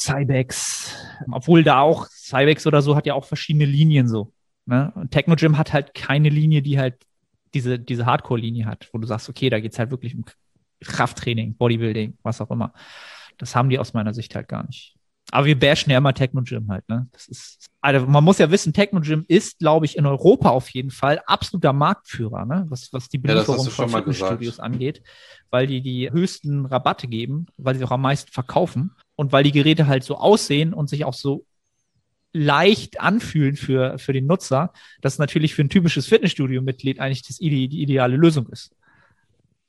Cybex. 0.00 0.96
Obwohl 1.30 1.62
da 1.62 1.80
auch, 1.80 2.08
Cybex 2.08 2.66
oder 2.66 2.80
so 2.80 2.96
hat 2.96 3.04
ja 3.04 3.12
auch 3.12 3.26
verschiedene 3.26 3.66
Linien 3.66 4.08
so. 4.08 4.32
Ne? 4.64 4.92
Und 4.94 5.10
Technogym 5.10 5.58
hat 5.58 5.74
halt 5.74 5.92
keine 5.92 6.30
Linie, 6.30 6.62
die 6.62 6.78
halt 6.78 7.04
diese, 7.52 7.78
diese 7.78 8.06
Hardcore-Linie 8.06 8.64
hat, 8.64 8.88
wo 8.94 8.98
du 8.98 9.06
sagst, 9.06 9.28
okay, 9.28 9.50
da 9.50 9.60
geht's 9.60 9.78
halt 9.78 9.90
wirklich 9.90 10.14
um 10.14 10.24
Krafttraining, 10.80 11.54
Bodybuilding, 11.54 12.16
was 12.22 12.40
auch 12.40 12.50
immer. 12.50 12.72
Das 13.38 13.54
haben 13.54 13.68
die 13.68 13.78
aus 13.78 13.94
meiner 13.94 14.14
Sicht 14.14 14.34
halt 14.34 14.48
gar 14.48 14.66
nicht. 14.66 14.96
Aber 15.32 15.46
wir 15.46 15.58
bashen 15.58 15.90
ja 15.90 15.98
immer 15.98 16.14
Techno-Gym 16.14 16.68
halt, 16.70 16.88
ne? 16.88 17.08
Das 17.10 17.26
ist, 17.26 17.66
also 17.80 18.06
man 18.06 18.22
muss 18.22 18.38
ja 18.38 18.50
wissen, 18.50 18.72
Techno-Gym 18.72 19.24
ist, 19.26 19.58
glaube 19.58 19.84
ich, 19.84 19.96
in 19.96 20.06
Europa 20.06 20.50
auf 20.50 20.68
jeden 20.68 20.90
Fall 20.90 21.20
absoluter 21.26 21.72
Marktführer, 21.72 22.44
ne? 22.44 22.64
Was, 22.68 22.92
was 22.92 23.08
die 23.08 23.18
Belieferung 23.18 23.64
ja, 23.64 23.70
von 23.70 23.88
Fitnessstudios 23.88 24.60
angeht, 24.60 25.02
weil 25.50 25.66
die 25.66 25.80
die 25.80 26.12
höchsten 26.12 26.66
Rabatte 26.66 27.08
geben, 27.08 27.46
weil 27.56 27.74
sie 27.74 27.84
auch 27.84 27.90
am 27.90 28.02
meisten 28.02 28.30
verkaufen 28.30 28.92
und 29.16 29.32
weil 29.32 29.42
die 29.42 29.52
Geräte 29.52 29.88
halt 29.88 30.04
so 30.04 30.16
aussehen 30.16 30.72
und 30.72 30.88
sich 30.88 31.04
auch 31.04 31.14
so 31.14 31.44
leicht 32.32 33.00
anfühlen 33.00 33.56
für, 33.56 33.98
für 33.98 34.12
den 34.12 34.26
Nutzer, 34.26 34.72
dass 35.00 35.18
natürlich 35.18 35.54
für 35.54 35.62
ein 35.62 35.70
typisches 35.70 36.06
Fitnessstudio-Mitglied 36.06 37.00
eigentlich 37.00 37.22
das, 37.22 37.38
die, 37.38 37.68
die 37.68 37.82
ideale 37.82 38.16
Lösung 38.16 38.46
ist. 38.50 38.75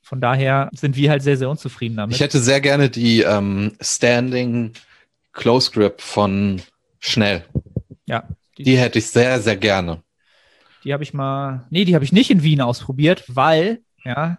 Von 0.08 0.22
daher 0.22 0.70
sind 0.74 0.96
wir 0.96 1.10
halt 1.10 1.22
sehr, 1.22 1.36
sehr 1.36 1.50
unzufrieden 1.50 1.98
damit. 1.98 2.16
Ich 2.16 2.22
hätte 2.22 2.40
sehr 2.40 2.62
gerne 2.62 2.90
die 2.90 3.24
ähm, 3.24 3.74
Standing 3.82 4.72
Close 5.34 5.70
Grip 5.70 6.00
von 6.00 6.62
Schnell. 7.00 7.44
Ja. 8.06 8.24
Die, 8.58 8.64
die 8.64 8.78
hätte 8.78 9.00
ich 9.00 9.08
sehr, 9.08 9.42
sehr 9.42 9.58
gerne. 9.58 10.02
Die 10.86 10.94
habe 10.94 11.04
ich 11.04 11.14
mal, 11.14 11.68
nee, 11.72 11.84
die 11.84 11.94
habe 11.94 12.06
ich 12.06 12.14
nicht 12.14 12.32
in 12.32 12.42
Wien 12.42 12.62
ausprobiert, 12.62 13.26
weil, 13.28 13.82
ja, 14.06 14.38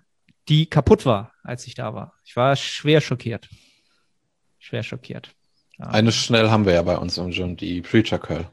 die 0.49 0.65
kaputt 0.65 1.05
war, 1.05 1.33
als 1.43 1.67
ich 1.67 1.75
da 1.75 1.93
war. 1.93 2.15
Ich 2.25 2.35
war 2.35 2.57
schwer 2.57 3.03
schockiert. 3.03 3.51
Schwer 4.59 4.83
schockiert. 4.83 5.35
Ja. 5.79 5.89
Eine 5.89 6.13
Schnell 6.13 6.49
haben 6.49 6.65
wir 6.65 6.73
ja 6.73 6.83
bei 6.83 6.97
uns 6.97 7.19
im 7.19 7.31
Gym, 7.31 7.59
die 7.59 7.83
Preacher 7.83 8.19
Curl. 8.19 8.49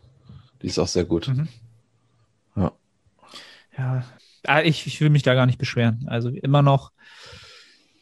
Die 0.61 0.67
ist 0.67 0.79
auch 0.79 0.89
sehr 0.89 1.05
gut. 1.05 1.29
Mhm. 1.29 1.47
Ja. 2.57 2.73
Ja, 3.77 4.03
ah, 4.45 4.61
ich, 4.61 4.87
ich 4.87 5.01
will 5.01 5.09
mich 5.09 5.23
da 5.23 5.33
gar 5.33 5.45
nicht 5.45 5.57
beschweren. 5.57 6.05
Also 6.07 6.29
immer 6.29 6.61
noch 6.61 6.91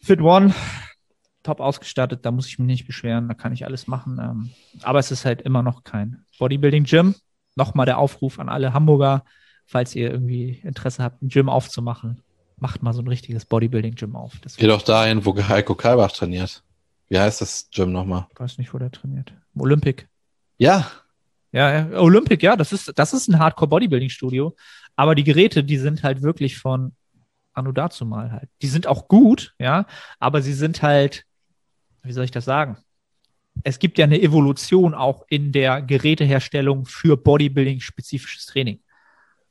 Fit 0.01 0.21
One, 0.21 0.53
top 1.43 1.59
ausgestattet, 1.59 2.25
da 2.25 2.31
muss 2.31 2.47
ich 2.47 2.59
mich 2.59 2.67
nicht 2.67 2.87
beschweren, 2.87 3.27
da 3.27 3.33
kann 3.33 3.53
ich 3.53 3.65
alles 3.65 3.87
machen. 3.87 4.19
Ähm, 4.21 4.49
aber 4.81 4.99
es 4.99 5.11
ist 5.11 5.25
halt 5.25 5.41
immer 5.41 5.63
noch 5.63 5.83
kein 5.83 6.25
Bodybuilding 6.39 6.83
Gym. 6.83 7.15
Nochmal 7.55 7.85
der 7.85 7.97
Aufruf 7.97 8.39
an 8.39 8.49
alle 8.49 8.73
Hamburger, 8.73 9.23
falls 9.65 9.95
ihr 9.95 10.11
irgendwie 10.11 10.59
Interesse 10.63 11.03
habt, 11.03 11.21
ein 11.21 11.29
Gym 11.29 11.49
aufzumachen, 11.49 12.21
macht 12.57 12.81
mal 12.81 12.93
so 12.93 13.01
ein 13.01 13.07
richtiges 13.07 13.45
Bodybuilding 13.45 13.95
Gym 13.95 14.15
auf. 14.15 14.39
Das 14.41 14.57
Geh 14.57 14.67
doch 14.67 14.81
dahin, 14.81 15.25
wo 15.25 15.35
Heiko 15.35 15.75
Kalbach 15.75 16.11
trainiert. 16.11 16.63
Wie 17.09 17.19
heißt 17.19 17.41
das 17.41 17.69
Gym 17.71 17.91
nochmal? 17.91 18.27
Ich 18.33 18.39
weiß 18.39 18.57
nicht, 18.57 18.73
wo 18.73 18.79
der 18.79 18.91
trainiert. 18.91 19.33
Olympic. 19.55 20.07
Ja. 20.57 20.89
Ja, 21.53 21.87
Olympic, 21.99 22.41
ja, 22.43 22.55
das 22.55 22.73
ist, 22.73 22.91
das 22.95 23.13
ist 23.13 23.29
ein 23.29 23.39
Hardcore 23.39 23.69
Bodybuilding 23.69 24.09
Studio. 24.09 24.55
Aber 24.95 25.15
die 25.15 25.23
Geräte, 25.23 25.63
die 25.63 25.77
sind 25.77 26.03
halt 26.03 26.21
wirklich 26.21 26.57
von 26.57 26.93
Anno 27.53 27.71
dazu 27.71 28.05
mal 28.05 28.31
halt. 28.31 28.49
Die 28.61 28.67
sind 28.67 28.87
auch 28.87 29.07
gut, 29.07 29.53
ja, 29.59 29.85
aber 30.19 30.41
sie 30.41 30.53
sind 30.53 30.81
halt, 30.81 31.25
wie 32.01 32.11
soll 32.11 32.25
ich 32.25 32.31
das 32.31 32.45
sagen? 32.45 32.77
Es 33.63 33.77
gibt 33.77 33.99
ja 33.99 34.05
eine 34.05 34.19
Evolution 34.19 34.95
auch 34.95 35.25
in 35.29 35.51
der 35.51 35.83
Geräteherstellung 35.83 36.85
für 36.85 37.15
Bodybuilding-spezifisches 37.15 38.47
Training. 38.47 38.79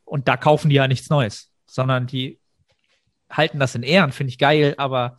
Und 0.05 0.27
da 0.27 0.37
kaufen 0.37 0.69
die 0.69 0.77
ja 0.77 0.89
nichts 0.89 1.09
Neues, 1.09 1.53
sondern 1.67 2.09
die 2.09 2.41
halten 3.31 3.61
das 3.61 3.77
in 3.77 3.85
Ehren, 3.85 4.11
finde 4.11 4.31
ich 4.31 4.39
geil, 4.39 4.75
aber 4.77 5.19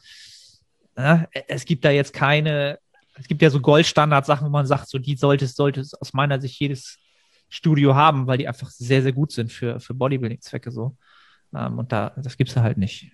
äh, 0.96 1.20
es 1.48 1.64
gibt 1.64 1.86
da 1.86 1.92
jetzt 1.92 2.14
keine, 2.14 2.78
es 3.16 3.28
gibt 3.28 3.42
ja 3.42 3.50
so 3.50 3.60
Goldstandard-Sachen, 3.60 4.46
wo 4.48 4.52
man 4.52 4.66
sagt, 4.66 4.90
so 4.90 4.98
die 4.98 5.16
sollte 5.16 5.46
es, 5.46 5.56
sollte 5.56 5.82
es 5.82 5.94
aus 5.94 6.14
meiner 6.14 6.42
Sicht 6.42 6.60
jedes 6.60 6.98
Studio 7.50 7.96
haben, 7.96 8.28
weil 8.28 8.38
die 8.38 8.48
einfach 8.48 8.70
sehr, 8.70 9.04
sehr 9.04 9.14
gut 9.14 9.32
sind 9.32 9.52
für, 9.52 9.80
für 9.80 9.94
Bodybuilding-Zwecke 9.94 10.72
so. 10.72 10.96
Ähm, 11.56 11.80
und 11.80 11.92
da, 11.92 12.14
das 12.18 12.38
gibt's 12.38 12.56
da 12.56 12.64
halt 12.64 12.78
nicht. 12.78 13.12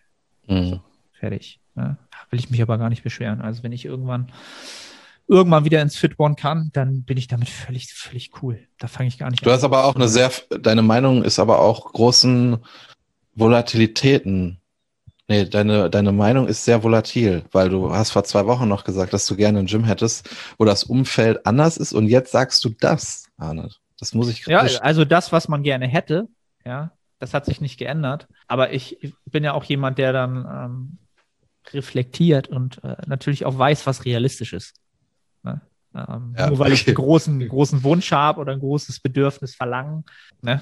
Mhm. 0.47 0.69
So, 0.69 0.81
fertig. 1.12 1.59
Ne? 1.75 1.97
Will 2.29 2.39
ich 2.39 2.49
mich 2.49 2.62
aber 2.62 2.77
gar 2.77 2.89
nicht 2.89 3.03
beschweren. 3.03 3.41
Also 3.41 3.63
wenn 3.63 3.71
ich 3.71 3.85
irgendwann 3.85 4.31
irgendwann 5.27 5.63
wieder 5.63 5.81
ins 5.81 5.95
Fit 5.95 6.17
One 6.17 6.35
kann, 6.35 6.71
dann 6.73 7.03
bin 7.03 7.17
ich 7.17 7.27
damit 7.27 7.49
völlig, 7.49 7.93
völlig 7.93 8.31
cool. 8.41 8.67
Da 8.79 8.88
fange 8.88 9.07
ich 9.07 9.19
gar 9.19 9.29
nicht 9.29 9.43
an. 9.43 9.45
Du 9.45 9.51
hast 9.51 9.63
aber 9.63 9.85
auch 9.85 9.95
eine 9.95 10.07
sehr, 10.07 10.31
deine 10.49 10.81
Meinung 10.81 11.23
ist 11.23 11.38
aber 11.38 11.59
auch 11.59 11.93
großen 11.93 12.57
Volatilitäten. 13.35 14.59
Nee, 15.29 15.45
deine, 15.45 15.91
deine 15.91 16.11
Meinung 16.11 16.47
ist 16.47 16.65
sehr 16.65 16.81
volatil, 16.81 17.43
weil 17.51 17.69
du 17.69 17.91
hast 17.93 18.09
vor 18.09 18.23
zwei 18.23 18.47
Wochen 18.47 18.67
noch 18.67 18.83
gesagt, 18.83 19.13
dass 19.13 19.27
du 19.27 19.35
gerne 19.35 19.59
ein 19.59 19.67
Gym 19.67 19.83
hättest, 19.83 20.27
wo 20.57 20.65
das 20.65 20.83
Umfeld 20.83 21.45
anders 21.45 21.77
ist 21.77 21.93
und 21.93 22.07
jetzt 22.07 22.31
sagst 22.31 22.65
du 22.65 22.69
das, 22.69 23.27
Arne. 23.37 23.69
Das 23.99 24.15
muss 24.15 24.27
ich 24.27 24.47
Ja, 24.47 24.61
also 24.81 25.05
das, 25.05 25.31
was 25.31 25.47
man 25.47 25.61
gerne 25.61 25.87
hätte, 25.87 26.27
ja, 26.65 26.93
das 27.19 27.35
hat 27.35 27.45
sich 27.45 27.61
nicht 27.61 27.77
geändert. 27.77 28.27
Aber 28.47 28.73
ich 28.73 28.97
bin 29.25 29.43
ja 29.43 29.53
auch 29.53 29.65
jemand, 29.65 29.99
der 29.99 30.13
dann 30.13 30.47
ähm, 30.49 30.97
reflektiert 31.73 32.47
und 32.47 32.83
äh, 32.83 32.95
natürlich 33.05 33.45
auch 33.45 33.55
weiß, 33.55 33.85
was 33.85 34.05
realistisch 34.05 34.53
ist. 34.53 34.77
Ne? 35.43 35.61
Ähm, 35.95 36.36
ja, 36.38 36.47
nur 36.47 36.60
weil 36.60 36.71
okay. 36.71 36.73
ich 36.73 36.88
einen 36.88 36.95
großen, 37.04 37.47
großen 37.47 37.84
Wunsch 37.84 38.12
habe 38.12 38.41
oder 38.41 38.54
ein 38.54 38.60
großes 38.60 38.99
Bedürfnis 38.99 39.56
verlangen, 39.56 40.06
ne, 40.41 40.62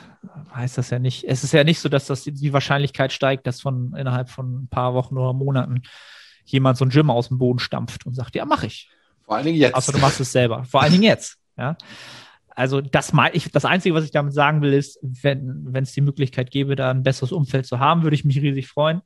heißt 0.53 0.77
das 0.77 0.89
ja 0.89 0.99
nicht. 0.99 1.25
Es 1.25 1.43
ist 1.43 1.51
ja 1.51 1.63
nicht 1.63 1.79
so, 1.79 1.89
dass 1.89 2.05
das 2.05 2.23
die 2.23 2.53
Wahrscheinlichkeit 2.53 3.11
steigt, 3.11 3.45
dass 3.45 3.61
von 3.61 3.93
innerhalb 3.95 4.29
von 4.29 4.63
ein 4.63 4.67
paar 4.69 4.93
Wochen 4.93 5.17
oder 5.17 5.33
Monaten 5.33 5.81
jemand 6.45 6.77
so 6.77 6.85
ein 6.85 6.89
Gym 6.89 7.09
aus 7.09 7.27
dem 7.27 7.37
Boden 7.37 7.59
stampft 7.59 8.05
und 8.05 8.13
sagt, 8.13 8.35
ja, 8.35 8.45
mach 8.45 8.63
ich. 8.63 8.89
Vor 9.25 9.35
allen 9.35 9.45
Dingen 9.45 9.57
jetzt. 9.57 9.75
Außer 9.75 9.91
du 9.91 9.99
machst 9.99 10.21
es 10.21 10.31
selber. 10.31 10.63
Vor 10.63 10.81
allen 10.81 10.93
Dingen 10.93 11.03
jetzt. 11.03 11.37
Ja. 11.57 11.75
Also 12.49 12.79
das 12.79 13.11
mal, 13.11 13.29
ich, 13.33 13.51
das 13.51 13.65
Einzige, 13.65 13.93
was 13.93 14.05
ich 14.05 14.11
damit 14.11 14.33
sagen 14.33 14.61
will, 14.61 14.73
ist, 14.73 14.97
wenn 15.01 15.65
wenn 15.65 15.83
es 15.83 15.91
die 15.91 16.01
Möglichkeit 16.01 16.49
gäbe, 16.49 16.75
da 16.75 16.89
ein 16.89 17.03
besseres 17.03 17.31
Umfeld 17.31 17.67
zu 17.67 17.79
haben, 17.79 18.03
würde 18.03 18.15
ich 18.15 18.23
mich 18.23 18.41
riesig 18.41 18.67
freuen. 18.67 19.01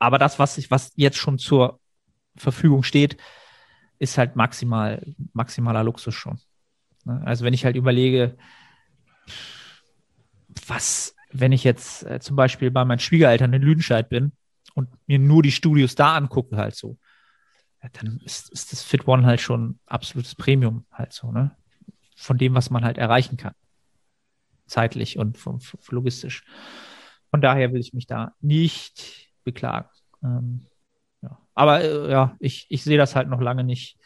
Aber 0.00 0.18
das, 0.18 0.38
was 0.38 0.58
ich, 0.58 0.70
was 0.70 0.92
jetzt 0.96 1.16
schon 1.16 1.38
zur 1.38 1.78
Verfügung 2.36 2.82
steht, 2.82 3.16
ist 4.00 4.18
halt 4.18 4.34
maximal, 4.34 5.06
maximaler 5.32 5.84
Luxus 5.84 6.14
schon. 6.14 6.40
Ne? 7.04 7.22
Also 7.24 7.44
wenn 7.44 7.54
ich 7.54 7.64
halt 7.64 7.76
überlege, 7.76 8.36
was, 10.66 11.14
wenn 11.30 11.52
ich 11.52 11.62
jetzt 11.62 12.04
äh, 12.04 12.18
zum 12.18 12.34
Beispiel 12.34 12.70
bei 12.72 12.84
meinen 12.84 12.98
Schwiegereltern 12.98 13.52
in 13.52 13.62
Lüdenscheid 13.62 14.08
bin 14.08 14.32
und 14.74 14.88
mir 15.06 15.18
nur 15.18 15.42
die 15.42 15.52
Studios 15.52 15.94
da 15.94 16.16
angucke, 16.16 16.56
halt 16.56 16.74
so, 16.74 16.98
dann 17.92 18.20
ist, 18.24 18.50
ist 18.50 18.72
das 18.72 18.82
Fit 18.82 19.06
One 19.06 19.26
halt 19.26 19.40
schon 19.40 19.78
absolutes 19.86 20.34
Premium 20.34 20.86
halt 20.90 21.12
so, 21.12 21.30
ne? 21.30 21.56
Von 22.16 22.36
dem, 22.36 22.54
was 22.54 22.68
man 22.68 22.84
halt 22.84 22.98
erreichen 22.98 23.36
kann. 23.38 23.54
Zeitlich 24.66 25.18
und 25.18 25.38
vom, 25.38 25.60
vom 25.60 25.80
logistisch. 25.88 26.44
Von 27.30 27.40
daher 27.40 27.72
will 27.72 27.80
ich 27.80 27.94
mich 27.94 28.06
da 28.06 28.34
nicht 28.40 29.30
beklagen. 29.44 29.88
Ähm. 30.22 30.66
Aber 31.60 31.84
äh, 31.84 32.10
ja, 32.10 32.36
ich, 32.40 32.64
ich 32.70 32.84
sehe 32.84 32.96
das 32.96 33.14
halt 33.14 33.28
noch 33.28 33.42
lange 33.42 33.64
nicht 33.64 33.98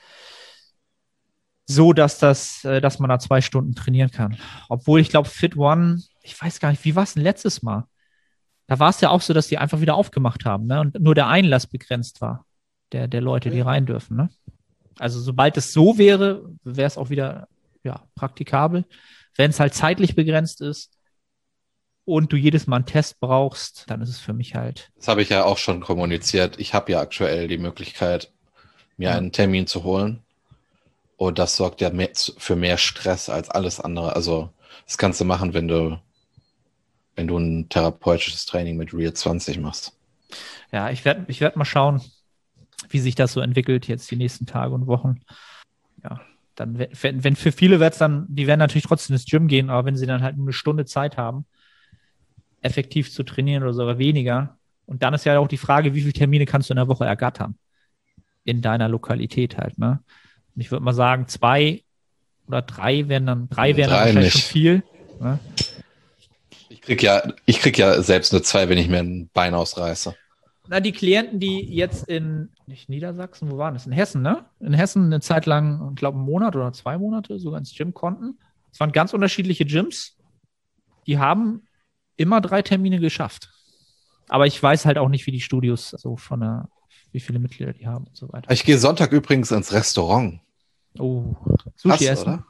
so, 1.66 1.92
dass 1.92 2.18
das, 2.18 2.64
äh, 2.64 2.80
dass 2.80 2.98
man 2.98 3.08
da 3.08 3.20
zwei 3.20 3.40
Stunden 3.40 3.76
trainieren 3.76 4.10
kann. 4.10 4.36
Obwohl 4.68 4.98
ich 4.98 5.08
glaube, 5.08 5.28
Fit 5.28 5.56
One, 5.56 6.02
ich 6.22 6.42
weiß 6.42 6.58
gar 6.58 6.70
nicht, 6.70 6.84
wie 6.84 6.96
war 6.96 7.04
es 7.04 7.14
denn 7.14 7.22
letztes 7.22 7.62
Mal? 7.62 7.86
Da 8.66 8.80
war 8.80 8.90
es 8.90 9.00
ja 9.00 9.10
auch 9.10 9.20
so, 9.20 9.32
dass 9.32 9.46
die 9.46 9.58
einfach 9.58 9.80
wieder 9.80 9.94
aufgemacht 9.94 10.44
haben, 10.44 10.66
ne? 10.66 10.80
Und 10.80 10.98
nur 10.98 11.14
der 11.14 11.28
Einlass 11.28 11.68
begrenzt 11.68 12.20
war, 12.20 12.44
der, 12.90 13.06
der 13.06 13.20
Leute, 13.20 13.50
die 13.50 13.60
rein 13.60 13.86
dürfen, 13.86 14.16
ne? 14.16 14.30
Also 14.98 15.20
sobald 15.20 15.56
es 15.56 15.72
so 15.72 15.96
wäre, 15.96 16.50
wäre 16.64 16.88
es 16.88 16.98
auch 16.98 17.08
wieder 17.08 17.46
ja, 17.84 18.02
praktikabel. 18.16 18.84
Wenn 19.36 19.50
es 19.50 19.60
halt 19.60 19.74
zeitlich 19.74 20.16
begrenzt 20.16 20.60
ist 20.60 20.93
und 22.04 22.32
du 22.32 22.36
jedes 22.36 22.66
Mal 22.66 22.76
einen 22.76 22.86
Test 22.86 23.20
brauchst, 23.20 23.84
dann 23.88 24.00
ist 24.02 24.10
es 24.10 24.18
für 24.20 24.32
mich 24.34 24.54
halt. 24.54 24.90
Das 24.96 25.08
habe 25.08 25.22
ich 25.22 25.28
ja 25.30 25.44
auch 25.44 25.58
schon 25.58 25.80
kommuniziert. 25.80 26.58
Ich 26.58 26.74
habe 26.74 26.92
ja 26.92 27.00
aktuell 27.00 27.48
die 27.48 27.58
Möglichkeit, 27.58 28.30
mir 28.96 29.10
Ja. 29.10 29.16
einen 29.16 29.32
Termin 29.32 29.66
zu 29.66 29.84
holen. 29.84 30.20
Und 31.16 31.38
das 31.38 31.56
sorgt 31.56 31.80
ja 31.80 31.90
mehr, 31.90 32.10
für 32.36 32.56
mehr 32.56 32.76
Stress 32.76 33.28
als 33.28 33.48
alles 33.48 33.80
andere. 33.80 34.14
Also, 34.16 34.50
das 34.86 34.98
kannst 34.98 35.20
du 35.20 35.24
machen, 35.24 35.54
wenn 35.54 35.68
du, 35.68 35.98
wenn 37.16 37.26
du 37.28 37.38
ein 37.38 37.68
therapeutisches 37.68 38.46
Training 38.46 38.76
mit 38.76 38.92
Real 38.92 39.12
20 39.12 39.58
machst. 39.58 39.96
Ja, 40.72 40.90
ich 40.90 41.04
werde 41.04 41.24
ich 41.28 41.40
werd 41.40 41.56
mal 41.56 41.64
schauen, 41.64 42.02
wie 42.88 42.98
sich 42.98 43.14
das 43.14 43.32
so 43.32 43.40
entwickelt 43.40 43.86
jetzt 43.86 44.10
die 44.10 44.16
nächsten 44.16 44.46
Tage 44.46 44.74
und 44.74 44.86
Wochen. 44.88 45.20
Ja, 46.02 46.20
dann, 46.56 46.78
we- 46.78 46.90
wenn, 47.00 47.22
wenn 47.24 47.36
für 47.36 47.52
viele 47.52 47.78
wird's 47.80 47.98
dann, 47.98 48.26
die 48.28 48.46
werden 48.46 48.58
natürlich 48.58 48.86
trotzdem 48.86 49.14
ins 49.14 49.26
Gym 49.26 49.46
gehen, 49.46 49.70
aber 49.70 49.86
wenn 49.86 49.96
sie 49.96 50.06
dann 50.06 50.22
halt 50.22 50.36
nur 50.36 50.46
eine 50.46 50.52
Stunde 50.52 50.84
Zeit 50.84 51.16
haben, 51.16 51.46
effektiv 52.64 53.12
zu 53.12 53.22
trainieren 53.22 53.62
oder 53.62 53.74
sogar 53.74 53.98
weniger. 53.98 54.59
Und 54.87 55.03
dann 55.03 55.14
ist 55.14 55.24
ja 55.24 55.38
auch 55.38 55.48
die 55.48 55.57
Frage, 55.57 55.94
wie 55.94 56.00
viele 56.00 56.12
Termine 56.12 56.46
kannst 56.46 56.68
du 56.68 56.72
in 56.74 56.77
der 56.77 56.88
Woche 56.88 57.05
ergattern? 57.05 57.57
In 58.44 58.61
deiner 58.62 58.88
Lokalität 58.88 59.57
halt, 59.57 59.79
ne? 59.79 60.00
Und 60.55 60.61
ich 60.61 60.70
würde 60.70 60.85
mal 60.85 60.92
sagen, 60.92 61.27
zwei 61.29 61.83
oder 62.46 62.62
drei 62.62 63.09
wären 63.09 63.27
dann, 63.27 63.48
drei 63.48 63.77
wären 63.77 63.90
dann 63.90 63.98
Drei 64.00 64.07
wahrscheinlich 64.07 64.33
schon 64.33 64.38
nicht. 64.38 64.48
viel. 64.48 64.83
Ne? 65.20 65.38
Ich 66.68 66.81
krieg 66.83 67.03
ja, 67.03 67.22
ich 67.46 67.61
krieg 67.61 67.79
ja 67.79 68.03
selbst 68.03 68.33
eine 68.33 68.42
2, 68.42 68.68
wenn 68.68 68.79
ich 68.79 68.88
mir 68.88 68.98
ein 68.98 69.31
Bein 69.33 69.55
ausreiße. 69.55 70.14
Na, 70.68 70.81
die 70.81 70.92
Klienten, 70.92 71.40
die 71.40 71.61
jetzt 71.74 72.09
in 72.09 72.50
nicht 72.66 72.88
Niedersachsen, 72.88 73.50
wo 73.50 73.59
waren 73.59 73.74
das? 73.74 73.87
In 73.87 73.92
Hessen, 73.92 74.22
ne? 74.22 74.44
In 74.61 74.72
Hessen 74.72 75.05
eine 75.05 75.20
Zeit 75.20 75.46
lang, 75.46 75.90
ich 75.90 75.96
glaube, 75.96 76.16
einen 76.16 76.27
Monat 76.27 76.57
oder 76.57 76.72
zwei 76.72 76.96
Monate 76.98 77.38
sogar 77.38 77.59
ins 77.59 77.74
Gym 77.74 77.92
konnten. 77.92 78.38
Es 78.72 78.81
waren 78.81 78.92
ganz 78.92 79.12
unterschiedliche 79.12 79.64
Gyms. 79.66 80.16
Die 81.07 81.18
haben 81.18 81.62
immer 82.16 82.40
drei 82.40 82.62
Termine 82.62 82.98
geschafft. 83.00 83.50
Aber 84.29 84.46
ich 84.46 84.61
weiß 84.62 84.87
halt 84.87 84.98
auch 84.98 85.09
nicht, 85.09 85.27
wie 85.27 85.33
die 85.33 85.40
Studios 85.40 85.90
so 85.90 86.16
von 86.16 86.40
der, 86.40 86.68
wie 87.12 87.20
viele 87.20 87.38
Mitglieder 87.38 87.72
die 87.72 87.87
haben 87.87 88.07
und 88.07 88.16
so 88.16 88.33
weiter. 88.33 88.50
Ich 88.50 88.64
gehe 88.64 88.79
Sonntag 88.79 89.12
übrigens 89.12 89.50
ins 89.50 89.72
Restaurant. 89.72 90.40
Oh, 90.98 91.35
Hast 91.46 91.81
Sushi 91.81 92.05
du, 92.05 92.11
essen. 92.11 92.22
oder? 92.22 92.46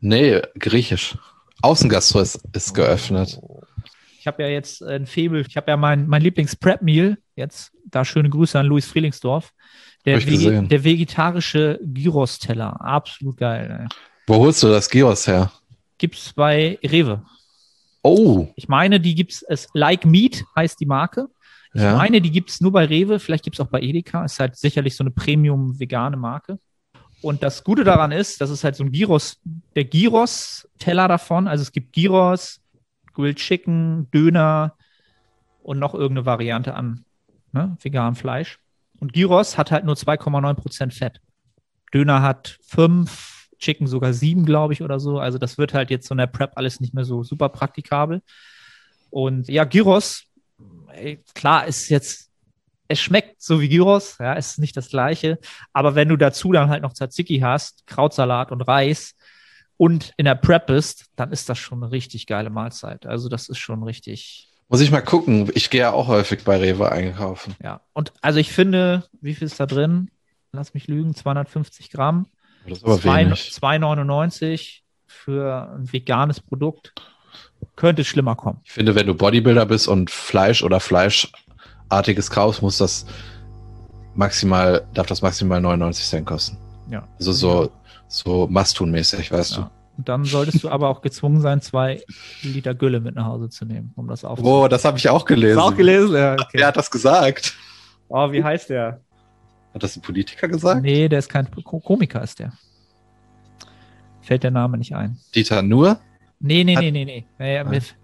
Nee, 0.00 0.40
griechisch. 0.58 1.16
Außengastro 1.62 2.20
ist, 2.20 2.40
ist 2.52 2.74
geöffnet. 2.74 3.38
Oh. 3.40 3.60
Ich 4.18 4.26
habe 4.26 4.42
ja 4.42 4.48
jetzt 4.50 4.82
ein 4.82 5.06
Faible, 5.06 5.44
ich 5.48 5.56
habe 5.56 5.70
ja 5.70 5.76
mein, 5.78 6.06
mein 6.06 6.20
Lieblings-Prep-Meal 6.20 7.16
jetzt, 7.36 7.72
da 7.86 8.04
schöne 8.04 8.28
Grüße 8.28 8.58
an 8.58 8.66
Luis 8.66 8.86
Frielingsdorf. 8.86 9.52
Der, 10.06 10.18
gesehen. 10.18 10.68
der 10.68 10.82
vegetarische 10.84 11.78
Gyros-Teller, 11.82 12.80
absolut 12.80 13.36
geil. 13.36 13.80
Ey. 13.82 13.88
Wo 14.26 14.36
holst 14.36 14.62
du 14.62 14.68
das 14.68 14.88
Gyros 14.88 15.26
her? 15.26 15.52
Gibt's 15.98 16.32
bei 16.32 16.78
Rewe. 16.82 17.22
Oh, 18.02 18.48
Ich 18.56 18.68
meine, 18.68 19.00
die 19.00 19.14
gibt's, 19.14 19.42
es 19.42 19.68
Like 19.74 20.06
Meat 20.06 20.44
heißt 20.56 20.80
die 20.80 20.86
Marke. 20.86 21.28
Ich 21.72 21.82
ja. 21.82 21.96
meine, 21.96 22.20
die 22.20 22.30
gibt's 22.30 22.60
nur 22.60 22.72
bei 22.72 22.84
Rewe, 22.84 23.20
vielleicht 23.20 23.44
gibt's 23.44 23.60
auch 23.60 23.68
bei 23.68 23.80
Edeka. 23.80 24.24
Ist 24.24 24.40
halt 24.40 24.56
sicherlich 24.56 24.96
so 24.96 25.04
eine 25.04 25.10
Premium-vegane 25.10 26.16
Marke. 26.16 26.58
Und 27.22 27.42
das 27.42 27.62
Gute 27.64 27.84
daran 27.84 28.12
ist, 28.12 28.40
das 28.40 28.50
ist 28.50 28.64
halt 28.64 28.76
so 28.76 28.84
ein 28.84 28.92
Gyros, 28.92 29.40
der 29.76 29.84
Gyros-Teller 29.84 31.06
davon. 31.06 31.46
Also 31.46 31.62
es 31.62 31.72
gibt 31.72 31.92
Gyros, 31.92 32.60
Grilled 33.12 33.36
Chicken, 33.36 34.10
Döner 34.10 34.74
und 35.62 35.78
noch 35.78 35.94
irgendeine 35.94 36.26
Variante 36.26 36.74
an 36.74 37.04
ne, 37.52 37.76
veganem 37.80 38.14
Fleisch. 38.16 38.58
Und 38.98 39.12
Gyros 39.12 39.58
hat 39.58 39.70
halt 39.70 39.84
nur 39.84 39.94
2,9 39.94 40.54
Prozent 40.54 40.94
Fett. 40.94 41.20
Döner 41.92 42.22
hat 42.22 42.58
5, 42.62 43.39
Chicken 43.60 43.86
sogar 43.86 44.12
7, 44.12 44.44
glaube 44.44 44.72
ich, 44.72 44.82
oder 44.82 44.98
so. 44.98 45.18
Also 45.18 45.38
das 45.38 45.58
wird 45.58 45.74
halt 45.74 45.90
jetzt 45.90 46.08
so 46.08 46.14
in 46.14 46.18
der 46.18 46.26
Prep 46.26 46.52
alles 46.56 46.80
nicht 46.80 46.94
mehr 46.94 47.04
so 47.04 47.22
super 47.22 47.48
praktikabel. 47.48 48.22
Und 49.10 49.48
ja, 49.48 49.64
Gyros, 49.64 50.24
ey, 50.92 51.22
klar, 51.34 51.66
ist 51.66 51.88
jetzt, 51.88 52.30
es 52.88 52.98
schmeckt 53.00 53.42
so 53.42 53.60
wie 53.60 53.68
Gyros, 53.68 54.16
ja, 54.18 54.32
ist 54.32 54.58
nicht 54.58 54.76
das 54.76 54.88
gleiche. 54.88 55.38
Aber 55.72 55.94
wenn 55.94 56.08
du 56.08 56.16
dazu 56.16 56.52
dann 56.52 56.70
halt 56.70 56.82
noch 56.82 56.92
Tzatziki 56.92 57.40
hast, 57.40 57.86
Krautsalat 57.86 58.50
und 58.50 58.62
Reis 58.62 59.14
und 59.76 60.12
in 60.16 60.24
der 60.24 60.34
Prep 60.34 60.66
bist, 60.66 61.06
dann 61.16 61.32
ist 61.32 61.48
das 61.48 61.58
schon 61.58 61.82
eine 61.82 61.92
richtig 61.92 62.26
geile 62.26 62.50
Mahlzeit. 62.50 63.06
Also 63.06 63.28
das 63.28 63.48
ist 63.48 63.58
schon 63.58 63.82
richtig, 63.82 64.48
Muss 64.68 64.80
ich 64.80 64.90
mal 64.90 65.00
gucken. 65.02 65.50
Ich 65.54 65.70
gehe 65.70 65.80
ja 65.82 65.92
auch 65.92 66.08
häufig 66.08 66.44
bei 66.44 66.56
Rewe 66.56 66.90
einkaufen. 66.90 67.54
ja. 67.62 67.80
Und 67.92 68.12
also 68.22 68.38
ich 68.38 68.52
finde, 68.52 69.04
wie 69.20 69.34
viel 69.34 69.46
ist 69.46 69.60
da 69.60 69.66
drin? 69.66 70.10
Lass 70.52 70.74
mich 70.74 70.88
lügen, 70.88 71.14
250 71.14 71.90
Gramm. 71.90 72.26
Das 72.66 72.78
ist 72.78 72.84
aber 72.84 73.00
Zwei- 73.00 73.24
wenig. 73.26 73.50
2,99 73.52 74.80
für 75.06 75.70
ein 75.76 75.92
veganes 75.92 76.40
Produkt. 76.40 76.92
Könnte 77.76 78.04
schlimmer 78.04 78.36
kommen. 78.36 78.60
Ich 78.64 78.72
finde, 78.72 78.94
wenn 78.94 79.06
du 79.06 79.14
Bodybuilder 79.14 79.66
bist 79.66 79.86
und 79.88 80.10
Fleisch 80.10 80.62
oder 80.62 80.80
Fleischartiges 80.80 82.30
kaufst, 82.30 82.62
muss 82.62 82.78
das 82.78 83.06
maximal, 84.14 84.86
darf 84.94 85.06
das 85.06 85.22
maximal 85.22 85.60
99 85.60 86.04
Cent 86.06 86.26
kosten. 86.26 86.56
Ja. 86.90 87.06
Also 87.18 87.32
so, 87.32 87.70
so 88.08 88.46
Must-Tun-mäßig, 88.48 89.30
weißt 89.30 89.56
Ja. 89.56 89.70
Und 89.98 90.08
dann 90.08 90.24
solltest 90.24 90.64
du 90.64 90.70
aber 90.70 90.88
auch 90.88 91.02
gezwungen 91.02 91.40
sein, 91.42 91.60
zwei 91.60 92.02
Liter 92.42 92.74
Gülle 92.74 93.00
mit 93.00 93.14
nach 93.16 93.26
Hause 93.26 93.50
zu 93.50 93.66
nehmen, 93.66 93.92
um 93.96 94.08
das 94.08 94.22
du. 94.22 94.28
aufzunehmen. 94.28 94.54
Oh, 94.56 94.68
das 94.68 94.84
habe 94.86 94.96
ich 94.96 95.08
auch 95.10 95.24
gelesen. 95.26 95.56
Du 95.58 95.62
auch 95.62 95.74
gelesen? 95.76 96.14
Ja, 96.14 96.32
okay. 96.34 96.46
Wer 96.52 96.66
hat 96.68 96.76
das 96.76 96.90
gesagt? 96.90 97.54
Oh, 98.08 98.32
wie 98.32 98.42
heißt 98.42 98.70
der? 98.70 99.00
Hat 99.74 99.82
das 99.82 99.96
ein 99.96 100.02
Politiker 100.02 100.48
gesagt? 100.48 100.82
Nee, 100.82 101.08
der 101.08 101.18
ist 101.20 101.28
kein 101.28 101.48
Ko 101.50 101.80
Komiker, 101.80 102.22
ist 102.22 102.38
der. 102.38 102.52
Fällt 104.20 104.42
der 104.42 104.50
Name 104.50 104.78
nicht 104.78 104.94
ein. 104.94 105.18
Dieter 105.34 105.62
Nur? 105.62 106.00
Nee, 106.40 106.64
nee, 106.64 106.74
Hat- 106.76 106.82
nee, 106.82 106.90
nee, 106.90 107.04
nee. 107.04 107.26
nee 107.38 107.64
mit, 107.64 107.94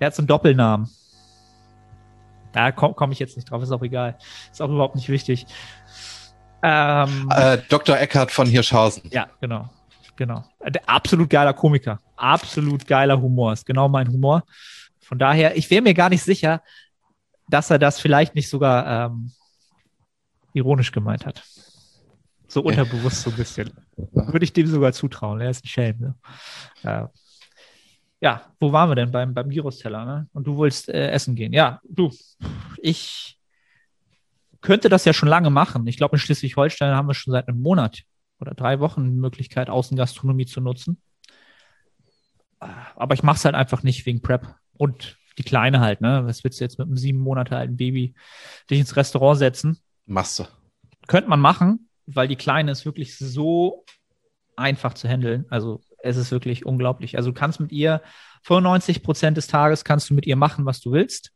der 0.00 0.06
hat 0.08 0.14
so 0.14 0.20
einen 0.22 0.26
Doppelnamen. 0.28 0.88
Da 2.52 2.72
komme 2.72 2.94
komm 2.94 3.12
ich 3.12 3.18
jetzt 3.18 3.36
nicht 3.36 3.50
drauf, 3.50 3.62
ist 3.62 3.70
auch 3.72 3.82
egal. 3.82 4.16
Ist 4.50 4.60
auch 4.62 4.68
überhaupt 4.70 4.96
nicht 4.96 5.08
wichtig. 5.08 5.46
Ähm, 6.62 7.30
Äh, 7.34 7.58
Dr. 7.68 7.98
Eckhard 7.98 8.30
von 8.30 8.46
Hirschhausen. 8.46 9.10
Ja, 9.12 9.28
genau. 9.40 9.68
Genau. 10.16 10.44
Der 10.66 10.88
absolut 10.88 11.30
geiler 11.30 11.52
Komiker. 11.52 12.00
Absolut 12.16 12.86
geiler 12.86 13.20
Humor. 13.20 13.52
Ist 13.52 13.64
genau 13.64 13.88
mein 13.88 14.08
Humor. 14.08 14.42
Von 15.00 15.18
daher, 15.18 15.56
ich 15.56 15.70
wäre 15.70 15.82
mir 15.82 15.94
gar 15.94 16.08
nicht 16.08 16.22
sicher, 16.24 16.62
dass 17.48 17.70
er 17.70 17.78
das 17.78 18.00
vielleicht 18.00 18.34
nicht 18.34 18.48
sogar 18.48 19.06
ähm, 19.06 19.30
ironisch 20.58 20.92
gemeint 20.92 21.26
hat. 21.26 21.42
So 22.46 22.62
unterbewusst 22.62 23.22
so 23.22 23.30
ein 23.30 23.36
bisschen. 23.36 23.70
Würde 23.96 24.44
ich 24.44 24.52
dem 24.52 24.66
sogar 24.66 24.92
zutrauen. 24.92 25.40
Er 25.40 25.50
ist 25.50 25.64
ein 25.64 25.68
Schelm. 25.68 25.98
Ne? 26.00 26.14
Ja. 26.82 27.10
ja, 28.20 28.42
wo 28.58 28.72
waren 28.72 28.90
wir 28.90 28.94
denn? 28.94 29.10
Beim, 29.10 29.34
beim 29.34 29.50
Gyros-Teller, 29.50 30.04
ne? 30.04 30.28
Und 30.32 30.46
du 30.46 30.56
wolltest 30.56 30.88
äh, 30.88 31.10
essen 31.10 31.34
gehen. 31.34 31.52
Ja, 31.52 31.80
du, 31.88 32.10
ich 32.78 33.38
könnte 34.62 34.88
das 34.88 35.04
ja 35.04 35.12
schon 35.12 35.28
lange 35.28 35.50
machen. 35.50 35.86
Ich 35.86 35.98
glaube, 35.98 36.16
in 36.16 36.20
Schleswig-Holstein 36.20 36.94
haben 36.94 37.06
wir 37.06 37.14
schon 37.14 37.32
seit 37.32 37.48
einem 37.48 37.60
Monat 37.60 38.02
oder 38.40 38.54
drei 38.54 38.80
Wochen 38.80 39.04
die 39.04 39.20
Möglichkeit, 39.20 39.68
Außengastronomie 39.68 40.46
zu 40.46 40.60
nutzen. 40.60 41.02
Aber 42.60 43.14
ich 43.14 43.22
mache 43.22 43.36
es 43.36 43.44
halt 43.44 43.54
einfach 43.54 43.82
nicht 43.82 44.06
wegen 44.06 44.22
Prep. 44.22 44.54
Und 44.76 45.18
die 45.38 45.44
Kleine 45.44 45.80
halt, 45.80 46.00
ne? 46.00 46.22
Was 46.24 46.42
willst 46.44 46.60
du 46.60 46.64
jetzt 46.64 46.78
mit 46.78 46.88
einem 46.88 46.96
sieben 46.96 47.20
Monate 47.20 47.56
alten 47.56 47.76
Baby 47.76 48.14
dich 48.70 48.80
ins 48.80 48.96
Restaurant 48.96 49.38
setzen? 49.38 49.78
Du. 50.08 50.44
Könnte 51.06 51.28
man 51.28 51.40
machen, 51.40 51.88
weil 52.06 52.28
die 52.28 52.36
Kleine 52.36 52.72
ist 52.72 52.84
wirklich 52.84 53.16
so 53.16 53.84
einfach 54.56 54.94
zu 54.94 55.08
handeln. 55.08 55.46
Also 55.50 55.82
es 56.02 56.16
ist 56.16 56.30
wirklich 56.30 56.66
unglaublich. 56.66 57.16
Also 57.16 57.30
du 57.30 57.34
kannst 57.38 57.60
mit 57.60 57.72
ihr 57.72 58.02
95 58.42 59.02
Prozent 59.02 59.36
des 59.36 59.46
Tages 59.46 59.84
kannst 59.84 60.10
du 60.10 60.14
mit 60.14 60.26
ihr 60.26 60.36
machen, 60.36 60.64
was 60.64 60.80
du 60.80 60.92
willst. 60.92 61.32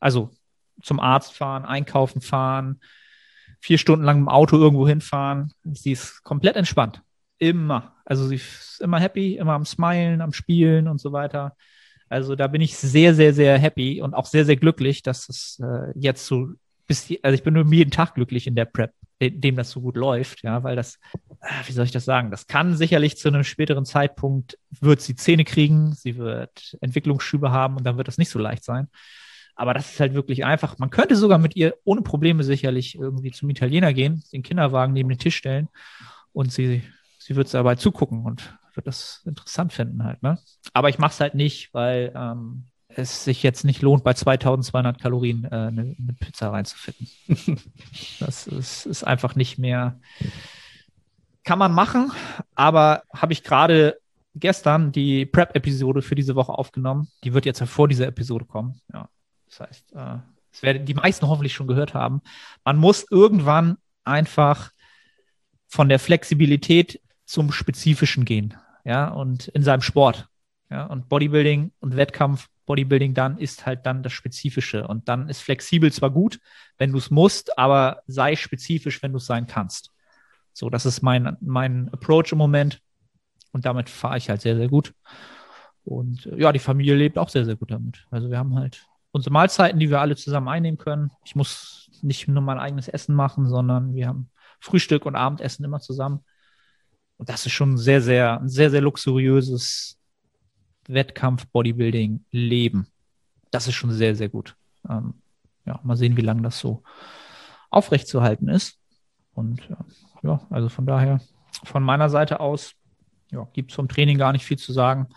Also 0.00 0.30
zum 0.82 1.00
Arzt 1.00 1.32
fahren, 1.32 1.64
einkaufen 1.64 2.20
fahren, 2.20 2.80
vier 3.60 3.78
Stunden 3.78 4.04
lang 4.04 4.18
im 4.18 4.28
Auto 4.28 4.56
irgendwo 4.56 4.86
hinfahren. 4.86 5.52
Sie 5.64 5.92
ist 5.92 6.22
komplett 6.24 6.56
entspannt. 6.56 7.02
Immer. 7.38 7.96
Also 8.04 8.26
sie 8.26 8.36
ist 8.36 8.80
immer 8.80 9.00
happy, 9.00 9.36
immer 9.36 9.52
am 9.52 9.64
Smilen, 9.64 10.20
am 10.20 10.32
Spielen 10.32 10.88
und 10.88 11.00
so 11.00 11.12
weiter. 11.12 11.56
Also 12.08 12.36
da 12.36 12.46
bin 12.46 12.60
ich 12.60 12.76
sehr, 12.76 13.14
sehr, 13.14 13.32
sehr 13.32 13.58
happy 13.58 14.02
und 14.02 14.14
auch 14.14 14.26
sehr, 14.26 14.44
sehr 14.44 14.56
glücklich, 14.56 15.02
dass 15.02 15.28
es 15.28 15.60
äh, 15.60 15.92
jetzt 15.94 16.26
so 16.26 16.48
bis, 16.92 17.18
also 17.22 17.34
ich 17.34 17.42
bin 17.42 17.54
nur 17.54 17.64
jeden 17.72 17.90
Tag 17.90 18.14
glücklich 18.14 18.46
in 18.46 18.54
der 18.54 18.66
Prep, 18.66 18.92
in 19.18 19.40
dem 19.40 19.56
das 19.56 19.70
so 19.70 19.80
gut 19.80 19.96
läuft, 19.96 20.42
ja, 20.42 20.62
weil 20.62 20.76
das, 20.76 20.98
äh, 21.40 21.66
wie 21.66 21.72
soll 21.72 21.86
ich 21.86 21.90
das 21.90 22.04
sagen, 22.04 22.30
das 22.30 22.46
kann 22.46 22.76
sicherlich 22.76 23.16
zu 23.16 23.28
einem 23.28 23.44
späteren 23.44 23.86
Zeitpunkt, 23.86 24.58
wird 24.80 25.00
sie 25.00 25.16
Zähne 25.16 25.44
kriegen, 25.44 25.94
sie 25.94 26.18
wird 26.18 26.76
Entwicklungsschübe 26.82 27.50
haben 27.50 27.76
und 27.76 27.84
dann 27.84 27.96
wird 27.96 28.08
das 28.08 28.18
nicht 28.18 28.28
so 28.28 28.38
leicht 28.38 28.62
sein. 28.62 28.88
Aber 29.54 29.72
das 29.72 29.92
ist 29.92 30.00
halt 30.00 30.12
wirklich 30.12 30.44
einfach. 30.44 30.78
Man 30.78 30.90
könnte 30.90 31.16
sogar 31.16 31.38
mit 31.38 31.56
ihr 31.56 31.74
ohne 31.84 32.02
Probleme 32.02 32.44
sicherlich 32.44 32.94
irgendwie 32.94 33.30
zum 33.30 33.48
Italiener 33.48 33.92
gehen, 33.94 34.22
den 34.32 34.42
Kinderwagen 34.42 34.92
neben 34.92 35.08
den 35.08 35.18
Tisch 35.18 35.36
stellen 35.36 35.68
und 36.32 36.52
sie, 36.52 36.82
sie 37.18 37.36
wird 37.36 37.52
dabei 37.54 37.76
zugucken 37.76 38.24
und 38.24 38.58
wird 38.74 38.86
das 38.86 39.22
interessant 39.24 39.72
finden 39.72 40.04
halt. 40.04 40.22
Ne? 40.22 40.38
Aber 40.74 40.88
ich 40.90 40.98
mache 40.98 41.12
es 41.12 41.20
halt 41.20 41.34
nicht, 41.34 41.72
weil 41.72 42.12
ähm, 42.14 42.64
es 42.96 43.24
sich 43.24 43.42
jetzt 43.42 43.64
nicht 43.64 43.82
lohnt, 43.82 44.04
bei 44.04 44.14
2200 44.14 45.00
Kalorien 45.00 45.44
äh, 45.44 45.48
eine, 45.48 45.96
eine 45.98 46.12
Pizza 46.18 46.52
reinzufinden. 46.52 47.08
das 48.20 48.46
ist, 48.46 48.86
ist 48.86 49.04
einfach 49.04 49.34
nicht 49.34 49.58
mehr. 49.58 50.00
Kann 51.44 51.58
man 51.58 51.72
machen, 51.72 52.12
aber 52.54 53.02
habe 53.14 53.32
ich 53.32 53.42
gerade 53.42 53.98
gestern 54.34 54.92
die 54.92 55.26
Prep-Episode 55.26 56.02
für 56.02 56.14
diese 56.14 56.34
Woche 56.34 56.52
aufgenommen. 56.52 57.08
Die 57.24 57.34
wird 57.34 57.46
jetzt 57.46 57.62
vor 57.64 57.88
dieser 57.88 58.06
Episode 58.06 58.44
kommen. 58.44 58.80
Ja, 58.92 59.08
das 59.48 59.60
heißt, 59.60 59.92
äh, 59.92 60.18
das 60.52 60.62
werden 60.62 60.86
die 60.86 60.94
meisten 60.94 61.26
hoffentlich 61.28 61.54
schon 61.54 61.66
gehört 61.66 61.94
haben. 61.94 62.22
Man 62.64 62.76
muss 62.76 63.06
irgendwann 63.10 63.78
einfach 64.04 64.70
von 65.66 65.88
der 65.88 65.98
Flexibilität 65.98 67.00
zum 67.24 67.52
Spezifischen 67.52 68.24
gehen. 68.24 68.54
Ja, 68.84 69.08
und 69.08 69.48
in 69.48 69.62
seinem 69.62 69.80
Sport. 69.80 70.28
Ja, 70.70 70.86
und 70.86 71.08
Bodybuilding 71.08 71.72
und 71.80 71.96
Wettkampf, 71.96 72.48
Bodybuilding 72.66 73.14
dann 73.14 73.38
ist 73.38 73.66
halt 73.66 73.86
dann 73.86 74.02
das 74.02 74.12
Spezifische. 74.12 74.86
Und 74.86 75.08
dann 75.08 75.28
ist 75.28 75.40
flexibel 75.40 75.92
zwar 75.92 76.10
gut, 76.10 76.38
wenn 76.78 76.92
du 76.92 76.98
es 76.98 77.10
musst, 77.10 77.58
aber 77.58 78.02
sei 78.06 78.36
spezifisch, 78.36 79.02
wenn 79.02 79.12
du 79.12 79.18
es 79.18 79.26
sein 79.26 79.46
kannst. 79.46 79.90
So, 80.52 80.70
das 80.70 80.86
ist 80.86 81.02
mein, 81.02 81.36
mein 81.40 81.88
Approach 81.92 82.32
im 82.32 82.38
Moment. 82.38 82.80
Und 83.52 83.66
damit 83.66 83.90
fahre 83.90 84.18
ich 84.18 84.30
halt 84.30 84.40
sehr, 84.40 84.56
sehr 84.56 84.68
gut. 84.68 84.94
Und 85.84 86.26
äh, 86.26 86.40
ja, 86.40 86.52
die 86.52 86.58
Familie 86.58 86.94
lebt 86.94 87.18
auch 87.18 87.28
sehr, 87.28 87.44
sehr 87.44 87.56
gut 87.56 87.70
damit. 87.70 88.06
Also 88.10 88.30
wir 88.30 88.38
haben 88.38 88.54
halt 88.54 88.86
unsere 89.10 89.32
Mahlzeiten, 89.32 89.78
die 89.78 89.90
wir 89.90 90.00
alle 90.00 90.16
zusammen 90.16 90.48
einnehmen 90.48 90.78
können. 90.78 91.10
Ich 91.24 91.34
muss 91.34 91.90
nicht 92.02 92.28
nur 92.28 92.42
mein 92.42 92.58
eigenes 92.58 92.88
Essen 92.88 93.14
machen, 93.14 93.48
sondern 93.48 93.94
wir 93.94 94.08
haben 94.08 94.30
Frühstück 94.60 95.06
und 95.06 95.16
Abendessen 95.16 95.64
immer 95.64 95.80
zusammen. 95.80 96.20
Und 97.16 97.28
das 97.28 97.46
ist 97.46 97.52
schon 97.52 97.76
sehr, 97.76 98.00
sehr, 98.00 98.40
sehr, 98.44 98.70
sehr 98.70 98.80
luxuriöses 98.80 99.98
Wettkampf-Bodybuilding-Leben. 100.88 102.86
Das 103.50 103.68
ist 103.68 103.74
schon 103.74 103.92
sehr, 103.92 104.16
sehr 104.16 104.28
gut. 104.28 104.56
Ähm, 104.88 105.14
ja, 105.64 105.80
mal 105.82 105.96
sehen, 105.96 106.16
wie 106.16 106.22
lange 106.22 106.42
das 106.42 106.58
so 106.58 106.82
aufrechtzuerhalten 107.70 108.48
ist. 108.48 108.78
Und 109.34 109.62
ja, 110.22 110.46
also 110.50 110.68
von 110.68 110.86
daher, 110.86 111.20
von 111.64 111.82
meiner 111.82 112.08
Seite 112.10 112.40
aus, 112.40 112.74
ja, 113.30 113.46
gibt 113.52 113.70
es 113.70 113.76
vom 113.76 113.88
Training 113.88 114.18
gar 114.18 114.32
nicht 114.32 114.44
viel 114.44 114.58
zu 114.58 114.72
sagen. 114.72 115.08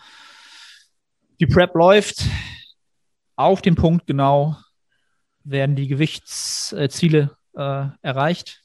Die 1.38 1.46
Prep 1.46 1.74
läuft 1.74 2.24
auf 3.36 3.60
den 3.60 3.74
Punkt 3.74 4.06
genau, 4.06 4.56
werden 5.44 5.76
die 5.76 5.86
Gewichtsziele 5.86 7.36
äh, 7.54 7.88
erreicht. 8.00 8.62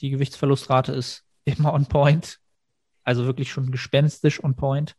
Die 0.00 0.10
Gewichtsverlustrate 0.10 0.92
ist 0.92 1.24
immer 1.44 1.72
on 1.74 1.86
point. 1.86 2.38
Also 3.02 3.24
wirklich 3.26 3.50
schon 3.50 3.72
gespenstisch 3.72 4.42
on 4.42 4.54
point. 4.54 4.96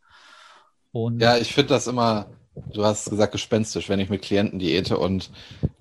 Und 0.92 1.22
ja, 1.22 1.38
ich 1.38 1.54
finde 1.54 1.70
das 1.70 1.88
immer, 1.88 2.28
du 2.74 2.84
hast 2.84 3.10
gesagt, 3.10 3.32
gespenstisch, 3.32 3.90
wenn 3.90 4.00
ich 4.00 4.10
mit 4.10 4.22
Klienten 4.22 4.60
diete 4.60 4.98
und 4.98 5.30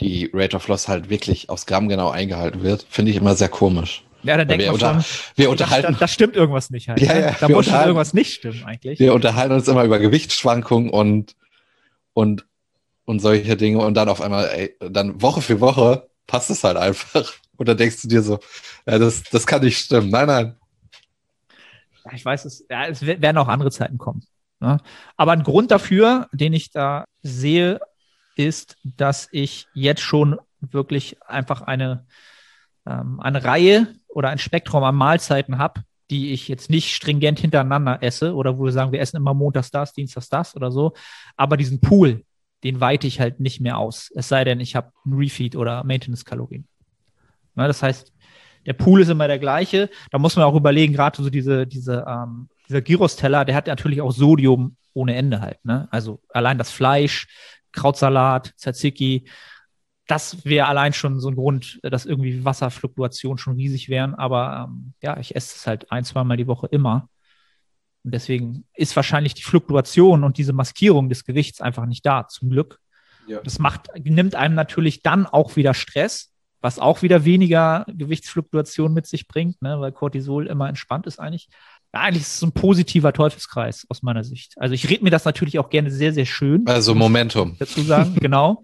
die 0.01 0.31
Rate 0.33 0.57
of 0.57 0.69
Loss 0.69 0.89
halt 0.89 1.11
wirklich 1.11 1.49
aufs 1.49 1.67
Gramm 1.67 1.89
genau 1.89 2.11
eingehalten 2.11 2.63
wird, 2.63 2.87
finde 2.89 3.11
ich 3.11 3.17
immer 3.17 3.35
sehr 3.35 3.49
komisch. 3.49 4.05
Ja, 4.23 4.37
da 4.37 4.45
denkt 4.45 4.67
man 4.67 4.75
unter, 4.75 5.01
schon, 5.01 5.33
wir 5.37 5.51
unterhalten, 5.51 5.93
da, 5.93 5.99
da, 5.99 6.09
stimmt 6.09 6.35
irgendwas 6.35 6.71
nicht 6.71 6.89
halt. 6.89 7.01
Ja, 7.01 7.15
ne? 7.15 7.21
ja, 7.21 7.37
da 7.39 7.49
muss 7.49 7.67
schon 7.67 7.81
irgendwas 7.81 8.15
nicht 8.15 8.35
stimmen 8.35 8.65
eigentlich. 8.65 8.99
Wir 8.99 9.15
unterhalten 9.15 9.55
uns 9.55 9.69
immer 9.69 9.85
über 9.85 9.99
Gewichtsschwankungen 10.01 10.91
und, 10.91 11.37
und, 12.15 12.45
und 13.05 13.21
solche 13.21 13.57
Dinge 13.57 13.79
und 13.79 13.95
dann 13.95 14.09
auf 14.09 14.21
einmal, 14.21 14.49
ey, 14.49 14.75
dann 14.81 15.23
Woche 15.23 15.41
für 15.41 15.61
Woche 15.61 16.09
passt 16.27 16.51
es 16.51 16.65
halt 16.65 16.77
einfach. 16.77 17.33
Und 17.57 17.69
dann 17.69 17.77
denkst 17.77 18.03
du 18.03 18.09
dir 18.09 18.23
so, 18.23 18.39
ja, 18.87 18.99
das, 18.99 19.23
das 19.25 19.47
kann 19.47 19.63
nicht 19.63 19.79
stimmen. 19.79 20.11
Nein, 20.11 20.27
nein, 20.27 20.57
ich 22.15 22.25
weiß 22.25 22.45
es, 22.45 22.65
ja, 22.69 22.87
es 22.87 23.05
werden 23.05 23.37
auch 23.39 23.49
andere 23.49 23.71
Zeiten 23.71 23.99
kommen. 23.99 24.23
Ne? 24.61 24.79
Aber 25.17 25.33
ein 25.33 25.43
Grund 25.43 25.71
dafür, 25.71 26.29
den 26.33 26.53
ich 26.53 26.71
da 26.71 27.05
sehe, 27.23 27.81
ist, 28.37 28.77
dass 28.85 29.29
ich 29.33 29.67
jetzt 29.75 30.01
schon 30.01 30.39
wirklich 30.61 31.23
einfach 31.23 31.63
eine, 31.63 32.07
ähm, 32.87 33.21
eine 33.21 33.45
Reihe 33.45 33.95
oder 34.09 34.31
ein 34.31 34.39
Spektrum 34.39 34.83
an 34.85 34.95
Mahlzeiten 34.95 35.59
habe, 35.59 35.83
die 36.11 36.33
ich 36.33 36.49
jetzt 36.49 36.71
nicht 36.71 36.95
stringent 36.95 37.39
hintereinander 37.39 38.03
esse 38.03 38.35
oder 38.35 38.59
wo 38.59 38.65
wir 38.65 38.73
sagen, 38.73 38.93
wir 38.93 39.01
essen 39.01 39.19
immer 39.19 39.35
montags 39.35 39.71
das, 39.71 39.93
dienstags 39.93 40.29
das 40.29 40.57
oder 40.57 40.71
so. 40.73 40.95
Aber 41.37 41.57
diesen 41.57 41.81
Pool, 41.81 42.25
den 42.65 42.81
weite 42.81 43.07
ich 43.07 43.21
halt 43.21 43.41
nicht 43.41 43.61
mehr 43.61 43.79
aus. 43.79 44.11
Es 44.15 44.29
sei 44.29 44.45
denn, 44.45 44.61
ich 44.61 44.75
habe 44.75 44.93
ein 45.05 45.13
Refeed 45.13 45.55
oder 45.55 45.85
Maintenance-Kalorien. 45.85 46.67
Ne, 47.55 47.67
das 47.67 47.83
heißt, 47.83 48.13
der 48.67 48.73
Pool 48.73 49.03
ist 49.03 49.09
immer 49.09 49.29
der 49.29 49.39
gleiche. 49.39 49.91
Da 50.11 50.19
muss 50.19 50.37
man 50.37 50.45
auch 50.45 50.55
überlegen, 50.55 50.93
gerade 50.93 51.23
so 51.23 51.31
diese, 51.31 51.67
diese, 51.67 52.05
ähm, 52.09 52.49
dieser 52.69 52.83
Gyros-Teller, 52.83 53.45
der 53.45 53.55
hat 53.55 53.67
natürlich 53.67 54.01
auch 54.01 54.13
Sodium 54.13 54.77
ohne 54.93 55.15
Ende 55.15 55.41
halt. 55.41 55.65
Ne? 55.65 55.89
Also 55.91 56.21
allein 56.31 56.59
das 56.59 56.71
Fleisch, 56.71 57.29
Krautsalat, 57.73 58.55
Tzatziki, 58.57 59.29
das 60.07 60.45
wäre 60.45 60.67
allein 60.67 60.95
schon 60.95 61.21
so 61.21 61.29
ein 61.29 61.37
Grund, 61.37 61.81
dass 61.83 62.07
irgendwie 62.07 62.45
Wasserfluktuationen 62.45 63.39
schon 63.39 63.57
riesig 63.57 63.89
wären. 63.89 64.15
Aber 64.15 64.69
ähm, 64.69 64.95
ja, 65.03 65.19
ich 65.19 65.37
esse 65.37 65.55
es 65.57 65.67
halt 65.67 65.93
ein, 65.93 66.05
zweimal 66.05 66.39
die 66.39 66.47
Woche 66.47 66.67
immer. 66.69 67.09
Und 68.05 68.15
deswegen 68.15 68.65
ist 68.75 68.97
wahrscheinlich 68.97 69.35
die 69.35 69.43
Fluktuation 69.43 70.25
und 70.25 70.39
diese 70.39 70.55
Maskierung 70.55 71.11
des 71.11 71.25
Gewichts 71.25 71.61
einfach 71.61 71.85
nicht 71.85 72.07
da, 72.07 72.27
zum 72.27 72.49
Glück. 72.49 72.81
Ja. 73.27 73.41
Das 73.43 73.59
macht, 73.59 73.91
nimmt 74.03 74.35
einem 74.35 74.55
natürlich 74.55 75.03
dann 75.03 75.27
auch 75.27 75.57
wieder 75.57 75.75
Stress, 75.75 76.33
was 76.61 76.79
auch 76.79 77.03
wieder 77.03 77.27
weniger 77.27 77.85
Gewichtsfluktuation 77.89 78.95
mit 78.95 79.07
sich 79.07 79.29
bringt, 79.29 79.61
ne, 79.61 79.79
weil 79.79 79.93
Cortisol 79.93 80.47
immer 80.47 80.69
entspannt 80.69 81.07
ist 81.07 81.21
eigentlich. 81.21 81.51
Eigentlich 81.93 82.23
ist 82.23 82.37
es 82.37 82.43
ein 82.43 82.53
positiver 82.53 83.13
Teufelskreis 83.13 83.87
aus 83.89 84.03
meiner 84.03 84.23
Sicht. 84.23 84.55
Also 84.59 84.75
ich 84.75 84.89
rede 84.89 85.03
mir 85.03 85.11
das 85.11 85.25
natürlich 85.25 85.59
auch 85.59 85.71
gerne 85.71 85.91
sehr, 85.91 86.13
sehr 86.13 86.27
schön. 86.27 86.67
Also 86.67 86.95
Momentum. 86.95 87.57
Dazu 87.59 87.81
sagen, 87.83 88.15
genau. 88.21 88.63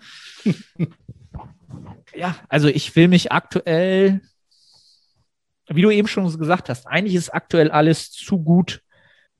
ja, 2.14 2.36
also 2.48 2.68
ich 2.68 2.94
will 2.96 3.08
mich 3.08 3.32
aktuell, 3.32 4.20
wie 5.68 5.82
du 5.82 5.90
eben 5.90 6.06
schon 6.06 6.24
gesagt 6.38 6.68
hast, 6.68 6.86
eigentlich 6.86 7.14
ist 7.14 7.30
aktuell 7.30 7.70
alles 7.70 8.10
zu 8.10 8.42
gut, 8.42 8.82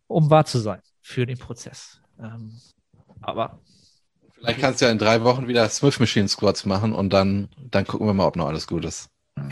um 0.07 0.31
wahr 0.31 0.47
zu 0.47 0.59
sein 0.59 0.81
für 1.03 1.27
den 1.27 1.37
Prozess. 1.37 2.01
Ähm, 2.18 2.59
aber 3.20 3.61
Vielleicht 4.35 4.61
kannst 4.61 4.81
du 4.81 4.87
ja 4.87 4.92
in 4.92 4.99
drei 4.99 5.23
Wochen 5.25 5.47
wieder 5.49 5.68
Smith 5.68 6.01
Machine 6.01 6.29
Squats 6.29 6.64
machen 6.66 6.92
und 6.94 7.12
dann, 7.12 7.49
dann 7.70 7.87
gucken 7.87 8.07
wir 8.07 8.14
mal, 8.14 8.27
ob 8.27 8.37
noch 8.37 8.47
alles 8.47 8.66
gut 8.66 8.85
ist. 8.85 9.11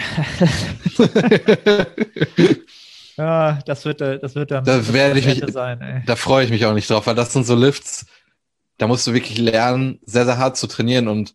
ja, 3.16 3.58
das 3.66 3.84
wird, 3.84 4.00
das 4.00 4.34
wird 4.34 4.50
dann 4.50 4.64
da 4.64 4.92
werde 4.92 5.18
ich 5.18 5.26
mich, 5.26 5.52
sein. 5.52 5.80
Ey. 5.80 6.02
Da 6.06 6.16
freue 6.16 6.44
ich 6.44 6.50
mich 6.50 6.64
auch 6.66 6.74
nicht 6.74 6.88
drauf, 6.88 7.06
weil 7.06 7.14
das 7.14 7.32
sind 7.32 7.46
so 7.46 7.54
Lifts, 7.54 8.06
da 8.78 8.86
musst 8.86 9.06
du 9.06 9.12
wirklich 9.12 9.38
lernen, 9.38 10.00
sehr, 10.04 10.24
sehr 10.24 10.38
hart 10.38 10.56
zu 10.56 10.66
trainieren 10.66 11.08
und 11.08 11.34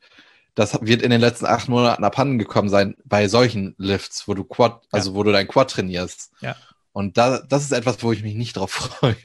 das 0.56 0.80
wird 0.82 1.04
in 1.04 1.12
den 1.12 1.22
letzten 1.22 1.46
acht 1.46 1.70
Monaten 1.70 2.04
abhanden 2.04 2.40
gekommen 2.40 2.70
sein 2.70 2.96
bei 3.06 3.28
solchen 3.28 3.76
Lifts, 3.78 4.28
wo 4.28 4.34
du 4.34 4.44
Quad, 4.44 4.82
also 4.92 5.14
wo 5.14 5.22
du 5.22 5.32
dein 5.32 5.48
Quad 5.48 5.70
trainierst. 5.70 6.32
Ja. 6.42 6.56
Und 6.94 7.18
da, 7.18 7.42
das 7.48 7.64
ist 7.64 7.74
etwas, 7.74 8.02
wo 8.02 8.12
ich 8.12 8.24
mich 8.24 8.34
nicht 8.34 8.58
drauf 8.58 8.72
freue. 8.72 9.16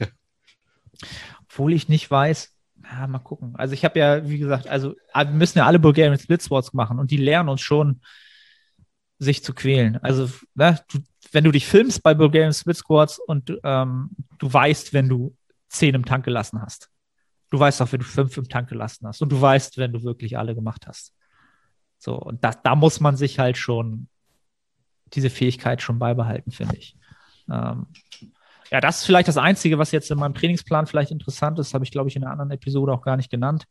Obwohl 1.49 1.73
ich 1.73 1.89
nicht 1.89 2.09
weiß, 2.11 2.51
ja, 2.83 3.07
mal 3.07 3.17
gucken. 3.17 3.55
Also 3.57 3.73
ich 3.73 3.83
habe 3.83 3.97
ja, 3.97 4.29
wie 4.29 4.37
gesagt, 4.37 4.67
also 4.67 4.93
wir 5.15 5.25
müssen 5.25 5.57
ja 5.57 5.65
alle 5.65 5.79
Bulgarian 5.79 6.19
Split 6.19 6.43
Sports 6.43 6.73
machen 6.73 6.99
und 6.99 7.09
die 7.09 7.17
lernen 7.17 7.49
uns 7.49 7.61
schon, 7.61 8.01
sich 9.17 9.43
zu 9.43 9.53
quälen. 9.53 9.97
Also 9.97 10.29
ne, 10.53 10.79
du, 10.91 10.99
wenn 11.33 11.43
du 11.43 11.51
dich 11.51 11.65
filmst 11.65 12.03
bei 12.03 12.13
Bulgarian 12.13 12.53
Split 12.53 12.77
Squats 12.77 13.19
und 13.19 13.57
ähm, 13.63 14.11
du 14.39 14.51
weißt, 14.51 14.93
wenn 14.93 15.09
du 15.09 15.35
zehn 15.69 15.95
im 15.95 16.05
Tank 16.05 16.25
gelassen 16.25 16.61
hast. 16.61 16.89
Du 17.49 17.59
weißt 17.59 17.81
auch, 17.81 17.91
wenn 17.91 17.99
du 17.99 18.05
fünf 18.05 18.37
im 18.37 18.47
Tank 18.47 18.69
gelassen 18.69 19.07
hast. 19.07 19.21
Und 19.21 19.31
du 19.31 19.39
weißt, 19.39 19.77
wenn 19.77 19.93
du 19.93 20.03
wirklich 20.03 20.37
alle 20.37 20.55
gemacht 20.55 20.87
hast. 20.87 21.13
So, 21.97 22.15
und 22.15 22.43
da, 22.43 22.51
da 22.51 22.75
muss 22.75 22.99
man 22.99 23.15
sich 23.15 23.39
halt 23.39 23.57
schon 23.57 24.07
diese 25.13 25.29
Fähigkeit 25.29 25.81
schon 25.81 25.99
beibehalten, 25.99 26.51
finde 26.51 26.77
ich. 26.77 26.95
Ähm, 27.49 27.87
ja, 28.71 28.81
das 28.81 28.99
ist 28.99 29.05
vielleicht 29.05 29.27
das 29.27 29.37
Einzige, 29.37 29.77
was 29.77 29.91
jetzt 29.91 30.09
in 30.09 30.17
meinem 30.17 30.33
Trainingsplan 30.33 30.87
vielleicht 30.87 31.11
interessant 31.11 31.59
ist, 31.59 31.73
habe 31.73 31.85
ich, 31.85 31.91
glaube 31.91 32.09
ich, 32.09 32.15
in 32.15 32.23
einer 32.23 32.31
anderen 32.31 32.51
Episode 32.51 32.91
auch 32.91 33.03
gar 33.03 33.17
nicht 33.17 33.29
genannt. 33.29 33.65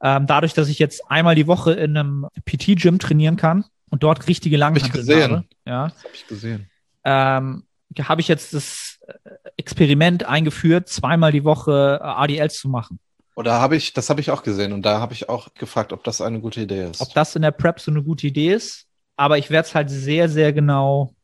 Ähm, 0.00 0.26
dadurch, 0.26 0.54
dass 0.54 0.68
ich 0.68 0.78
jetzt 0.78 1.10
einmal 1.10 1.34
die 1.34 1.48
Woche 1.48 1.72
in 1.72 1.96
einem 1.96 2.26
PT-Gym 2.44 3.00
trainieren 3.00 3.36
kann 3.36 3.64
und 3.90 4.04
dort 4.04 4.28
richtige 4.28 4.56
Langhanteln 4.56 4.92
habe. 5.32 5.44
Ja. 5.66 5.88
Das 5.88 6.04
habe 6.04 6.14
ich 6.14 6.26
gesehen. 6.26 6.70
Ähm, 7.08 7.64
habe 7.98 8.20
ich 8.20 8.28
jetzt 8.28 8.52
das, 8.52 8.98
Experiment 9.56 10.24
eingeführt, 10.24 10.88
zweimal 10.88 11.32
die 11.32 11.44
Woche 11.44 11.98
äh, 12.00 12.04
ADLs 12.04 12.58
zu 12.58 12.68
machen. 12.68 12.98
Oder 13.34 13.60
habe 13.60 13.76
ich, 13.76 13.92
das 13.92 14.10
habe 14.10 14.20
ich 14.20 14.30
auch 14.30 14.42
gesehen 14.42 14.72
und 14.72 14.82
da 14.82 15.00
habe 15.00 15.14
ich 15.14 15.28
auch 15.28 15.52
gefragt, 15.54 15.92
ob 15.92 16.02
das 16.04 16.20
eine 16.20 16.40
gute 16.40 16.60
Idee 16.60 16.90
ist. 16.90 17.00
Ob 17.00 17.12
das 17.14 17.36
in 17.36 17.42
der 17.42 17.52
Prep 17.52 17.80
so 17.80 17.90
eine 17.90 18.02
gute 18.02 18.26
Idee 18.26 18.52
ist, 18.52 18.86
aber 19.16 19.38
ich 19.38 19.50
werde 19.50 19.68
es 19.68 19.74
halt 19.74 19.90
sehr, 19.90 20.28
sehr 20.28 20.52
genau, 20.52 21.14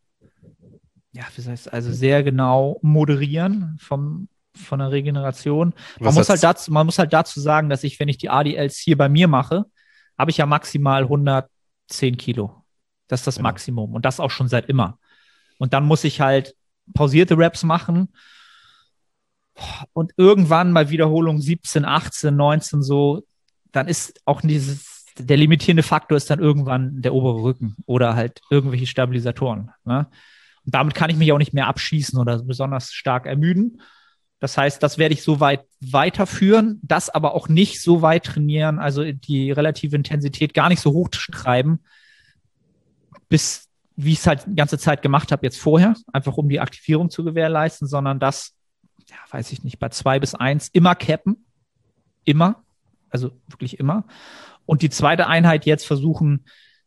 ja, 1.12 1.24
wie 1.34 1.48
heißt 1.48 1.72
also 1.72 1.92
sehr 1.92 2.22
genau 2.22 2.78
moderieren 2.82 3.76
vom, 3.80 4.28
von 4.54 4.78
der 4.78 4.90
Regeneration. 4.90 5.74
Man 5.98 6.08
Was 6.08 6.14
muss, 6.14 6.28
halt 6.28 6.42
dazu, 6.42 6.72
man 6.72 6.86
muss 6.86 6.98
halt 6.98 7.12
dazu 7.12 7.40
sagen, 7.40 7.68
dass 7.68 7.82
ich, 7.82 7.98
wenn 7.98 8.08
ich 8.08 8.18
die 8.18 8.30
ADLs 8.30 8.78
hier 8.78 8.96
bei 8.96 9.08
mir 9.08 9.26
mache, 9.26 9.64
habe 10.16 10.30
ich 10.30 10.36
ja 10.36 10.46
maximal 10.46 11.02
110 11.02 12.16
Kilo. 12.16 12.64
Das 13.08 13.20
ist 13.20 13.26
das 13.26 13.36
Genau. 13.36 13.48
Maximum. 13.48 13.94
Und 13.94 14.04
das 14.04 14.20
auch 14.20 14.30
schon 14.30 14.48
seit 14.48 14.68
immer. 14.68 14.98
Und 15.58 15.72
dann 15.72 15.84
muss 15.84 16.04
ich 16.04 16.20
halt 16.20 16.54
pausierte 16.92 17.38
Reps 17.38 17.62
machen. 17.62 18.08
Und 19.92 20.12
irgendwann 20.16 20.74
bei 20.74 20.90
Wiederholung 20.90 21.40
17, 21.40 21.84
18, 21.84 22.34
19 22.34 22.82
so, 22.82 23.24
dann 23.72 23.88
ist 23.88 24.20
auch 24.24 24.40
dieses, 24.40 25.06
der 25.18 25.36
limitierende 25.36 25.82
Faktor 25.82 26.16
ist 26.16 26.30
dann 26.30 26.40
irgendwann 26.40 27.00
der 27.02 27.14
obere 27.14 27.42
Rücken 27.42 27.76
oder 27.86 28.16
halt 28.16 28.40
irgendwelche 28.50 28.86
Stabilisatoren. 28.86 29.70
Ne? 29.84 30.06
Und 30.64 30.74
damit 30.74 30.94
kann 30.94 31.10
ich 31.10 31.16
mich 31.16 31.30
auch 31.32 31.38
nicht 31.38 31.54
mehr 31.54 31.68
abschießen 31.68 32.18
oder 32.18 32.42
besonders 32.42 32.92
stark 32.92 33.26
ermüden. 33.26 33.80
Das 34.40 34.58
heißt, 34.58 34.82
das 34.82 34.98
werde 34.98 35.14
ich 35.14 35.22
so 35.22 35.40
weit 35.40 35.64
weiterführen, 35.80 36.80
das 36.82 37.08
aber 37.08 37.34
auch 37.34 37.48
nicht 37.48 37.80
so 37.80 38.02
weit 38.02 38.24
trainieren, 38.24 38.78
also 38.78 39.04
die 39.04 39.52
relative 39.52 39.96
Intensität 39.96 40.52
gar 40.52 40.68
nicht 40.68 40.80
so 40.80 40.92
hoch 40.92 41.08
treiben, 41.08 41.80
bis 43.28 43.63
wie 43.96 44.12
ich 44.12 44.18
es 44.18 44.26
halt 44.26 44.44
die 44.46 44.56
ganze 44.56 44.78
Zeit 44.78 45.02
gemacht 45.02 45.30
habe 45.32 45.46
jetzt 45.46 45.60
vorher, 45.60 45.94
einfach 46.12 46.36
um 46.36 46.48
die 46.48 46.60
Aktivierung 46.60 47.10
zu 47.10 47.24
gewährleisten, 47.24 47.86
sondern 47.86 48.18
das, 48.18 48.54
ja, 49.08 49.16
weiß 49.30 49.52
ich 49.52 49.62
nicht, 49.62 49.78
bei 49.78 49.88
zwei 49.90 50.18
bis 50.18 50.34
eins 50.34 50.68
immer 50.68 50.94
cappen. 50.94 51.44
Immer. 52.24 52.64
Also 53.10 53.30
wirklich 53.46 53.78
immer. 53.78 54.04
Und 54.66 54.82
die 54.82 54.90
zweite 54.90 55.26
Einheit 55.26 55.66
jetzt 55.66 55.86
versuchen, 55.86 56.46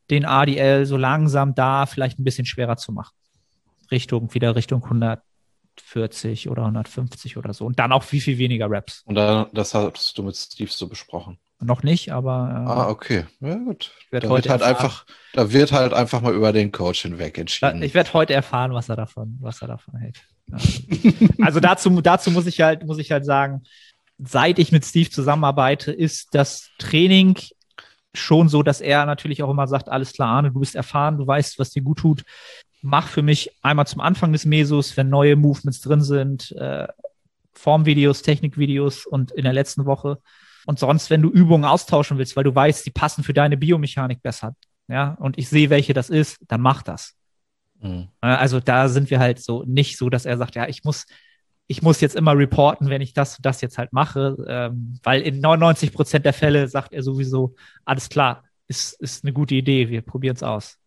den 0.09 0.25
ADL 0.25 0.85
so 0.85 0.97
langsam 0.97 1.55
da 1.55 1.85
vielleicht 1.85 2.19
ein 2.19 2.23
bisschen 2.23 2.45
schwerer 2.45 2.77
zu 2.77 2.91
machen. 2.91 3.13
Richtung, 3.91 4.33
wieder 4.33 4.55
Richtung 4.55 4.83
140 4.83 6.49
oder 6.49 6.63
150 6.63 7.37
oder 7.37 7.53
so. 7.53 7.65
Und 7.65 7.79
dann 7.79 7.91
auch 7.91 8.03
viel, 8.03 8.21
viel 8.21 8.37
weniger 8.37 8.69
Raps. 8.69 9.03
Und 9.05 9.15
da, 9.15 9.49
das 9.53 9.73
hast 9.73 10.17
du 10.17 10.23
mit 10.23 10.35
Steve 10.35 10.71
so 10.71 10.87
besprochen. 10.87 11.37
Noch 11.59 11.81
nicht, 11.81 12.11
aber 12.11 12.65
äh, 12.65 12.69
Ah, 12.69 12.89
okay. 12.89 13.25
Ja, 13.39 13.55
gut. 13.55 13.91
Da 14.11 14.21
wird 14.29 14.47
halt 14.47 14.61
erfahren, 14.61 14.75
einfach, 14.75 15.05
da 15.33 15.51
wird 15.51 15.71
halt 15.71 15.93
einfach 15.93 16.21
mal 16.21 16.33
über 16.33 16.53
den 16.53 16.71
Coach 16.71 17.01
hinweg 17.01 17.37
entschieden. 17.37 17.81
Ich 17.81 17.95
werde 17.95 18.13
heute 18.13 18.33
erfahren, 18.33 18.73
was 18.73 18.89
er 18.89 18.95
davon, 18.95 19.37
was 19.41 19.61
er 19.61 19.67
davon 19.69 19.95
hält. 19.95 20.21
Ja. 20.47 20.57
also 21.45 21.59
dazu, 21.59 21.89
dazu 22.01 22.29
muss 22.29 22.45
ich 22.45 22.61
halt, 22.61 22.85
muss 22.85 22.99
ich 22.99 23.11
halt 23.11 23.25
sagen, 23.25 23.63
seit 24.19 24.59
ich 24.59 24.71
mit 24.71 24.85
Steve 24.85 25.09
zusammenarbeite, 25.09 25.91
ist 25.91 26.35
das 26.35 26.69
Training 26.77 27.37
schon 28.13 28.49
so, 28.49 28.63
dass 28.63 28.81
er 28.81 29.05
natürlich 29.05 29.41
auch 29.41 29.49
immer 29.49 29.67
sagt, 29.67 29.89
alles 29.89 30.13
klar, 30.13 30.29
Arne, 30.29 30.51
du 30.51 30.59
bist 30.59 30.75
erfahren, 30.75 31.17
du 31.17 31.25
weißt, 31.25 31.57
was 31.59 31.71
dir 31.71 31.81
gut 31.81 31.99
tut. 31.99 32.23
Mach 32.81 33.07
für 33.07 33.21
mich 33.23 33.51
einmal 33.63 33.87
zum 33.87 34.01
Anfang 34.01 34.31
des 34.31 34.45
Mesos, 34.45 34.95
wenn 34.95 35.09
neue 35.09 35.35
Movements 35.35 35.81
drin 35.81 36.01
sind, 36.01 36.51
äh, 36.53 36.87
Formvideos, 37.53 38.21
Technikvideos 38.21 39.05
und 39.07 39.31
in 39.31 39.43
der 39.43 39.53
letzten 39.53 39.85
Woche. 39.85 40.19
Und 40.67 40.79
sonst, 40.79 41.09
wenn 41.09 41.21
du 41.21 41.29
Übungen 41.29 41.63
austauschen 41.63 42.17
willst, 42.17 42.35
weil 42.35 42.43
du 42.43 42.53
weißt, 42.53 42.85
die 42.85 42.91
passen 42.91 43.23
für 43.23 43.33
deine 43.33 43.55
Biomechanik 43.55 44.21
besser, 44.21 44.53
ja, 44.89 45.15
und 45.19 45.37
ich 45.37 45.47
sehe, 45.47 45.69
welche 45.69 45.93
das 45.93 46.09
ist, 46.09 46.39
dann 46.49 46.59
mach 46.59 46.83
das. 46.83 47.15
Mhm. 47.79 48.09
Also 48.19 48.59
da 48.59 48.89
sind 48.89 49.09
wir 49.09 49.19
halt 49.19 49.39
so 49.39 49.63
nicht 49.65 49.97
so, 49.97 50.09
dass 50.09 50.25
er 50.25 50.37
sagt, 50.37 50.55
ja, 50.55 50.67
ich 50.67 50.83
muss, 50.83 51.05
ich 51.67 51.81
muss 51.81 52.01
jetzt 52.01 52.17
immer 52.17 52.37
reporten, 52.37 52.89
wenn 52.89 53.01
ich 53.01 53.13
das 53.13 53.37
und 53.37 53.45
das 53.45 53.61
jetzt 53.61 53.77
halt 53.77 53.93
mache, 53.93 54.35
ähm, 54.45 54.99
weil 55.03 55.21
in 55.21 55.39
99 55.39 55.93
Prozent 55.93 56.25
der 56.25 56.33
Fälle 56.33 56.67
sagt 56.67 56.93
er 56.93 57.01
sowieso, 57.01 57.55
alles 57.85 58.09
klar, 58.09 58.43
ist, 58.67 58.99
ist 58.99 59.23
eine 59.23 59.31
gute 59.31 59.55
Idee, 59.55 59.87
wir 59.87 60.01
probieren 60.01 60.35
es 60.35 60.43
aus. 60.43 60.77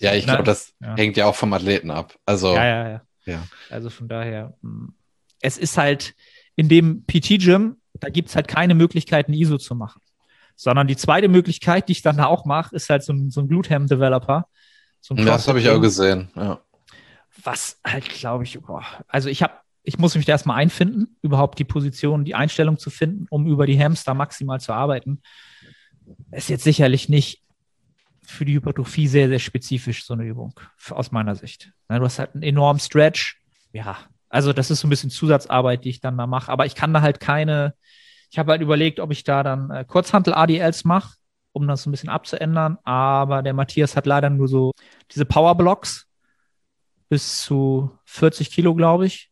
Ja, 0.00 0.14
ich 0.14 0.26
Na, 0.26 0.34
glaube, 0.34 0.46
das 0.46 0.74
ja. 0.80 0.96
hängt 0.96 1.16
ja 1.16 1.26
auch 1.26 1.34
vom 1.34 1.52
Athleten 1.52 1.90
ab. 1.90 2.16
Also, 2.24 2.54
Ja, 2.54 2.64
ja, 2.64 2.88
ja. 2.88 3.02
Ja. 3.24 3.46
Also 3.70 3.90
von 3.90 4.08
daher, 4.08 4.54
mh, 4.62 4.88
es 5.40 5.58
ist 5.58 5.76
halt 5.76 6.14
in 6.56 6.68
dem 6.68 7.04
PT-Gym, 7.06 7.76
da 8.02 8.10
gibt's 8.10 8.34
halt 8.34 8.48
keine 8.48 8.74
Möglichkeit, 8.74 9.28
ein 9.28 9.34
ISO 9.34 9.58
zu 9.58 9.74
machen. 9.74 10.02
Sondern 10.56 10.86
die 10.88 10.96
zweite 10.96 11.28
Möglichkeit, 11.28 11.88
die 11.88 11.92
ich 11.92 12.02
dann 12.02 12.16
da 12.16 12.26
auch 12.26 12.44
mache, 12.44 12.74
ist 12.74 12.90
halt 12.90 13.04
so 13.04 13.12
ein, 13.12 13.30
so 13.30 13.40
ein 13.40 13.48
Glutham-Developer. 13.48 14.46
So 15.00 15.14
ein 15.14 15.24
das 15.24 15.48
habe 15.48 15.60
ich 15.60 15.70
auch 15.70 15.80
gesehen. 15.80 16.30
Ja. 16.36 16.60
was 17.42 17.80
halt, 17.84 18.08
glaube 18.08 18.44
ich, 18.44 18.60
boah, 18.60 18.84
also 19.08 19.28
ich 19.28 19.42
habe, 19.42 19.54
ich 19.84 19.98
muss 19.98 20.14
mich 20.14 20.26
da 20.26 20.32
erstmal 20.32 20.58
einfinden, 20.58 21.16
überhaupt 21.22 21.58
die 21.58 21.64
Position, 21.64 22.24
die 22.24 22.34
Einstellung 22.34 22.78
zu 22.78 22.90
finden, 22.90 23.26
um 23.30 23.46
über 23.46 23.66
die 23.66 23.78
Hamster 23.82 24.14
maximal 24.14 24.60
zu 24.60 24.72
arbeiten. 24.72 25.22
Ist 26.32 26.50
jetzt 26.50 26.64
sicherlich 26.64 27.08
nicht 27.08 27.42
für 28.24 28.44
die 28.44 28.54
Hypertrophie 28.54 29.06
sehr, 29.06 29.28
sehr 29.28 29.38
spezifisch, 29.38 30.04
so 30.04 30.14
eine 30.14 30.24
Übung, 30.24 30.58
aus 30.90 31.12
meiner 31.12 31.34
Sicht. 31.34 31.72
Du 31.88 32.00
hast 32.00 32.18
halt 32.18 32.34
einen 32.34 32.42
enormen 32.42 32.80
Stretch. 32.80 33.40
Ja, 33.72 33.98
also 34.28 34.52
das 34.52 34.70
ist 34.70 34.80
so 34.80 34.86
ein 34.86 34.90
bisschen 34.90 35.10
Zusatzarbeit, 35.10 35.84
die 35.84 35.90
ich 35.90 36.00
dann 36.00 36.16
da 36.16 36.26
mache. 36.26 36.50
Aber 36.50 36.64
ich 36.64 36.74
kann 36.74 36.94
da 36.94 37.02
halt 37.02 37.20
keine, 37.20 37.74
ich 38.32 38.38
habe 38.38 38.52
halt 38.52 38.62
überlegt, 38.62 38.98
ob 38.98 39.12
ich 39.12 39.24
da 39.24 39.42
dann 39.42 39.70
äh, 39.70 39.84
Kurzhantel-ADLs 39.84 40.84
mache, 40.84 41.16
um 41.52 41.68
das 41.68 41.82
so 41.82 41.90
ein 41.90 41.92
bisschen 41.92 42.08
abzuändern. 42.08 42.78
Aber 42.82 43.42
der 43.42 43.52
Matthias 43.52 43.94
hat 43.94 44.06
leider 44.06 44.30
nur 44.30 44.48
so 44.48 44.72
diese 45.10 45.26
Powerblocks 45.26 46.06
bis 47.10 47.42
zu 47.42 47.90
40 48.06 48.50
Kilo, 48.50 48.74
glaube 48.74 49.04
ich. 49.04 49.30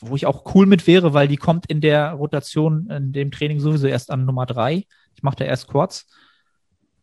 Wo 0.00 0.16
ich 0.16 0.26
auch 0.26 0.52
cool 0.52 0.66
mit 0.66 0.88
wäre, 0.88 1.14
weil 1.14 1.28
die 1.28 1.36
kommt 1.36 1.66
in 1.66 1.80
der 1.80 2.10
Rotation, 2.10 2.90
in 2.90 3.12
dem 3.12 3.30
Training 3.30 3.60
sowieso 3.60 3.86
erst 3.86 4.10
an 4.10 4.24
Nummer 4.24 4.46
drei. 4.46 4.84
Ich 5.14 5.22
mache 5.22 5.36
da 5.36 5.44
erst 5.44 5.68
Quads. 5.68 6.08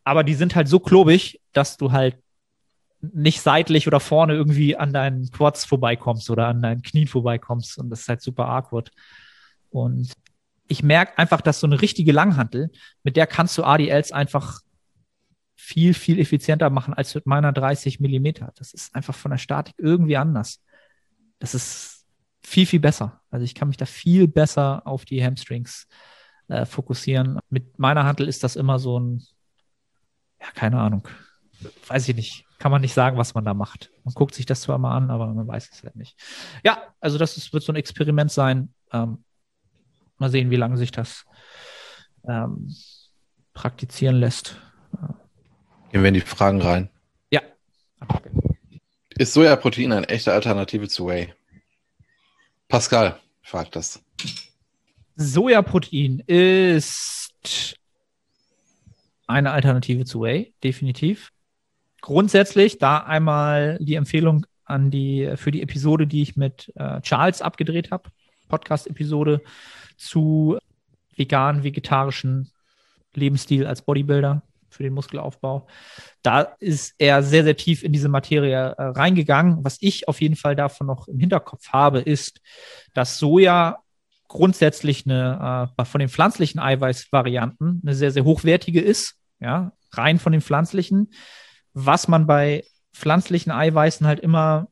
Aber 0.04 0.26
die 0.26 0.36
sind 0.36 0.54
halt 0.54 0.68
so 0.68 0.82
klobig, 0.82 1.40
dass 1.54 1.78
du 1.78 1.94
halt 1.94 2.18
nicht 3.00 3.40
seitlich 3.40 3.88
oder 3.88 4.02
vorne 4.02 4.34
irgendwie 4.34 4.76
an 4.76 4.92
deinen 4.92 5.32
Quads 5.32 5.64
vorbeikommst 5.64 6.30
oder 6.30 6.48
an 6.48 6.62
deinen 6.62 6.82
Knien 6.82 7.08
vorbeikommst. 7.08 7.78
Und 7.78 7.90
das 7.90 8.02
ist 8.02 8.10
halt 8.10 8.22
super 8.22 8.50
awkward. 8.50 8.92
Und 9.70 10.14
ich 10.68 10.84
merke 10.84 11.18
einfach, 11.18 11.42
dass 11.42 11.60
so 11.60 11.68
eine 11.68 11.82
richtige 11.82 12.12
Langhantel, 12.12 12.72
mit 13.04 13.18
der 13.18 13.28
kannst 13.28 13.58
du 13.58 13.64
ADLs 13.64 14.12
einfach 14.12 14.62
viel, 15.56 15.94
viel 15.94 16.20
effizienter 16.20 16.70
machen 16.70 16.94
als 16.94 17.16
mit 17.16 17.26
meiner 17.26 17.52
30 17.52 18.00
Millimeter. 18.00 18.52
Das 18.56 18.74
ist 18.74 18.94
einfach 18.96 19.16
von 19.16 19.32
der 19.32 19.38
Statik 19.38 19.76
irgendwie 19.78 20.18
anders. 20.18 20.64
Das 21.40 21.56
ist 21.56 22.06
viel, 22.44 22.66
viel 22.66 22.80
besser. 22.80 23.22
Also 23.32 23.44
ich 23.44 23.56
kann 23.56 23.68
mich 23.68 23.78
da 23.78 23.86
viel 23.86 24.28
besser 24.28 24.86
auf 24.86 25.06
die 25.06 25.24
Hamstrings 25.24 25.88
äh, 26.48 26.66
fokussieren. 26.66 27.40
Mit 27.50 27.80
meiner 27.80 28.06
Hantel 28.06 28.28
ist 28.28 28.44
das 28.44 28.56
immer 28.56 28.80
so 28.80 29.00
ein, 29.00 29.24
ja, 30.40 30.48
keine 30.54 30.80
Ahnung. 30.80 31.08
Weiß 31.88 32.08
ich 32.08 32.16
nicht. 32.16 32.46
Kann 32.60 32.72
man 32.72 32.82
nicht 32.82 32.94
sagen, 32.94 33.18
was 33.18 33.34
man 33.34 33.44
da 33.44 33.54
macht. 33.54 33.92
Man 34.04 34.14
guckt 34.14 34.34
sich 34.34 34.46
das 34.46 34.62
zwar 34.62 34.78
mal 34.78 34.96
an, 34.96 35.10
aber 35.10 35.34
man 35.34 35.48
weiß 35.48 35.70
es 35.72 35.84
halt 35.84 35.96
nicht. 35.96 36.18
Ja, 36.64 36.82
also 37.00 37.18
das 37.18 37.38
ist, 37.38 37.52
wird 37.54 37.64
so 37.64 37.74
ein 37.74 37.76
Experiment 37.76 38.32
sein. 38.32 38.74
Ähm, 38.94 39.25
mal 40.18 40.30
sehen, 40.30 40.52
wie 40.52 40.56
lange 40.56 40.78
sich 40.78 40.92
das 40.92 41.26
ähm, 42.28 42.74
praktizieren 43.54 44.18
lässt. 44.18 44.60
Gehen 45.92 46.02
wir 46.02 46.10
in 46.10 46.14
die 46.14 46.22
Fragen 46.22 46.62
rein. 46.62 46.90
Ja. 47.32 47.42
Ist 49.18 49.34
Sojaprotein 49.34 49.92
eine 49.92 50.10
echte 50.10 50.34
Alternative 50.34 50.88
zu 50.88 51.08
Whey? 51.08 51.34
Pascal 52.68 53.20
fragt 53.42 53.76
das. 53.76 54.04
Sojaprotein 55.16 56.20
ist 56.28 57.78
eine 59.28 59.52
Alternative 59.52 60.06
zu 60.06 60.22
Whey, 60.22 60.54
definitiv. 60.64 61.32
Grundsätzlich 62.02 62.78
da 62.78 63.00
einmal 63.00 63.78
die 63.80 63.96
Empfehlung 63.96 64.46
an 64.66 64.92
die 64.92 65.32
für 65.36 65.52
die 65.52 65.62
Episode, 65.62 66.08
die 66.08 66.22
ich 66.22 66.36
mit 66.36 66.72
äh, 66.76 67.02
Charles 67.02 67.42
abgedreht 67.42 67.92
habe, 67.92 68.10
Podcast-Episode 68.48 69.42
zu 69.98 70.58
vegan 71.16 71.64
vegetarischen 71.64 72.52
Lebensstil 73.14 73.66
als 73.66 73.82
Bodybuilder 73.82 74.42
für 74.70 74.84
den 74.84 74.94
Muskelaufbau. 74.94 75.68
Da 76.22 76.42
ist 76.60 76.96
er 76.98 77.24
sehr 77.24 77.44
sehr 77.44 77.56
tief 77.56 77.84
in 77.84 77.94
diese 77.94 78.10
Materie 78.10 78.76
äh, 78.78 78.84
reingegangen. 78.84 79.64
Was 79.64 79.78
ich 79.80 80.08
auf 80.08 80.20
jeden 80.22 80.36
Fall 80.36 80.56
davon 80.56 80.88
noch 80.88 81.08
im 81.08 81.20
Hinterkopf 81.20 81.70
habe, 81.70 82.02
ist, 82.02 82.42
dass 82.94 83.18
Soja 83.18 83.80
grundsätzlich 84.28 85.06
eine 85.06 85.70
äh, 85.78 85.86
von 85.86 86.00
den 86.00 86.10
pflanzlichen 86.10 86.60
Eiweißvarianten 86.60 87.82
eine 87.84 87.96
sehr, 87.96 88.12
sehr 88.12 88.26
hochwertige 88.26 88.82
ist, 88.82 89.16
ja, 89.40 89.72
rein 89.92 90.20
von 90.20 90.32
den 90.32 90.42
pflanzlichen. 90.42 91.12
Was 91.74 92.08
man 92.08 92.28
bei 92.28 92.64
pflanzlichen 92.94 93.52
Eiweißen 93.52 94.08
halt 94.08 94.20
immer 94.20 94.68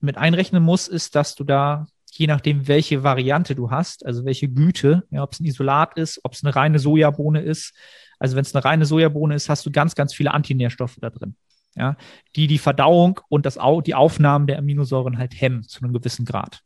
mit 0.00 0.16
einrechnen 0.16 0.62
muss, 0.62 0.88
ist, 0.88 1.14
dass 1.14 1.34
du 1.34 1.44
da, 1.44 1.86
je 2.14 2.26
nachdem, 2.26 2.68
welche 2.68 3.02
Variante 3.02 3.54
du 3.54 3.70
hast, 3.70 4.04
also 4.04 4.24
welche 4.24 4.48
Güte, 4.48 5.04
ja, 5.10 5.22
ob 5.22 5.32
es 5.32 5.40
ein 5.40 5.46
Isolat 5.46 5.96
ist, 5.96 6.20
ob 6.24 6.34
es 6.34 6.44
eine 6.44 6.54
reine 6.54 6.78
Sojabohne 6.78 7.40
ist, 7.40 7.74
also 8.18 8.36
wenn 8.36 8.42
es 8.42 8.54
eine 8.54 8.64
reine 8.64 8.84
Sojabohne 8.84 9.34
ist, 9.34 9.48
hast 9.48 9.64
du 9.64 9.70
ganz, 9.70 9.94
ganz 9.94 10.14
viele 10.14 10.32
Antinährstoffe 10.32 10.96
da 11.00 11.10
drin, 11.10 11.36
ja, 11.74 11.96
die 12.36 12.46
die 12.46 12.58
Verdauung 12.58 13.20
und 13.28 13.46
das, 13.46 13.58
die 13.86 13.94
Aufnahmen 13.94 14.46
der 14.46 14.58
Aminosäuren 14.58 15.18
halt 15.18 15.40
hemmen 15.40 15.62
zu 15.62 15.82
einem 15.82 15.92
gewissen 15.92 16.24
Grad. 16.24 16.60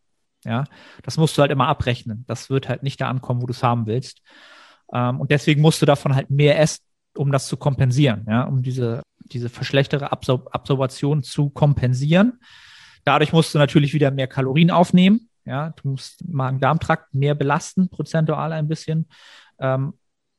Ja, 0.45 0.65
das 1.03 1.17
musst 1.17 1.37
du 1.37 1.43
halt 1.43 1.51
immer 1.51 1.67
abrechnen. 1.67 2.25
Das 2.29 2.51
wird 2.51 2.69
halt 2.69 2.85
nicht 2.85 3.01
da 3.01 3.09
ankommen, 3.09 3.43
wo 3.43 3.47
du 3.47 3.53
es 3.53 3.65
haben 3.65 3.87
willst. 3.87 4.23
Ähm, 4.93 5.21
und 5.21 5.33
deswegen 5.33 5.61
musst 5.61 5.83
du 5.83 5.87
davon 5.87 6.15
halt 6.15 6.31
mehr 6.31 6.61
essen, 6.61 6.83
um 7.17 7.33
das 7.33 7.49
zu 7.49 7.57
kompensieren, 7.57 8.27
ja, 8.29 8.45
um 8.45 8.63
diese, 8.63 9.03
diese 9.19 9.49
verschlechtere 9.49 10.13
Absor 10.13 10.47
Absorption 10.53 11.23
zu 11.23 11.51
kompensieren. 11.51 12.39
Dadurch 13.05 13.33
musst 13.33 13.55
du 13.55 13.59
natürlich 13.59 13.95
wieder 13.95 14.11
mehr 14.11 14.27
Kalorien 14.27 14.71
aufnehmen. 14.71 15.29
Ja, 15.47 15.71
du 15.71 15.91
musst 15.91 16.27
Magen-Darm-Trakt 16.29 17.15
mehr 17.15 17.35
belasten, 17.35 17.89
prozentual 17.89 18.53
ein 18.53 18.69
bisschen, 18.69 19.09
ähm, 19.61 19.95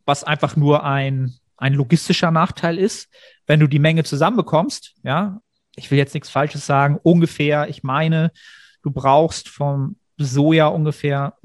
was 0.06 0.24
einfach 0.24 0.56
nur 0.56 0.84
ein, 0.84 1.34
ein 1.56 1.74
logistischer 1.74 2.30
Nachteil 2.30 2.78
ist. 2.78 3.10
Wenn 3.46 3.60
du 3.60 3.68
die 3.68 3.80
Menge 3.80 4.04
zusammenbekommst, 4.04 4.96
ja, 5.04 5.42
ich 5.76 5.90
will 5.90 5.98
jetzt 5.98 6.14
nichts 6.14 6.30
Falsches 6.30 6.66
sagen, 6.66 7.00
ungefähr, 7.02 7.70
ich 7.70 7.84
meine, 7.84 8.32
du 8.84 8.92
brauchst 8.92 9.48
vom 9.48 9.96
Soja 10.18 10.68
ungefähr 10.68 11.36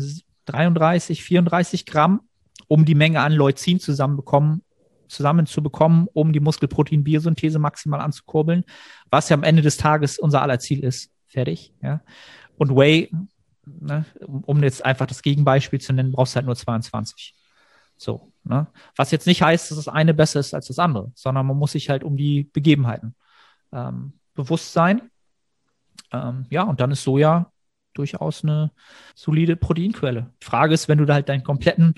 33, 0.46 1.22
34 1.22 1.86
Gramm, 1.86 2.22
um 2.66 2.84
die 2.84 2.94
Menge 2.94 3.20
an 3.20 3.32
Leucin 3.32 3.78
zusammenbekommen, 3.78 4.62
zusammenzubekommen, 5.08 6.08
um 6.12 6.32
die 6.32 6.40
Muskelprotein-Biosynthese 6.40 7.58
maximal 7.58 8.00
anzukurbeln, 8.00 8.64
was 9.10 9.28
ja 9.28 9.34
am 9.34 9.42
Ende 9.42 9.62
des 9.62 9.76
Tages 9.76 10.18
unser 10.18 10.42
aller 10.42 10.58
Ziel 10.58 10.82
ist. 10.82 11.10
Fertig, 11.28 11.74
ja. 11.82 12.02
Und 12.56 12.74
Whey, 12.76 13.10
ne, 13.64 14.04
um 14.20 14.62
jetzt 14.62 14.84
einfach 14.84 15.06
das 15.06 15.22
Gegenbeispiel 15.22 15.80
zu 15.80 15.92
nennen, 15.92 16.12
brauchst 16.12 16.34
du 16.34 16.36
halt 16.36 16.46
nur 16.46 16.56
22. 16.56 17.34
So, 17.96 18.32
ne? 18.44 18.66
Was 18.96 19.10
jetzt 19.10 19.26
nicht 19.26 19.42
heißt, 19.42 19.70
dass 19.70 19.76
das 19.76 19.88
eine 19.88 20.14
besser 20.14 20.40
ist 20.40 20.54
als 20.54 20.66
das 20.66 20.78
andere, 20.78 21.12
sondern 21.14 21.46
man 21.46 21.56
muss 21.56 21.72
sich 21.72 21.88
halt 21.88 22.04
um 22.04 22.16
die 22.16 22.44
Begebenheiten 22.44 23.14
ähm, 23.72 24.14
bewusst 24.34 24.72
sein. 24.72 25.10
Ähm, 26.12 26.46
ja, 26.50 26.62
und 26.62 26.80
dann 26.80 26.90
ist 26.90 27.04
Soja 27.04 27.52
durchaus 27.94 28.42
eine 28.42 28.70
solide 29.14 29.56
Proteinquelle. 29.56 30.30
Frage 30.40 30.74
ist, 30.74 30.88
wenn 30.88 30.98
du 30.98 31.04
da 31.04 31.14
halt 31.14 31.28
deinen 31.28 31.44
kompletten 31.44 31.94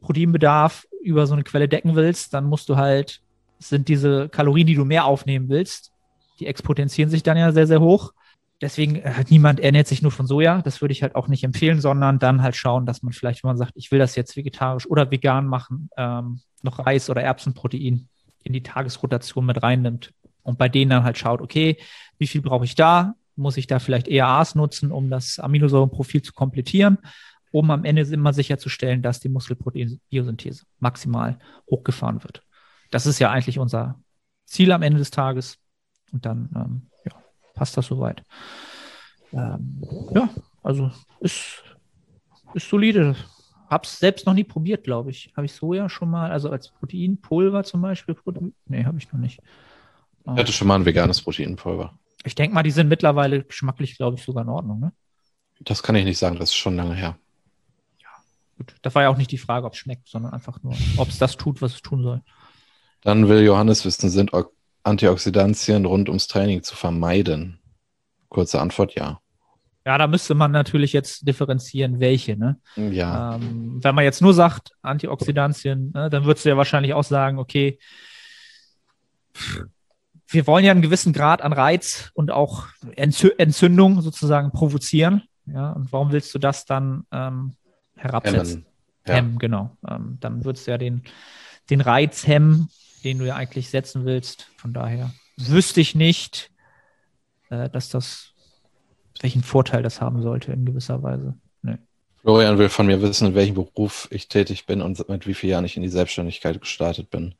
Proteinbedarf 0.00 0.86
über 1.02 1.26
so 1.26 1.34
eine 1.34 1.44
Quelle 1.44 1.68
decken 1.68 1.94
willst, 1.94 2.34
dann 2.34 2.44
musst 2.44 2.68
du 2.68 2.76
halt, 2.76 3.20
sind 3.58 3.88
diese 3.88 4.28
Kalorien, 4.28 4.66
die 4.66 4.74
du 4.74 4.84
mehr 4.84 5.04
aufnehmen 5.04 5.48
willst, 5.48 5.92
die 6.40 6.46
exponentieren 6.46 7.10
sich 7.10 7.22
dann 7.22 7.36
ja 7.36 7.52
sehr, 7.52 7.66
sehr 7.66 7.80
hoch. 7.80 8.12
Deswegen 8.60 8.96
äh, 8.96 9.24
niemand 9.28 9.60
ernährt 9.60 9.86
sich 9.86 10.02
nur 10.02 10.10
von 10.10 10.26
Soja. 10.26 10.62
Das 10.62 10.80
würde 10.80 10.92
ich 10.92 11.02
halt 11.02 11.14
auch 11.14 11.28
nicht 11.28 11.44
empfehlen, 11.44 11.80
sondern 11.80 12.18
dann 12.18 12.42
halt 12.42 12.56
schauen, 12.56 12.86
dass 12.86 13.02
man 13.02 13.12
vielleicht, 13.12 13.44
wenn 13.44 13.48
man 13.48 13.56
sagt, 13.56 13.72
ich 13.76 13.90
will 13.92 13.98
das 13.98 14.16
jetzt 14.16 14.36
vegetarisch 14.36 14.86
oder 14.86 15.10
vegan 15.10 15.46
machen, 15.46 15.90
ähm, 15.96 16.40
noch 16.62 16.78
Reis 16.84 17.08
oder 17.08 17.22
Erbsenprotein 17.22 18.08
in 18.42 18.52
die 18.52 18.62
Tagesrotation 18.62 19.46
mit 19.46 19.62
reinnimmt 19.62 20.12
und 20.42 20.58
bei 20.58 20.68
denen 20.68 20.90
dann 20.90 21.04
halt 21.04 21.18
schaut, 21.18 21.40
okay, 21.40 21.76
wie 22.18 22.26
viel 22.26 22.40
brauche 22.40 22.64
ich 22.64 22.74
da? 22.74 23.14
Muss 23.36 23.56
ich 23.56 23.68
da 23.68 23.78
vielleicht 23.78 24.08
ERAs 24.08 24.56
nutzen, 24.56 24.90
um 24.90 25.10
das 25.10 25.38
Aminosäurenprofil 25.38 26.22
zu 26.22 26.32
komplettieren? 26.32 26.98
um 27.50 27.70
am 27.70 27.84
Ende 27.84 28.02
immer 28.02 28.32
sicherzustellen, 28.32 29.02
dass 29.02 29.20
die 29.20 29.28
Muskelproteinbiosynthese 29.28 30.64
maximal 30.78 31.38
hochgefahren 31.70 32.22
wird. 32.22 32.42
Das 32.90 33.06
ist 33.06 33.18
ja 33.18 33.30
eigentlich 33.30 33.58
unser 33.58 34.00
Ziel 34.44 34.72
am 34.72 34.82
Ende 34.82 34.98
des 34.98 35.10
Tages. 35.10 35.58
Und 36.12 36.24
dann 36.24 36.50
ähm, 36.54 36.90
passt 37.58 37.76
das 37.76 37.86
soweit. 37.86 38.22
Ähm, 39.32 39.82
ja, 40.14 40.30
also 40.62 40.90
ist, 41.20 41.62
ist 42.54 42.68
solide. 42.68 43.16
Hab's 43.68 43.98
selbst 43.98 44.26
noch 44.26 44.34
nie 44.34 44.44
probiert, 44.44 44.84
glaube 44.84 45.10
ich. 45.10 45.32
Habe 45.36 45.44
ich 45.44 45.52
Soja 45.52 45.88
schon 45.88 46.10
mal, 46.10 46.30
also 46.30 46.50
als 46.50 46.70
Proteinpulver 46.70 47.64
zum 47.64 47.82
Beispiel? 47.82 48.16
Nee, 48.66 48.84
habe 48.84 48.98
ich 48.98 49.12
noch 49.12 49.20
nicht. 49.20 49.40
Ich 50.24 50.38
hatte 50.38 50.52
schon 50.52 50.68
mal 50.68 50.76
ein 50.76 50.86
veganes 50.86 51.20
Proteinpulver. 51.20 51.98
Ich 52.24 52.34
denke 52.34 52.54
mal, 52.54 52.62
die 52.62 52.70
sind 52.70 52.88
mittlerweile 52.88 53.42
geschmacklich, 53.42 53.96
glaube 53.96 54.16
ich, 54.16 54.24
sogar 54.24 54.44
in 54.44 54.48
Ordnung, 54.48 54.80
ne? 54.80 54.92
Das 55.60 55.82
kann 55.82 55.96
ich 55.96 56.04
nicht 56.04 56.18
sagen, 56.18 56.38
das 56.38 56.50
ist 56.50 56.56
schon 56.56 56.76
lange 56.76 56.94
her. 56.94 57.18
Gut, 58.56 58.74
das 58.82 58.94
war 58.94 59.02
ja 59.02 59.08
auch 59.08 59.16
nicht 59.16 59.32
die 59.32 59.38
Frage, 59.38 59.66
ob 59.66 59.72
es 59.72 59.78
schmeckt, 59.78 60.08
sondern 60.08 60.32
einfach 60.32 60.62
nur, 60.62 60.74
ob 60.96 61.08
es 61.08 61.18
das 61.18 61.36
tut, 61.36 61.60
was 61.60 61.74
es 61.74 61.82
tun 61.82 62.02
soll. 62.02 62.22
Dann 63.02 63.28
will 63.28 63.44
Johannes 63.44 63.84
wissen, 63.84 64.10
sind 64.10 64.32
Antioxidantien 64.82 65.84
rund 65.84 66.08
ums 66.08 66.28
Training 66.28 66.62
zu 66.62 66.76
vermeiden? 66.76 67.58
Kurze 68.28 68.60
Antwort, 68.60 68.94
ja. 68.94 69.20
Ja, 69.86 69.96
da 69.96 70.06
müsste 70.06 70.34
man 70.34 70.50
natürlich 70.50 70.92
jetzt 70.92 71.26
differenzieren, 71.26 71.98
welche. 71.98 72.36
Ne? 72.36 72.60
Ja. 72.76 73.36
Ähm, 73.36 73.82
wenn 73.82 73.94
man 73.94 74.04
jetzt 74.04 74.20
nur 74.20 74.34
sagt 74.34 74.72
Antioxidantien, 74.82 75.92
ne, 75.94 76.10
dann 76.10 76.24
würdest 76.24 76.44
du 76.44 76.50
ja 76.50 76.56
wahrscheinlich 76.58 76.92
auch 76.92 77.04
sagen, 77.04 77.38
okay, 77.38 77.78
wir 80.26 80.46
wollen 80.46 80.64
ja 80.64 80.72
einen 80.72 80.82
gewissen 80.82 81.14
Grad 81.14 81.40
an 81.40 81.54
Reiz 81.54 82.10
und 82.12 82.30
auch 82.30 82.66
Entzündung 82.96 84.02
sozusagen 84.02 84.52
provozieren. 84.52 85.22
Ja, 85.46 85.72
und 85.72 85.90
warum 85.90 86.12
willst 86.12 86.34
du 86.34 86.38
das 86.38 86.66
dann 86.66 87.06
ähm, 87.10 87.54
herabsetzt. 87.98 88.60
Ja. 89.06 89.14
Hemmen, 89.14 89.38
genau. 89.38 89.76
Ähm, 89.88 90.18
dann 90.20 90.44
würdest 90.44 90.66
du 90.66 90.70
ja 90.72 90.78
den, 90.78 91.02
den 91.70 91.80
Reiz 91.80 92.26
hemmen, 92.26 92.68
den 93.04 93.18
du 93.18 93.26
ja 93.26 93.36
eigentlich 93.36 93.70
setzen 93.70 94.04
willst. 94.04 94.48
Von 94.56 94.72
daher 94.72 95.12
wüsste 95.36 95.80
ich 95.80 95.94
nicht, 95.94 96.50
äh, 97.50 97.68
dass 97.70 97.88
das, 97.88 98.32
welchen 99.20 99.42
Vorteil 99.42 99.82
das 99.82 100.00
haben 100.00 100.22
sollte 100.22 100.52
in 100.52 100.64
gewisser 100.64 101.02
Weise. 101.02 101.34
Nee. 101.62 101.78
Florian 102.20 102.58
will 102.58 102.68
von 102.68 102.86
mir 102.86 103.00
wissen, 103.00 103.28
in 103.28 103.34
welchem 103.34 103.54
Beruf 103.54 104.08
ich 104.10 104.28
tätig 104.28 104.66
bin 104.66 104.82
und 104.82 105.08
mit 105.08 105.26
wie 105.26 105.34
vielen 105.34 105.52
Jahren 105.52 105.64
ich 105.64 105.76
in 105.76 105.82
die 105.82 105.88
Selbstständigkeit 105.88 106.60
gestartet 106.60 107.10
bin. 107.10 107.34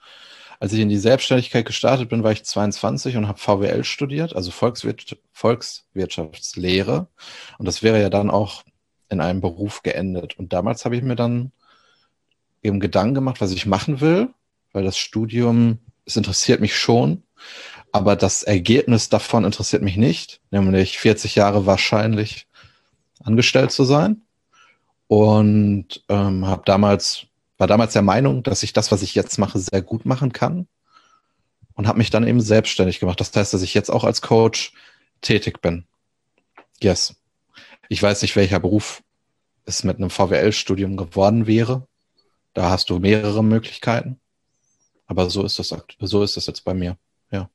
Als 0.60 0.72
ich 0.72 0.80
in 0.80 0.88
die 0.88 0.98
Selbstständigkeit 0.98 1.66
gestartet 1.66 2.08
bin, 2.08 2.24
war 2.24 2.32
ich 2.32 2.44
22 2.44 3.16
und 3.16 3.28
habe 3.28 3.38
VWL 3.38 3.84
studiert, 3.84 4.34
also 4.34 4.50
Volkswirtschaft, 4.50 5.22
Volkswirtschaftslehre. 5.32 7.06
Und 7.58 7.66
das 7.66 7.82
wäre 7.82 8.00
ja 8.00 8.10
dann 8.10 8.28
auch 8.28 8.64
in 9.08 9.20
einem 9.20 9.40
Beruf 9.40 9.82
geendet. 9.82 10.36
Und 10.38 10.52
damals 10.52 10.84
habe 10.84 10.96
ich 10.96 11.02
mir 11.02 11.14
dann 11.14 11.52
eben 12.62 12.80
Gedanken 12.80 13.14
gemacht, 13.14 13.40
was 13.40 13.52
ich 13.52 13.66
machen 13.66 14.00
will, 14.00 14.34
weil 14.78 14.84
das 14.84 14.96
Studium, 14.96 15.80
es 16.04 16.16
interessiert 16.16 16.60
mich 16.60 16.76
schon, 16.76 17.24
aber 17.90 18.14
das 18.14 18.44
Ergebnis 18.44 19.08
davon 19.08 19.44
interessiert 19.44 19.82
mich 19.82 19.96
nicht, 19.96 20.40
nämlich 20.52 21.00
40 21.00 21.34
Jahre 21.34 21.66
wahrscheinlich 21.66 22.46
angestellt 23.18 23.72
zu 23.72 23.82
sein. 23.82 24.22
Und 25.08 26.04
ähm, 26.08 26.46
habe 26.46 26.62
damals, 26.64 27.26
war 27.56 27.66
damals 27.66 27.92
der 27.92 28.02
Meinung, 28.02 28.44
dass 28.44 28.62
ich 28.62 28.72
das, 28.72 28.92
was 28.92 29.02
ich 29.02 29.16
jetzt 29.16 29.36
mache, 29.36 29.58
sehr 29.58 29.82
gut 29.82 30.06
machen 30.06 30.32
kann. 30.32 30.68
Und 31.74 31.88
habe 31.88 31.98
mich 31.98 32.10
dann 32.10 32.28
eben 32.28 32.40
selbstständig 32.40 33.00
gemacht. 33.00 33.18
Das 33.18 33.34
heißt, 33.34 33.52
dass 33.52 33.62
ich 33.62 33.74
jetzt 33.74 33.90
auch 33.90 34.04
als 34.04 34.22
Coach 34.22 34.74
tätig 35.22 35.60
bin. 35.60 35.86
Yes. 36.80 37.16
Ich 37.88 38.00
weiß 38.00 38.22
nicht, 38.22 38.36
welcher 38.36 38.60
Beruf 38.60 39.02
es 39.64 39.82
mit 39.82 39.96
einem 39.96 40.10
VWL-Studium 40.10 40.96
geworden 40.96 41.48
wäre. 41.48 41.88
Da 42.54 42.70
hast 42.70 42.90
du 42.90 43.00
mehrere 43.00 43.42
Möglichkeiten. 43.42 44.20
Aber 45.08 45.28
so 45.30 45.44
ist 45.44 45.58
das, 45.58 45.74
so 46.00 46.22
ist 46.22 46.36
das 46.36 46.46
jetzt 46.46 46.64
bei 46.64 46.74
mir. 46.74 46.96
Ja. 47.32 47.50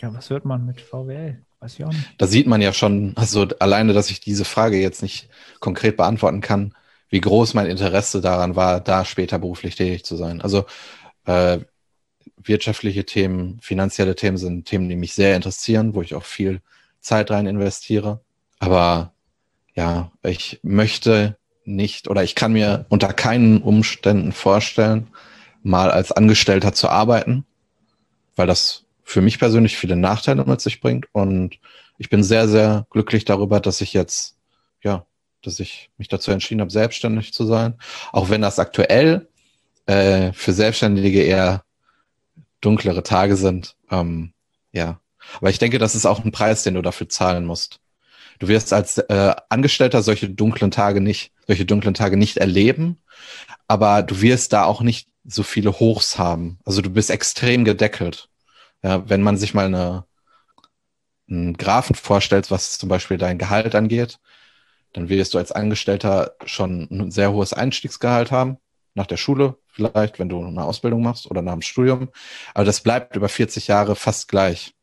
Ja, 0.00 0.14
was 0.14 0.30
wird 0.30 0.44
man 0.44 0.64
mit 0.64 0.80
VWL? 0.80 1.42
Weiß 1.58 1.78
ich 1.78 1.84
auch 1.84 1.92
nicht. 1.92 2.14
Da 2.18 2.26
sieht 2.26 2.46
man 2.46 2.60
ja 2.60 2.72
schon, 2.72 3.14
also 3.16 3.48
alleine, 3.58 3.94
dass 3.94 4.10
ich 4.10 4.20
diese 4.20 4.44
Frage 4.44 4.78
jetzt 4.78 5.02
nicht 5.02 5.28
konkret 5.58 5.96
beantworten 5.96 6.42
kann, 6.42 6.74
wie 7.08 7.20
groß 7.20 7.54
mein 7.54 7.66
Interesse 7.66 8.20
daran 8.20 8.56
war, 8.56 8.80
da 8.80 9.04
später 9.04 9.38
beruflich 9.38 9.74
tätig 9.74 10.04
zu 10.04 10.16
sein. 10.16 10.42
Also 10.42 10.66
äh, 11.24 11.60
wirtschaftliche 12.36 13.06
Themen, 13.06 13.58
finanzielle 13.62 14.14
Themen 14.14 14.36
sind 14.36 14.66
Themen, 14.66 14.88
die 14.88 14.96
mich 14.96 15.14
sehr 15.14 15.34
interessieren, 15.34 15.94
wo 15.94 16.02
ich 16.02 16.14
auch 16.14 16.24
viel 16.24 16.60
Zeit 17.00 17.30
rein 17.30 17.46
investiere. 17.46 18.20
Aber 18.58 19.14
ja, 19.74 20.12
ich 20.22 20.60
möchte 20.62 21.38
nicht 21.64 22.08
oder 22.08 22.22
ich 22.22 22.34
kann 22.34 22.52
mir 22.52 22.86
unter 22.90 23.12
keinen 23.12 23.62
Umständen 23.62 24.32
vorstellen, 24.32 25.08
mal 25.66 25.90
als 25.90 26.12
Angestellter 26.12 26.72
zu 26.72 26.88
arbeiten, 26.88 27.44
weil 28.36 28.46
das 28.46 28.84
für 29.02 29.20
mich 29.20 29.38
persönlich 29.38 29.76
viele 29.76 29.96
Nachteile 29.96 30.44
mit 30.44 30.60
sich 30.60 30.80
bringt. 30.80 31.06
Und 31.12 31.58
ich 31.98 32.08
bin 32.08 32.22
sehr, 32.22 32.48
sehr 32.48 32.86
glücklich 32.90 33.24
darüber, 33.24 33.60
dass 33.60 33.80
ich 33.80 33.92
jetzt, 33.92 34.36
ja, 34.82 35.04
dass 35.42 35.58
ich 35.60 35.90
mich 35.98 36.08
dazu 36.08 36.30
entschieden 36.30 36.60
habe, 36.60 36.70
selbstständig 36.70 37.32
zu 37.32 37.44
sein. 37.44 37.74
Auch 38.12 38.30
wenn 38.30 38.42
das 38.42 38.58
aktuell 38.58 39.28
äh, 39.86 40.32
für 40.32 40.52
Selbstständige 40.52 41.22
eher 41.22 41.64
dunklere 42.60 43.02
Tage 43.02 43.36
sind. 43.36 43.76
Ähm, 43.90 44.32
ja. 44.72 45.00
Aber 45.38 45.50
ich 45.50 45.58
denke, 45.58 45.78
das 45.78 45.96
ist 45.96 46.06
auch 46.06 46.24
ein 46.24 46.32
Preis, 46.32 46.62
den 46.62 46.74
du 46.74 46.82
dafür 46.82 47.08
zahlen 47.08 47.44
musst. 47.44 47.80
Du 48.38 48.48
wirst 48.48 48.72
als 48.72 48.98
äh, 48.98 49.34
Angestellter 49.48 50.02
solche 50.02 50.28
dunklen 50.28 50.70
Tage 50.70 51.00
nicht, 51.00 51.32
solche 51.46 51.64
dunklen 51.64 51.94
Tage 51.94 52.16
nicht 52.16 52.36
erleben, 52.36 52.98
aber 53.66 54.02
du 54.02 54.20
wirst 54.20 54.52
da 54.52 54.64
auch 54.64 54.82
nicht 54.82 55.08
so 55.26 55.42
viele 55.42 55.78
Hochs 55.78 56.18
haben. 56.18 56.58
Also 56.64 56.82
du 56.82 56.90
bist 56.90 57.10
extrem 57.10 57.64
gedeckelt. 57.64 58.28
Ja, 58.82 59.08
wenn 59.08 59.22
man 59.22 59.36
sich 59.36 59.54
mal 59.54 59.66
eine, 59.66 60.04
einen 61.28 61.56
Graphen 61.56 61.96
vorstellt, 61.96 62.50
was 62.50 62.78
zum 62.78 62.88
Beispiel 62.88 63.18
dein 63.18 63.38
Gehalt 63.38 63.74
angeht, 63.74 64.18
dann 64.92 65.08
wirst 65.08 65.34
du 65.34 65.38
als 65.38 65.52
Angestellter 65.52 66.36
schon 66.44 66.88
ein 66.90 67.10
sehr 67.10 67.32
hohes 67.32 67.52
Einstiegsgehalt 67.52 68.30
haben, 68.30 68.58
nach 68.94 69.06
der 69.06 69.16
Schule 69.16 69.58
vielleicht, 69.66 70.18
wenn 70.18 70.28
du 70.28 70.44
eine 70.44 70.64
Ausbildung 70.64 71.02
machst 71.02 71.30
oder 71.30 71.42
nach 71.42 71.52
dem 71.52 71.62
Studium. 71.62 72.08
Aber 72.54 72.64
das 72.64 72.80
bleibt 72.80 73.14
über 73.16 73.28
40 73.28 73.66
Jahre 73.66 73.94
fast 73.94 74.28
gleich. 74.28 74.74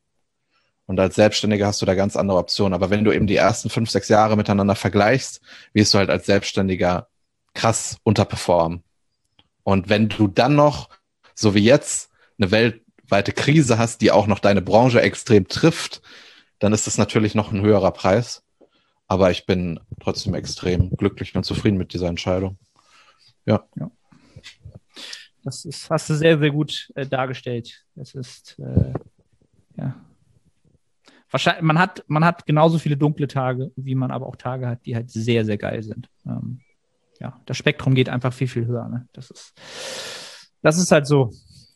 Und 0.86 1.00
als 1.00 1.14
Selbstständiger 1.14 1.66
hast 1.66 1.80
du 1.82 1.86
da 1.86 1.94
ganz 1.94 2.14
andere 2.14 2.38
Optionen. 2.38 2.74
Aber 2.74 2.90
wenn 2.90 3.04
du 3.04 3.12
eben 3.12 3.26
die 3.26 3.36
ersten 3.36 3.70
fünf, 3.70 3.90
sechs 3.90 4.08
Jahre 4.08 4.36
miteinander 4.36 4.74
vergleichst, 4.74 5.40
wirst 5.72 5.94
du 5.94 5.98
halt 5.98 6.10
als 6.10 6.26
Selbstständiger 6.26 7.08
krass 7.54 7.96
unterperformen. 8.02 8.84
Und 9.64 9.88
wenn 9.88 10.08
du 10.08 10.28
dann 10.28 10.54
noch, 10.54 10.90
so 11.34 11.54
wie 11.54 11.64
jetzt, 11.64 12.10
eine 12.38 12.50
weltweite 12.50 13.32
Krise 13.32 13.78
hast, 13.78 14.00
die 14.00 14.12
auch 14.12 14.26
noch 14.26 14.38
deine 14.38 14.62
Branche 14.62 15.00
extrem 15.00 15.48
trifft, 15.48 16.02
dann 16.58 16.72
ist 16.72 16.86
das 16.86 16.98
natürlich 16.98 17.34
noch 17.34 17.50
ein 17.50 17.62
höherer 17.62 17.90
Preis. 17.90 18.44
Aber 19.06 19.30
ich 19.30 19.46
bin 19.46 19.80
trotzdem 20.00 20.34
extrem 20.34 20.90
glücklich 20.90 21.34
und 21.34 21.44
zufrieden 21.44 21.76
mit 21.76 21.92
dieser 21.92 22.08
Entscheidung. 22.08 22.58
Ja. 23.46 23.64
ja. 23.76 23.90
Das 25.42 25.64
ist, 25.64 25.90
hast 25.90 26.08
du 26.08 26.14
sehr, 26.14 26.38
sehr 26.38 26.50
gut 26.50 26.90
äh, 26.94 27.06
dargestellt. 27.06 27.84
Es 27.96 28.14
ist, 28.14 28.58
äh, 28.58 28.92
ja. 29.76 29.94
Wahrscheinlich, 31.30 31.62
man 31.62 31.78
hat, 31.78 32.04
man 32.06 32.24
hat 32.24 32.46
genauso 32.46 32.78
viele 32.78 32.96
dunkle 32.96 33.28
Tage, 33.28 33.72
wie 33.76 33.94
man 33.94 34.10
aber 34.10 34.26
auch 34.26 34.36
Tage 34.36 34.68
hat, 34.68 34.86
die 34.86 34.94
halt 34.94 35.10
sehr, 35.10 35.44
sehr 35.44 35.58
geil 35.58 35.82
sind. 35.82 36.08
Ähm, 36.26 36.60
ja, 37.24 37.40
das 37.46 37.56
Spektrum 37.56 37.94
geht 37.94 38.10
einfach 38.10 38.34
viel, 38.34 38.48
viel 38.48 38.66
höher. 38.66 38.86
Ne? 38.86 39.08
Das 39.14 39.30
ist, 39.30 39.54
das 40.62 40.76
ist 40.76 40.92
halt 40.92 41.06
so. 41.06 41.32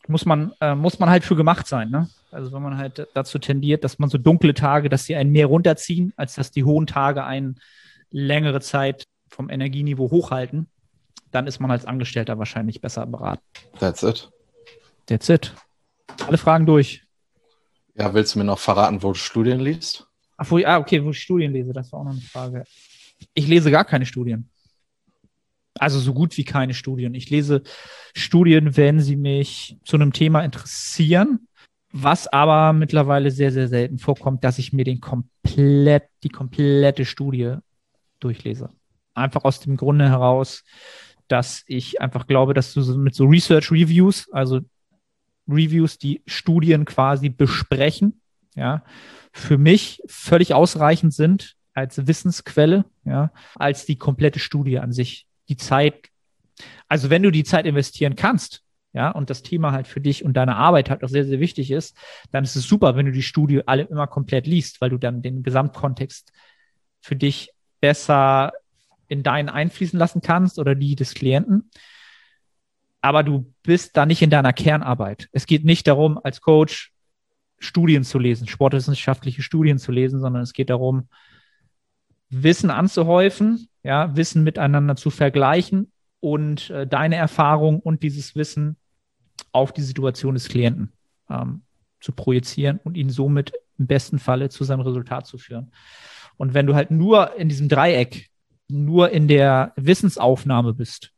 Muss 0.07 0.25
man, 0.25 0.53
äh, 0.59 0.75
muss 0.75 0.99
man 0.99 1.09
halt 1.09 1.23
für 1.23 1.35
gemacht 1.35 1.67
sein, 1.67 1.89
ne? 1.89 2.09
Also 2.31 2.51
wenn 2.51 2.63
man 2.63 2.77
halt 2.77 3.07
dazu 3.13 3.37
tendiert, 3.37 3.83
dass 3.83 3.99
man 3.99 4.09
so 4.09 4.17
dunkle 4.17 4.55
Tage, 4.55 4.89
dass 4.89 5.05
sie 5.05 5.15
einen 5.15 5.31
mehr 5.31 5.47
runterziehen, 5.47 6.13
als 6.15 6.35
dass 6.35 6.51
die 6.51 6.63
hohen 6.63 6.87
Tage 6.87 7.23
einen 7.23 7.59
längere 8.09 8.59
Zeit 8.59 9.03
vom 9.29 9.49
Energieniveau 9.49 10.09
hochhalten, 10.09 10.67
dann 11.31 11.45
ist 11.45 11.59
man 11.59 11.69
als 11.69 11.85
Angestellter 11.85 12.39
wahrscheinlich 12.39 12.81
besser 12.81 13.05
beraten. 13.05 13.43
That's 13.79 14.01
it. 14.01 14.31
That's 15.05 15.29
it. 15.29 15.53
Alle 16.27 16.37
Fragen 16.37 16.65
durch. 16.65 17.03
Ja, 17.95 18.13
willst 18.13 18.33
du 18.33 18.39
mir 18.39 18.45
noch 18.45 18.59
verraten, 18.59 19.03
wo 19.03 19.09
du 19.09 19.15
Studien 19.15 19.59
liest? 19.59 20.07
Ach, 20.37 20.49
wo, 20.49 20.57
ah, 20.63 20.77
okay, 20.77 21.03
wo 21.03 21.11
ich 21.11 21.21
Studien 21.21 21.51
lese, 21.51 21.73
das 21.73 21.91
war 21.91 21.99
auch 21.99 22.05
noch 22.05 22.11
eine 22.11 22.21
Frage. 22.21 22.63
Ich 23.33 23.47
lese 23.47 23.69
gar 23.69 23.85
keine 23.85 24.05
Studien. 24.07 24.49
Also 25.79 25.99
so 25.99 26.13
gut 26.13 26.37
wie 26.37 26.43
keine 26.43 26.73
Studien. 26.73 27.13
Ich 27.13 27.29
lese 27.29 27.63
Studien, 28.13 28.75
wenn 28.77 28.99
sie 28.99 29.15
mich 29.15 29.77
zu 29.83 29.95
einem 29.95 30.13
Thema 30.13 30.41
interessieren, 30.41 31.47
was 31.91 32.27
aber 32.27 32.73
mittlerweile 32.73 33.31
sehr, 33.31 33.51
sehr 33.51 33.67
selten 33.67 33.97
vorkommt, 33.97 34.43
dass 34.43 34.59
ich 34.59 34.73
mir 34.73 34.83
den 34.83 34.99
komplett, 34.99 36.03
die 36.23 36.29
komplette 36.29 37.05
Studie 37.05 37.55
durchlese. 38.19 38.69
Einfach 39.13 39.43
aus 39.43 39.59
dem 39.59 39.77
Grunde 39.77 40.09
heraus, 40.09 40.63
dass 41.27 41.63
ich 41.67 42.01
einfach 42.01 42.27
glaube, 42.27 42.53
dass 42.53 42.73
du 42.73 42.81
mit 42.97 43.15
so 43.15 43.25
Research 43.25 43.71
Reviews, 43.71 44.29
also 44.31 44.61
Reviews, 45.47 45.97
die 45.97 46.21
Studien 46.27 46.85
quasi 46.85 47.29
besprechen, 47.29 48.21
ja, 48.55 48.83
für 49.31 49.57
mich 49.57 50.01
völlig 50.07 50.53
ausreichend 50.53 51.13
sind 51.13 51.55
als 51.73 52.07
Wissensquelle, 52.07 52.85
ja, 53.05 53.31
als 53.55 53.85
die 53.85 53.95
komplette 53.95 54.39
Studie 54.39 54.79
an 54.79 54.91
sich. 54.91 55.28
Die 55.49 55.57
Zeit, 55.57 56.09
also 56.87 57.09
wenn 57.09 57.23
du 57.23 57.31
die 57.31 57.43
Zeit 57.43 57.65
investieren 57.65 58.15
kannst, 58.15 58.63
ja, 58.91 59.11
und 59.11 59.29
das 59.29 59.43
Thema 59.43 59.71
halt 59.71 59.87
für 59.87 60.01
dich 60.01 60.25
und 60.25 60.33
deine 60.33 60.55
Arbeit 60.55 60.89
halt 60.89 61.03
auch 61.03 61.09
sehr, 61.09 61.25
sehr 61.25 61.39
wichtig 61.39 61.69
ist, 61.69 61.95
dann 62.31 62.43
ist 62.43 62.55
es 62.55 62.67
super, 62.67 62.95
wenn 62.95 63.05
du 63.05 63.11
die 63.11 63.21
Studie 63.21 63.61
alle 63.67 63.83
immer 63.83 64.07
komplett 64.07 64.47
liest, 64.47 64.81
weil 64.81 64.89
du 64.89 64.97
dann 64.97 65.21
den 65.21 65.43
Gesamtkontext 65.43 66.31
für 66.99 67.15
dich 67.15 67.51
besser 67.81 68.51
in 69.07 69.23
deinen 69.23 69.49
einfließen 69.49 69.97
lassen 69.97 70.21
kannst 70.21 70.57
oder 70.57 70.75
die 70.75 70.95
des 70.95 71.13
Klienten. 71.13 71.69
Aber 73.01 73.23
du 73.23 73.53
bist 73.63 73.95
da 73.95 74.05
nicht 74.05 74.21
in 74.21 74.29
deiner 74.29 74.53
Kernarbeit. 74.53 75.29
Es 75.31 75.45
geht 75.45 75.65
nicht 75.65 75.87
darum, 75.87 76.19
als 76.21 76.41
Coach 76.41 76.91
Studien 77.59 78.03
zu 78.03 78.19
lesen, 78.19 78.47
sportwissenschaftliche 78.47 79.41
Studien 79.41 79.77
zu 79.77 79.91
lesen, 79.91 80.19
sondern 80.19 80.41
es 80.41 80.53
geht 80.53 80.69
darum, 80.69 81.09
Wissen 82.29 82.69
anzuhäufen, 82.69 83.68
ja, 83.83 84.15
Wissen 84.15 84.43
miteinander 84.43 84.95
zu 84.95 85.09
vergleichen 85.09 85.91
und 86.19 86.69
äh, 86.69 86.85
deine 86.87 87.15
Erfahrung 87.15 87.79
und 87.79 88.03
dieses 88.03 88.35
Wissen 88.35 88.77
auf 89.51 89.71
die 89.71 89.81
Situation 89.81 90.33
des 90.33 90.49
Klienten 90.49 90.93
ähm, 91.29 91.63
zu 91.99 92.11
projizieren 92.11 92.79
und 92.83 92.97
ihn 92.97 93.09
somit 93.09 93.53
im 93.77 93.87
besten 93.87 94.19
Falle 94.19 94.49
zu 94.49 94.63
seinem 94.63 94.81
Resultat 94.81 95.25
zu 95.25 95.37
führen. 95.37 95.71
Und 96.37 96.53
wenn 96.53 96.67
du 96.67 96.75
halt 96.75 96.91
nur 96.91 97.35
in 97.35 97.49
diesem 97.49 97.69
Dreieck 97.69 98.29
nur 98.67 99.09
in 99.09 99.27
der 99.27 99.73
Wissensaufnahme 99.75 100.73
bist, 100.73 101.11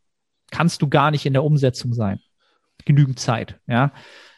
kannst 0.51 0.82
du 0.82 0.89
gar 0.89 1.12
nicht 1.12 1.26
in 1.26 1.34
der 1.34 1.43
Umsetzung 1.43 1.93
sein. 1.93 2.20
Genügend 2.86 3.20
Zeit, 3.20 3.59
ja. 3.68 3.91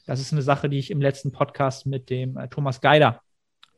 Das 0.06 0.20
ist 0.20 0.34
eine 0.34 0.42
Sache, 0.42 0.68
die 0.70 0.80
ich 0.80 0.92
im 0.92 1.02
letzten 1.02 1.32
Podcast 1.32 1.86
mit 1.86 2.10
dem 2.10 2.36
äh, 2.36 2.50
Thomas 2.50 2.82
Geider 2.82 3.22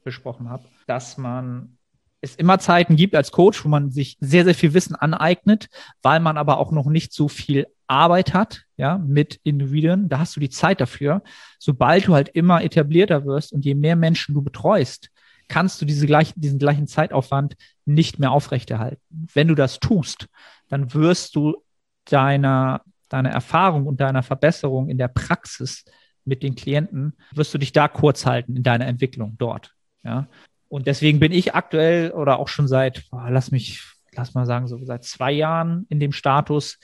besprochen 0.04 0.50
habe, 0.50 0.66
dass 0.88 1.18
man 1.18 1.78
es 2.26 2.36
immer 2.36 2.60
Zeiten 2.60 2.96
gibt 2.96 3.16
als 3.16 3.32
Coach, 3.32 3.64
wo 3.64 3.70
man 3.70 3.92
sich 3.92 4.18
sehr, 4.20 4.44
sehr 4.44 4.56
viel 4.56 4.74
Wissen 4.74 4.96
aneignet, 4.96 5.70
weil 6.02 6.20
man 6.20 6.38
aber 6.38 6.58
auch 6.58 6.72
noch 6.72 6.88
nicht 6.88 7.14
so 7.14 7.28
viel 7.28 7.68
Arbeit 7.88 8.34
hat, 8.34 8.64
ja, 8.78 8.98
mit 8.98 9.40
Individuen. 9.44 10.10
Da 10.10 10.20
hast 10.20 10.36
du 10.36 10.40
die 10.40 10.50
Zeit 10.50 10.82
dafür. 10.82 11.22
Sobald 11.60 12.08
du 12.08 12.14
halt 12.14 12.30
immer 12.30 12.64
etablierter 12.64 13.26
wirst 13.26 13.54
und 13.54 13.64
je 13.64 13.76
mehr 13.76 13.96
Menschen 13.96 14.34
du 14.34 14.42
betreust, 14.42 15.10
kannst 15.48 15.82
du 15.82 15.86
diese 15.86 16.08
gleich, 16.08 16.34
diesen 16.36 16.60
gleichen 16.60 16.88
Zeitaufwand 16.88 17.56
nicht 17.86 18.20
mehr 18.20 18.32
aufrechterhalten. 18.32 19.02
Wenn 19.34 19.48
du 19.48 19.56
das 19.56 19.80
tust, 19.80 20.28
dann 20.68 20.94
wirst 20.94 21.36
du 21.36 21.64
deiner, 22.06 22.82
deiner 23.10 23.30
Erfahrung 23.30 23.86
und 23.86 24.02
deiner 24.02 24.24
Verbesserung 24.24 24.90
in 24.90 24.98
der 24.98 25.08
Praxis 25.08 25.86
mit 26.24 26.42
den 26.42 26.56
Klienten, 26.56 27.14
wirst 27.34 27.54
du 27.54 27.60
dich 27.60 27.72
da 27.72 27.88
kurz 27.88 28.26
halten 28.26 28.56
in 28.56 28.64
deiner 28.64 28.88
Entwicklung 28.88 29.36
dort. 29.38 29.76
Ja. 30.04 30.28
Und 30.76 30.88
deswegen 30.88 31.22
bin 31.22 31.32
ich 31.32 31.56
aktuell 31.56 32.12
oder 32.12 32.38
auch 32.38 32.50
schon 32.50 32.68
seit, 32.68 33.06
lass 33.30 33.50
mich, 33.50 33.82
lass 34.12 34.34
mal 34.34 34.46
sagen, 34.46 34.68
so 34.68 34.78
seit 34.84 35.06
zwei 35.06 35.32
Jahren 35.32 35.86
in 35.88 36.02
dem 36.02 36.12
Status, 36.12 36.80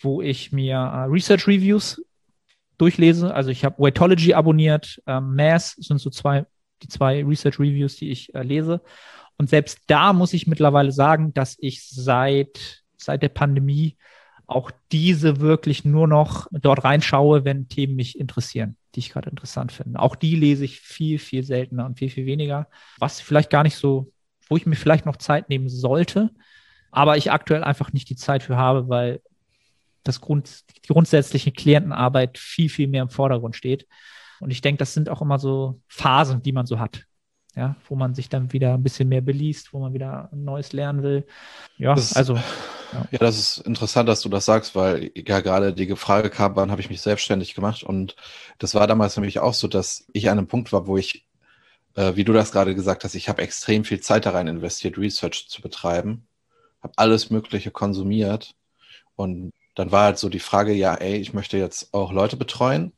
wo 0.00 0.22
ich 0.22 0.52
mir 0.52 0.78
uh, 0.78 1.12
Research 1.12 1.46
Reviews 1.46 2.02
durchlese. 2.78 3.34
Also 3.34 3.50
ich 3.50 3.62
habe 3.62 3.76
Weightology 3.78 4.32
abonniert, 4.32 5.02
ähm, 5.06 5.36
Mass 5.36 5.72
sind 5.72 5.98
so 5.98 6.08
zwei 6.08 6.46
die 6.82 6.88
zwei 6.88 7.22
Research 7.22 7.60
Reviews, 7.60 7.96
die 7.96 8.08
ich 8.08 8.34
äh, 8.34 8.42
lese. 8.42 8.80
Und 9.36 9.50
selbst 9.50 9.80
da 9.86 10.14
muss 10.14 10.32
ich 10.32 10.46
mittlerweile 10.46 10.90
sagen, 10.90 11.34
dass 11.34 11.58
ich 11.60 11.86
seit, 11.86 12.84
seit 12.96 13.20
der 13.20 13.28
Pandemie 13.28 13.98
auch 14.46 14.70
diese 14.92 15.40
wirklich 15.40 15.84
nur 15.84 16.08
noch 16.08 16.46
dort 16.52 16.84
reinschaue, 16.84 17.44
wenn 17.44 17.68
Themen 17.68 17.96
mich 17.96 18.18
interessieren, 18.18 18.78
die 18.96 19.00
ich 19.00 19.10
gerade 19.10 19.30
interessant 19.30 19.72
finde. 19.72 20.00
Auch 20.00 20.16
die 20.16 20.34
lese 20.34 20.64
ich 20.64 20.80
viel, 20.80 21.18
viel 21.18 21.44
seltener 21.44 21.86
und 21.86 21.98
viel, 21.98 22.10
viel 22.10 22.26
weniger, 22.26 22.68
was 22.98 23.20
vielleicht 23.20 23.50
gar 23.50 23.62
nicht 23.62 23.76
so, 23.76 24.12
wo 24.48 24.56
ich 24.56 24.66
mir 24.66 24.76
vielleicht 24.76 25.06
noch 25.06 25.16
Zeit 25.16 25.48
nehmen 25.48 25.68
sollte, 25.68 26.30
aber 26.90 27.16
ich 27.16 27.30
aktuell 27.30 27.62
einfach 27.62 27.92
nicht 27.92 28.08
die 28.08 28.16
Zeit 28.16 28.42
für 28.42 28.56
habe, 28.56 28.88
weil 28.88 29.20
das 30.02 30.20
Grund, 30.20 30.64
die 30.76 30.88
grundsätzliche 30.88 31.52
Klientenarbeit 31.52 32.38
viel, 32.38 32.68
viel 32.68 32.88
mehr 32.88 33.02
im 33.02 33.10
Vordergrund 33.10 33.56
steht. 33.56 33.86
Und 34.40 34.50
ich 34.50 34.60
denke, 34.60 34.78
das 34.78 34.94
sind 34.94 35.08
auch 35.08 35.20
immer 35.20 35.38
so 35.38 35.80
Phasen, 35.88 36.42
die 36.42 36.52
man 36.52 36.66
so 36.66 36.78
hat. 36.78 37.04
Ja, 37.56 37.74
wo 37.88 37.96
man 37.96 38.14
sich 38.14 38.28
dann 38.28 38.52
wieder 38.52 38.74
ein 38.74 38.82
bisschen 38.82 39.08
mehr 39.08 39.22
beliest, 39.22 39.72
wo 39.72 39.78
man 39.78 39.94
wieder 39.94 40.28
Neues 40.30 40.74
lernen 40.74 41.02
will. 41.02 41.26
Ja, 41.78 41.94
das, 41.94 42.12
also. 42.12 42.34
Ja. 42.34 43.08
ja. 43.10 43.18
das 43.18 43.38
ist 43.38 43.58
interessant, 43.66 44.08
dass 44.10 44.20
du 44.20 44.28
das 44.28 44.44
sagst, 44.44 44.74
weil 44.74 45.10
ja 45.14 45.40
gerade 45.40 45.72
die 45.72 45.96
Frage 45.96 46.28
kam, 46.28 46.54
wann 46.54 46.70
habe 46.70 46.82
ich 46.82 46.90
mich 46.90 47.00
selbstständig 47.00 47.54
gemacht? 47.54 47.82
Und 47.82 48.14
das 48.58 48.74
war 48.74 48.86
damals 48.86 49.16
nämlich 49.16 49.38
auch 49.38 49.54
so, 49.54 49.68
dass 49.68 50.06
ich 50.12 50.28
an 50.28 50.36
einem 50.36 50.48
Punkt 50.48 50.70
war, 50.72 50.86
wo 50.86 50.98
ich, 50.98 51.26
äh, 51.94 52.14
wie 52.14 52.24
du 52.24 52.34
das 52.34 52.52
gerade 52.52 52.74
gesagt 52.74 53.04
hast, 53.04 53.14
ich 53.14 53.30
habe 53.30 53.40
extrem 53.40 53.84
viel 53.84 54.00
Zeit 54.00 54.26
da 54.26 54.30
rein 54.32 54.48
investiert, 54.48 54.98
Research 54.98 55.48
zu 55.48 55.62
betreiben, 55.62 56.26
habe 56.82 56.92
alles 56.96 57.30
Mögliche 57.30 57.70
konsumiert. 57.70 58.54
Und 59.14 59.50
dann 59.74 59.92
war 59.92 60.04
halt 60.04 60.18
so 60.18 60.28
die 60.28 60.40
Frage, 60.40 60.74
ja, 60.74 60.94
ey, 60.94 61.16
ich 61.16 61.32
möchte 61.32 61.56
jetzt 61.56 61.94
auch 61.94 62.12
Leute 62.12 62.36
betreuen 62.36 62.92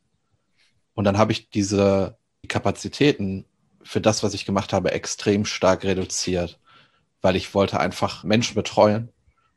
und 0.95 1.05
dann 1.05 1.17
habe 1.17 1.31
ich 1.31 1.49
diese 1.49 2.17
Kapazitäten 2.49 3.45
für 3.83 4.01
das, 4.01 4.23
was 4.23 4.33
ich 4.33 4.45
gemacht 4.45 4.73
habe, 4.73 4.91
extrem 4.91 5.45
stark 5.45 5.83
reduziert, 5.83 6.59
weil 7.21 7.35
ich 7.35 7.53
wollte 7.53 7.79
einfach 7.79 8.23
Menschen 8.23 8.55
betreuen 8.55 9.09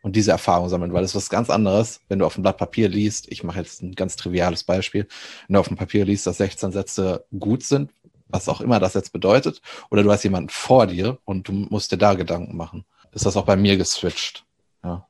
und 0.03 0.17
diese 0.17 0.33
Erfahrung 0.33 0.69
sammeln, 0.69 0.93
weil 0.93 1.05
es 1.05 1.11
ist 1.11 1.17
was 1.17 1.31
ganz 1.31 1.49
anderes, 1.49 2.01
wenn 2.09 2.19
du 2.19 2.27
auf 2.27 2.35
dem 2.35 2.43
Blatt 2.43 2.59
Papier 2.59 2.89
liest, 2.89 3.31
ich 3.31 3.45
mache 3.45 3.59
jetzt 3.59 3.83
ein 3.83 3.95
ganz 3.95 4.17
triviales 4.17 4.65
Beispiel, 4.65 5.07
wenn 5.47 5.55
du 5.55 5.61
auf 5.61 5.69
dem 5.69 5.77
Papier 5.77 6.05
liest, 6.05 6.27
dass 6.27 6.39
16 6.39 6.73
Sätze 6.73 7.25
gut 7.39 7.63
sind, 7.63 7.91
was 8.29 8.49
auch 8.49 8.61
immer 8.61 8.81
das 8.81 8.95
jetzt 8.95 9.13
bedeutet, 9.13 9.63
oder 9.91 10.03
du 10.03 10.11
hast 10.11 10.25
jemanden 10.25 10.49
vor 10.49 10.87
dir 10.87 11.19
und 11.25 11.49
du 11.49 11.53
musst 11.53 11.93
dir 11.93 11.99
da 11.99 12.15
Gedanken 12.15 12.57
machen. 12.57 12.85
Ist 13.13 13.27
das 13.27 13.37
auch 13.37 13.45
bei 13.45 13.57
mir 13.57 13.77
geswitcht? 13.77 14.45
Ja. 14.83 15.07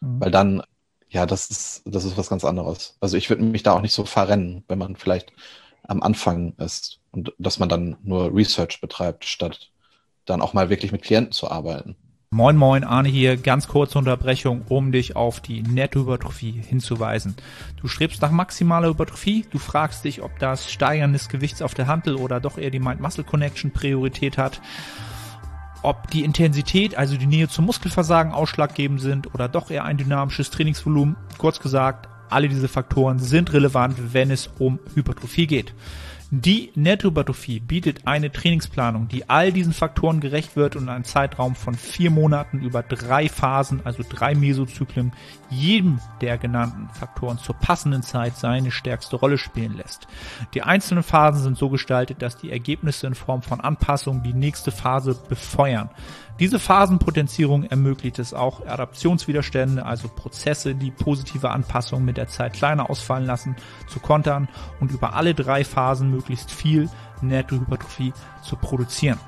Mhm. 0.00 0.20
Weil 0.20 0.30
dann, 0.30 0.62
ja, 1.08 1.24
das 1.24 1.48
ist, 1.50 1.82
das 1.86 2.04
ist 2.04 2.16
was 2.16 2.28
ganz 2.28 2.44
anderes. 2.44 2.96
Also 3.00 3.16
ich 3.16 3.30
würde 3.30 3.44
mich 3.44 3.62
da 3.62 3.72
auch 3.72 3.80
nicht 3.80 3.94
so 3.94 4.04
verrennen, 4.04 4.64
wenn 4.68 4.78
man 4.78 4.96
vielleicht 4.96 5.32
am 5.86 6.02
Anfang 6.02 6.54
ist 6.58 7.00
und 7.12 7.32
dass 7.38 7.58
man 7.58 7.68
dann 7.68 7.96
nur 8.02 8.34
Research 8.34 8.80
betreibt, 8.80 9.24
statt 9.24 9.70
dann 10.24 10.40
auch 10.40 10.54
mal 10.54 10.70
wirklich 10.70 10.92
mit 10.92 11.02
Klienten 11.02 11.32
zu 11.32 11.50
arbeiten. 11.50 11.96
Moin 12.30 12.56
Moin, 12.56 12.82
Arne 12.82 13.08
hier. 13.08 13.36
Ganz 13.36 13.68
kurze 13.68 13.96
Unterbrechung, 13.96 14.62
um 14.68 14.90
dich 14.90 15.14
auf 15.14 15.38
die 15.38 15.62
Nettohypertrophie 15.62 16.50
hinzuweisen. 16.50 17.36
Du 17.80 17.86
strebst 17.86 18.20
nach 18.22 18.32
maximaler 18.32 18.88
Hypertrophie, 18.88 19.46
du 19.52 19.58
fragst 19.58 20.04
dich, 20.04 20.20
ob 20.20 20.36
das 20.40 20.68
Steigern 20.68 21.12
des 21.12 21.28
Gewichts 21.28 21.62
auf 21.62 21.74
der 21.74 21.86
Handel 21.86 22.16
oder 22.16 22.40
doch 22.40 22.58
eher 22.58 22.70
die 22.70 22.80
Mind-Muscle-Connection 22.80 23.70
Priorität 23.70 24.36
hat, 24.36 24.60
ob 25.84 26.10
die 26.10 26.24
Intensität, 26.24 26.96
also 26.96 27.16
die 27.16 27.26
Nähe 27.26 27.48
zum 27.48 27.66
Muskelversagen 27.66 28.32
ausschlaggebend 28.32 29.00
sind 29.00 29.32
oder 29.32 29.46
doch 29.46 29.70
eher 29.70 29.84
ein 29.84 29.98
dynamisches 29.98 30.50
Trainingsvolumen. 30.50 31.14
Kurz 31.38 31.60
gesagt, 31.60 32.08
alle 32.30 32.48
diese 32.48 32.68
Faktoren 32.68 33.18
sind 33.18 33.52
relevant, 33.52 34.12
wenn 34.12 34.30
es 34.30 34.50
um 34.58 34.78
Hypertrophie 34.94 35.46
geht. 35.46 35.74
Die 36.30 36.72
Nettohypertrophie 36.74 37.60
bietet 37.60 38.08
eine 38.08 38.32
Trainingsplanung, 38.32 39.06
die 39.06 39.28
all 39.30 39.52
diesen 39.52 39.72
Faktoren 39.72 40.18
gerecht 40.18 40.56
wird 40.56 40.74
und 40.74 40.88
einen 40.88 41.04
Zeitraum 41.04 41.54
von 41.54 41.74
vier 41.74 42.10
Monaten 42.10 42.60
über 42.60 42.82
drei 42.82 43.28
Phasen, 43.28 43.82
also 43.84 44.02
drei 44.08 44.34
Mesozyklen, 44.34 45.12
jedem 45.48 46.00
der 46.22 46.36
genannten 46.36 46.88
Faktoren 46.88 47.38
zur 47.38 47.54
passenden 47.54 48.02
Zeit 48.02 48.36
seine 48.36 48.72
stärkste 48.72 49.14
Rolle 49.14 49.38
spielen 49.38 49.76
lässt. 49.76 50.08
Die 50.54 50.62
einzelnen 50.62 51.04
Phasen 51.04 51.40
sind 51.42 51.56
so 51.56 51.68
gestaltet, 51.68 52.20
dass 52.20 52.36
die 52.36 52.50
Ergebnisse 52.50 53.06
in 53.06 53.14
Form 53.14 53.42
von 53.42 53.60
Anpassungen 53.60 54.24
die 54.24 54.34
nächste 54.34 54.72
Phase 54.72 55.16
befeuern. 55.28 55.90
Diese 56.40 56.58
Phasenpotenzierung 56.58 57.62
ermöglicht 57.62 58.18
es 58.18 58.34
auch, 58.34 58.66
Adaptionswiderstände, 58.66 59.86
also 59.86 60.08
Prozesse, 60.08 60.74
die 60.74 60.90
positive 60.90 61.50
Anpassungen 61.50 62.04
mit 62.04 62.16
der 62.16 62.26
Zeit 62.26 62.54
kleiner 62.54 62.90
ausfallen 62.90 63.24
lassen, 63.24 63.54
zu 63.86 64.00
kontern 64.00 64.48
und 64.80 64.90
über 64.90 65.14
alle 65.14 65.34
drei 65.34 65.64
Phasen 65.64 66.10
möglichst 66.10 66.50
viel 66.50 66.90
Nettohypertrophie 67.22 68.12
zu 68.42 68.56
produzieren. 68.56 69.20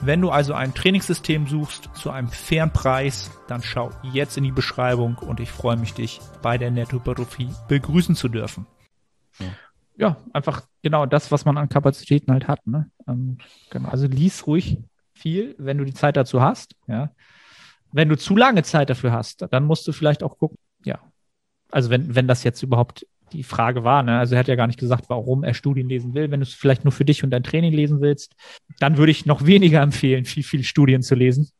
Wenn 0.00 0.22
du 0.22 0.30
also 0.30 0.54
ein 0.54 0.72
Trainingssystem 0.72 1.46
suchst 1.46 1.90
zu 1.94 2.10
einem 2.10 2.28
fairen 2.28 2.72
Preis, 2.72 3.30
dann 3.48 3.62
schau 3.62 3.90
jetzt 4.02 4.38
in 4.38 4.44
die 4.44 4.52
Beschreibung 4.52 5.16
und 5.18 5.40
ich 5.40 5.50
freue 5.50 5.76
mich, 5.76 5.92
dich 5.92 6.20
bei 6.40 6.56
der 6.56 6.70
Nettohypertrophie 6.70 7.50
begrüßen 7.68 8.14
zu 8.14 8.28
dürfen. 8.28 8.66
Ja. 9.38 9.46
ja, 9.96 10.16
einfach 10.32 10.62
genau 10.82 11.04
das, 11.04 11.30
was 11.30 11.44
man 11.44 11.58
an 11.58 11.68
Kapazitäten 11.68 12.32
halt 12.32 12.48
hat. 12.48 12.66
Ne? 12.66 12.90
Ähm, 13.06 13.38
genau. 13.70 13.90
Also 13.90 14.06
lies 14.06 14.46
ruhig 14.46 14.78
viel, 15.16 15.54
wenn 15.58 15.78
du 15.78 15.84
die 15.84 15.94
Zeit 15.94 16.16
dazu 16.16 16.40
hast. 16.40 16.76
Ja. 16.86 17.10
Wenn 17.92 18.08
du 18.08 18.16
zu 18.16 18.36
lange 18.36 18.62
Zeit 18.62 18.90
dafür 18.90 19.12
hast, 19.12 19.44
dann 19.50 19.64
musst 19.64 19.86
du 19.88 19.92
vielleicht 19.92 20.22
auch 20.22 20.38
gucken, 20.38 20.58
ja. 20.84 21.00
Also 21.70 21.90
wenn, 21.90 22.14
wenn 22.14 22.28
das 22.28 22.44
jetzt 22.44 22.62
überhaupt 22.62 23.06
die 23.32 23.42
Frage 23.42 23.82
war, 23.82 24.02
ne? 24.02 24.18
also 24.18 24.34
er 24.34 24.38
hat 24.38 24.48
ja 24.48 24.54
gar 24.54 24.68
nicht 24.68 24.78
gesagt, 24.78 25.06
warum 25.08 25.42
er 25.42 25.54
Studien 25.54 25.88
lesen 25.88 26.14
will. 26.14 26.30
Wenn 26.30 26.40
du 26.40 26.46
es 26.46 26.54
vielleicht 26.54 26.84
nur 26.84 26.92
für 26.92 27.04
dich 27.04 27.24
und 27.24 27.30
dein 27.30 27.42
Training 27.42 27.72
lesen 27.72 28.00
willst, 28.00 28.34
dann 28.78 28.98
würde 28.98 29.10
ich 29.10 29.26
noch 29.26 29.46
weniger 29.46 29.82
empfehlen, 29.82 30.24
viel, 30.24 30.44
viel 30.44 30.62
Studien 30.62 31.02
zu 31.02 31.14
lesen, 31.16 31.50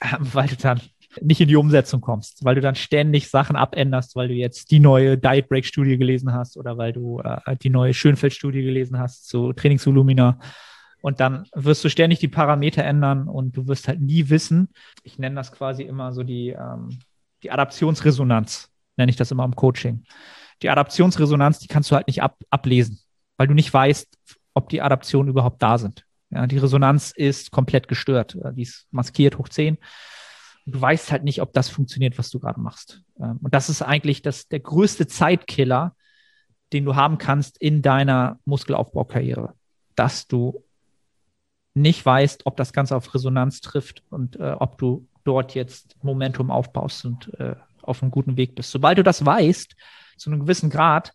weil 0.18 0.48
du 0.48 0.56
dann 0.56 0.80
nicht 1.22 1.40
in 1.40 1.48
die 1.48 1.56
Umsetzung 1.56 2.00
kommst, 2.00 2.44
weil 2.44 2.54
du 2.54 2.60
dann 2.60 2.74
ständig 2.74 3.28
Sachen 3.28 3.56
abänderst, 3.56 4.16
weil 4.16 4.28
du 4.28 4.34
jetzt 4.34 4.70
die 4.70 4.80
neue 4.80 5.16
Diet 5.16 5.48
Break 5.48 5.64
Studie 5.64 5.96
gelesen 5.96 6.32
hast 6.32 6.56
oder 6.56 6.76
weil 6.76 6.92
du 6.92 7.20
äh, 7.20 7.56
die 7.56 7.70
neue 7.70 7.94
Schönfeld 7.94 8.34
Studie 8.34 8.62
gelesen 8.62 8.98
hast 8.98 9.26
zu 9.26 9.52
Trainingsvolumina 9.52 10.38
und 11.06 11.20
dann 11.20 11.46
wirst 11.54 11.84
du 11.84 11.88
ständig 11.88 12.18
die 12.18 12.26
Parameter 12.26 12.82
ändern 12.82 13.28
und 13.28 13.56
du 13.56 13.68
wirst 13.68 13.86
halt 13.86 14.00
nie 14.00 14.28
wissen. 14.28 14.70
Ich 15.04 15.20
nenne 15.20 15.36
das 15.36 15.52
quasi 15.52 15.84
immer 15.84 16.12
so 16.12 16.24
die, 16.24 16.48
ähm, 16.48 16.98
die 17.44 17.52
Adaptionsresonanz, 17.52 18.72
nenne 18.96 19.10
ich 19.10 19.14
das 19.14 19.30
immer 19.30 19.44
im 19.44 19.54
Coaching. 19.54 20.02
Die 20.62 20.68
Adaptionsresonanz, 20.68 21.60
die 21.60 21.68
kannst 21.68 21.92
du 21.92 21.94
halt 21.94 22.08
nicht 22.08 22.24
ab, 22.24 22.40
ablesen, 22.50 22.98
weil 23.36 23.46
du 23.46 23.54
nicht 23.54 23.72
weißt, 23.72 24.18
ob 24.52 24.68
die 24.68 24.82
Adaptionen 24.82 25.30
überhaupt 25.30 25.62
da 25.62 25.78
sind. 25.78 26.04
Ja, 26.30 26.44
die 26.48 26.58
Resonanz 26.58 27.12
ist 27.14 27.52
komplett 27.52 27.86
gestört. 27.86 28.36
Die 28.54 28.62
ist 28.62 28.88
maskiert 28.90 29.38
hoch 29.38 29.48
10. 29.48 29.78
Du 30.66 30.80
weißt 30.80 31.12
halt 31.12 31.22
nicht, 31.22 31.40
ob 31.40 31.52
das 31.52 31.68
funktioniert, 31.68 32.18
was 32.18 32.30
du 32.30 32.40
gerade 32.40 32.58
machst. 32.58 33.02
Ähm, 33.20 33.38
und 33.40 33.54
das 33.54 33.68
ist 33.68 33.80
eigentlich 33.80 34.22
das, 34.22 34.48
der 34.48 34.58
größte 34.58 35.06
Zeitkiller, 35.06 35.94
den 36.72 36.84
du 36.84 36.96
haben 36.96 37.18
kannst 37.18 37.58
in 37.58 37.80
deiner 37.80 38.40
Muskelaufbaukarriere, 38.44 39.54
dass 39.94 40.26
du 40.26 40.65
nicht 41.76 42.04
weißt, 42.04 42.46
ob 42.46 42.56
das 42.56 42.72
Ganze 42.72 42.96
auf 42.96 43.14
Resonanz 43.14 43.60
trifft 43.60 44.02
und 44.08 44.36
äh, 44.40 44.56
ob 44.58 44.78
du 44.78 45.06
dort 45.24 45.54
jetzt 45.54 45.96
Momentum 46.02 46.50
aufbaust 46.50 47.04
und 47.04 47.32
äh, 47.38 47.54
auf 47.82 48.02
einem 48.02 48.10
guten 48.10 48.36
Weg 48.36 48.54
bist. 48.54 48.70
Sobald 48.70 48.98
du 48.98 49.02
das 49.02 49.24
weißt, 49.24 49.76
zu 50.16 50.30
einem 50.30 50.40
gewissen 50.40 50.70
Grad, 50.70 51.12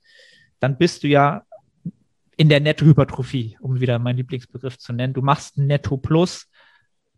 dann 0.60 0.78
bist 0.78 1.04
du 1.04 1.08
ja 1.08 1.44
in 2.38 2.48
der 2.48 2.60
Nettohypertrophie, 2.60 3.58
um 3.60 3.80
wieder 3.80 3.98
meinen 4.00 4.18
Lieblingsbegriff 4.18 4.78
zu 4.78 4.94
nennen. 4.94 5.14
Du 5.14 5.22
machst 5.22 5.58
Netto 5.58 5.98
Plus. 5.98 6.48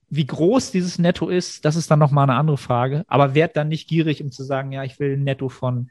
Wie 0.10 0.26
groß 0.26 0.72
dieses 0.72 0.98
Netto 0.98 1.28
ist, 1.28 1.66
das 1.66 1.76
ist 1.76 1.92
dann 1.92 2.00
nochmal 2.00 2.30
eine 2.30 2.40
andere 2.40 2.58
Frage. 2.58 3.04
Aber 3.08 3.36
werd 3.36 3.58
dann 3.58 3.68
nicht 3.68 3.90
gierig, 3.90 4.24
um 4.24 4.32
zu 4.32 4.44
sagen, 4.44 4.72
ja, 4.72 4.84
ich 4.84 5.00
will 5.00 5.14
ein 5.14 5.24
Netto 5.24 5.50
von, 5.50 5.90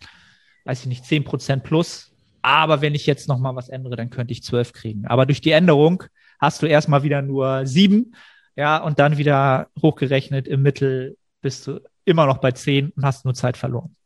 weiß 0.65 0.81
ich 0.81 0.87
nicht, 0.87 1.05
10% 1.05 1.61
plus. 1.61 2.13
Aber 2.41 2.81
wenn 2.81 2.95
ich 2.95 3.07
jetzt 3.07 3.29
nochmal 3.29 3.57
was 3.57 3.69
ändere, 3.69 3.97
dann 3.97 4.11
könnte 4.11 4.33
ich 4.33 4.43
12 4.43 4.73
kriegen. 4.73 5.07
Aber 5.07 5.27
durch 5.27 5.41
die 5.41 5.51
Änderung 5.51 6.05
hast 6.43 6.61
du 6.61 6.67
erstmal 6.67 7.05
wieder 7.05 7.23
nur 7.23 7.65
sieben, 7.67 8.15
ja, 8.57 8.77
und 8.79 8.99
dann 8.99 9.17
wieder 9.17 9.69
hochgerechnet 9.81 10.47
im 10.47 10.61
Mittel 10.61 11.17
bist 11.41 11.67
du 11.67 11.81
immer 12.05 12.27
noch 12.27 12.39
bei 12.39 12.51
zehn 12.51 12.91
und 12.91 13.05
hast 13.05 13.25
nur 13.25 13.33
Zeit 13.33 13.57
verloren. 13.57 13.97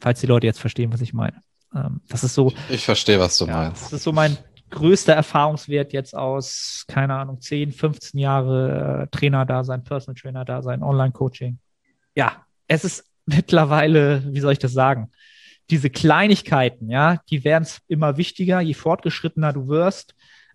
Falls 0.00 0.20
die 0.20 0.26
Leute 0.26 0.46
jetzt 0.46 0.60
verstehen, 0.60 0.92
was 0.92 1.00
ich 1.00 1.12
meine. 1.12 1.40
Ähm, 1.74 2.00
das 2.08 2.24
ist 2.24 2.34
so. 2.34 2.52
Ich 2.70 2.84
verstehe, 2.84 3.18
was 3.18 3.36
du 3.36 3.46
ja, 3.46 3.56
meinst. 3.56 3.86
Das 3.86 3.92
ist 3.92 4.04
so 4.04 4.12
mein 4.12 4.38
größter 4.70 5.12
Erfahrungswert 5.12 5.92
jetzt 5.92 6.16
aus, 6.16 6.84
keine 6.86 7.14
Ahnung, 7.14 7.40
10, 7.40 7.72
15 7.72 8.18
Jahre 8.20 9.02
äh, 9.02 9.16
Trainer 9.16 9.44
da 9.44 9.64
sein, 9.64 9.84
Personal 9.84 10.20
Trainer 10.20 10.44
da 10.44 10.62
sein, 10.62 10.82
Online-Coaching. 10.82 11.58
Ja, 12.14 12.44
es 12.68 12.84
ist 12.84 13.04
mittlerweile, 13.26 14.22
wie 14.32 14.40
soll 14.40 14.52
ich 14.52 14.58
das 14.60 14.72
sagen? 14.72 15.10
Diese 15.70 15.90
Kleinigkeiten, 15.90 16.88
ja, 16.90 17.20
die 17.30 17.44
werden 17.44 17.66
immer 17.88 18.16
wichtiger, 18.16 18.60
je 18.60 18.74
fortgeschrittener 18.74 19.52
du 19.52 19.68
wirst. 19.68 20.14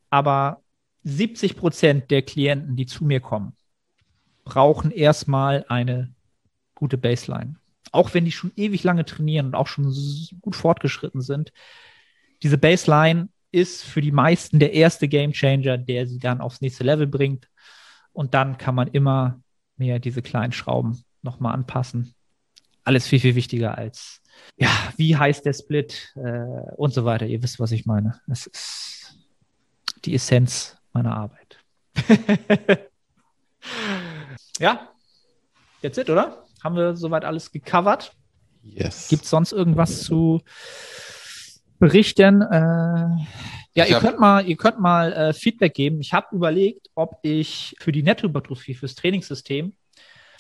Aber 0.10 0.62
70 1.04 1.56
Prozent 1.56 2.12
der 2.12 2.22
Klienten, 2.22 2.76
die 2.76 2.86
zu 2.86 3.06
mir 3.06 3.20
kommen, 3.20 3.54
brauchen 4.44 4.92
erstmal 4.92 5.66
eine 5.70 6.14
gute 6.76 6.98
Baseline. 6.98 7.56
Auch 7.92 8.14
wenn 8.14 8.26
die 8.26 8.32
schon 8.32 8.52
ewig 8.56 8.84
lange 8.84 9.06
trainieren 9.06 9.48
und 9.48 9.56
auch 9.56 9.68
schon 9.68 9.94
gut 10.42 10.56
fortgeschritten 10.56 11.22
sind. 11.22 11.52
Diese 12.44 12.58
Baseline 12.58 13.30
ist 13.52 13.84
für 13.84 14.02
die 14.02 14.12
meisten 14.12 14.60
der 14.60 14.74
erste 14.74 15.08
Game 15.08 15.34
Changer, 15.34 15.78
der 15.78 16.08
sie 16.08 16.20
dann 16.20 16.42
aufs 16.42 16.62
nächste 16.62 16.84
Level 16.84 17.08
bringt. 17.08 17.50
Und 18.14 18.34
dann 18.34 18.58
kann 18.58 18.76
man 18.76 18.90
immer 18.90 19.42
mehr 19.78 20.00
diese 20.00 20.22
kleinen 20.22 20.52
Schrauben 20.52 21.04
nochmal 21.22 21.54
anpassen. 21.54 22.14
Alles 22.84 23.08
viel, 23.08 23.20
viel 23.20 23.36
wichtiger 23.36 23.78
als, 23.78 24.22
ja, 24.58 24.70
wie 24.98 25.16
heißt 25.16 25.46
der 25.46 25.54
Split 25.54 26.14
äh, 26.16 26.76
und 26.76 26.94
so 26.94 27.06
weiter. 27.06 27.26
Ihr 27.26 27.42
wisst, 27.42 27.60
was 27.60 27.72
ich 27.72 27.86
meine. 27.86 28.20
Es 28.28 28.48
ist 28.48 29.18
die 30.06 30.16
Essenz 30.16 30.79
meiner 31.04 31.16
Arbeit. 31.16 31.60
ja, 34.60 34.90
that's 35.82 35.98
it, 35.98 36.10
oder? 36.10 36.46
Haben 36.64 36.76
wir 36.76 36.96
soweit 36.96 37.26
alles 37.26 37.52
gecovert? 37.52 38.14
Yes. 38.64 39.08
Gibt 39.08 39.24
es 39.24 39.30
sonst 39.30 39.54
irgendwas 39.54 40.04
zu 40.04 40.42
berichten? 41.80 42.42
Äh, 42.42 43.26
ja, 43.74 43.86
ich 43.86 43.92
ihr 43.92 44.00
könnt 44.00 44.20
mal, 44.20 44.46
ihr 44.46 44.58
könnt 44.58 44.80
mal 44.80 45.14
äh, 45.14 45.34
Feedback 45.34 45.74
geben. 45.74 46.02
Ich 46.02 46.14
habe 46.14 46.36
überlegt, 46.36 46.90
ob 46.96 47.20
ich 47.22 47.76
für 47.80 47.92
die 47.92 48.04
Nettohypertrophie, 48.04 48.74
fürs 48.74 48.96
Trainingssystem, 48.96 49.74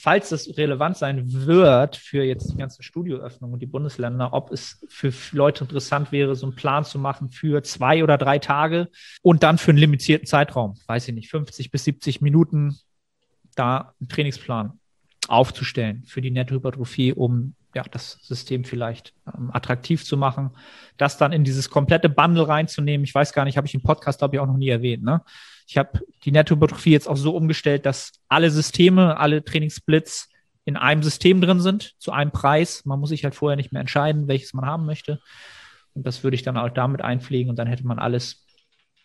falls 0.02 0.32
es 0.32 0.58
relevant 0.58 0.96
sein 0.96 1.34
wird 1.46 1.98
für 1.98 2.24
jetzt 2.24 2.54
die 2.54 2.58
ganze 2.58 2.84
Studioöffnung 2.84 3.52
und 3.52 3.60
die 3.60 3.66
Bundesländer, 3.66 4.32
ob 4.32 4.50
es 4.50 4.86
für 4.88 5.12
Leute 5.34 5.66
interessant 5.66 6.14
wäre, 6.14 6.36
so 6.38 6.46
einen 6.46 6.56
Plan 6.56 6.86
zu 6.86 6.98
machen 7.00 7.28
für 7.28 7.64
zwei 7.64 8.02
oder 8.02 8.18
drei 8.18 8.40
Tage 8.40 8.88
und 9.22 9.44
dann 9.44 9.58
für 9.58 9.72
einen 9.72 9.80
limitierten 9.80 10.26
Zeitraum, 10.26 10.76
weiß 10.88 11.10
ich 11.10 11.16
nicht, 11.16 11.30
50 11.30 11.70
bis 11.70 11.84
70 11.84 12.22
Minuten 12.22 12.78
da 13.56 13.94
einen 14.00 14.08
Trainingsplan 14.08 14.80
aufzustellen 15.28 16.06
für 16.06 16.22
die 16.22 16.32
Nettohypertrophie, 16.32 17.12
um 17.12 17.56
ja, 17.76 17.84
das 17.84 18.20
System 18.22 18.64
vielleicht 18.64 19.14
ähm, 19.28 19.52
attraktiv 19.52 20.06
zu 20.06 20.16
machen, 20.16 20.52
das 20.96 21.18
dann 21.18 21.34
in 21.34 21.44
dieses 21.44 21.70
komplette 21.70 22.08
Bundle 22.08 22.48
reinzunehmen. 22.48 23.04
Ich 23.04 23.14
weiß 23.14 23.34
gar 23.34 23.44
nicht, 23.44 23.58
habe 23.58 23.68
ich 23.68 23.76
im 23.76 23.82
Podcast, 23.82 24.20
glaube 24.20 24.36
ich, 24.36 24.40
auch 24.40 24.48
noch 24.48 24.58
nie 24.58 24.70
erwähnt. 24.70 25.04
Ne? 25.04 25.22
Ich 25.70 25.78
habe 25.78 26.00
die 26.26 26.32
Nettohypertrophie 26.32 26.90
jetzt 26.90 27.08
auch 27.08 27.16
so 27.16 27.36
umgestellt, 27.36 27.86
dass 27.86 28.14
alle 28.28 28.50
Systeme, 28.50 29.18
alle 29.18 29.46
Trainingssplits 29.46 30.28
in 30.66 30.76
einem 30.76 31.04
System 31.04 31.42
drin 31.42 31.60
sind, 31.60 31.94
zu 32.00 32.12
einem 32.12 32.32
Preis. 32.32 32.86
Man 32.86 33.00
muss 33.00 33.10
sich 33.10 33.24
halt 33.24 33.36
vorher 33.36 33.56
nicht 33.56 33.72
mehr 33.72 33.80
entscheiden, 33.80 34.28
welches 34.28 34.56
man 34.56 34.66
haben 34.66 34.88
möchte. 34.88 35.20
Und 35.94 36.08
das 36.08 36.24
würde 36.24 36.34
ich 36.34 36.42
dann 36.42 36.58
auch 36.58 36.70
damit 36.70 37.04
einpflegen 37.04 37.52
und 37.52 37.60
dann 37.60 37.68
hätte 37.68 37.86
man 37.86 38.00
alles, 38.00 38.48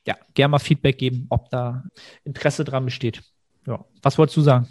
ja, 0.07 0.17
gerne 0.33 0.53
mal 0.53 0.59
Feedback 0.59 0.97
geben, 0.97 1.27
ob 1.29 1.51
da 1.51 1.85
Interesse 2.25 2.65
dran 2.65 2.87
besteht. 2.87 3.23
Ja, 3.67 3.85
was 4.01 4.17
wolltest 4.17 4.39
du 4.39 4.41
sagen? 4.41 4.67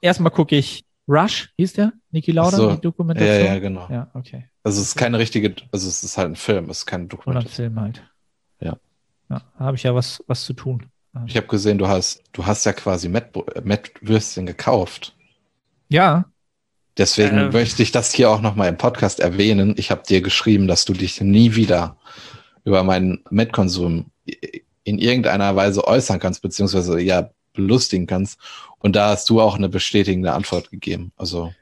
Erstmal 0.00 0.30
gucke 0.30 0.56
ich 0.56 0.84
Rush, 1.08 1.52
hieß 1.56 1.72
der? 1.72 1.92
Niki 2.10 2.32
Lauda, 2.32 2.56
so, 2.56 2.74
die 2.74 2.80
Dokumentation? 2.82 3.46
Ja, 3.46 3.54
ja, 3.54 3.58
genau. 3.58 3.88
Ja, 3.90 4.10
okay. 4.14 4.48
Also 4.62 4.80
es 4.80 4.88
ist 4.88 4.96
keine 4.96 5.18
richtige, 5.18 5.54
also 5.72 5.88
es 5.88 6.04
ist 6.04 6.18
halt 6.18 6.28
ein 6.28 6.36
Film, 6.36 6.68
es 6.68 6.78
ist 6.78 6.86
keine 6.86 7.06
Dokumentation. 7.06 7.72
Oder 7.72 7.86
ein 7.86 7.94
Film 7.94 8.00
halt. 8.00 8.02
Ja. 8.60 8.76
Ja, 9.30 9.42
da 9.58 9.64
habe 9.64 9.76
ich 9.76 9.82
ja 9.82 9.94
was, 9.94 10.22
was 10.26 10.44
zu 10.44 10.52
tun. 10.52 10.86
Ich 11.26 11.36
habe 11.36 11.46
gesehen, 11.46 11.78
du 11.78 11.88
hast, 11.88 12.22
du 12.32 12.46
hast 12.46 12.64
ja 12.64 12.72
quasi 12.72 13.08
Met-Würstchen 13.08 14.46
gekauft. 14.46 15.16
Ja. 15.88 16.26
Deswegen 16.96 17.38
äh, 17.38 17.50
möchte 17.50 17.82
ich 17.82 17.92
das 17.92 18.12
hier 18.12 18.30
auch 18.30 18.40
nochmal 18.40 18.68
im 18.68 18.76
Podcast 18.76 19.20
erwähnen. 19.20 19.74
Ich 19.76 19.90
habe 19.90 20.02
dir 20.02 20.20
geschrieben, 20.20 20.68
dass 20.68 20.84
du 20.84 20.92
dich 20.92 21.20
nie 21.20 21.54
wieder 21.54 21.96
über 22.64 22.82
meinen 22.82 23.24
Met-Konsum 23.30 24.06
in 24.84 24.98
irgendeiner 24.98 25.56
Weise 25.56 25.86
äußern 25.86 26.18
kannst, 26.18 26.42
beziehungsweise 26.42 27.00
ja 27.00 27.30
belustigen 27.52 28.06
kannst. 28.06 28.38
Und 28.78 28.94
da 28.96 29.10
hast 29.10 29.28
du 29.30 29.40
auch 29.40 29.56
eine 29.56 29.68
bestätigende 29.68 30.32
Antwort 30.32 30.70
gegeben. 30.70 31.12
Also 31.16 31.52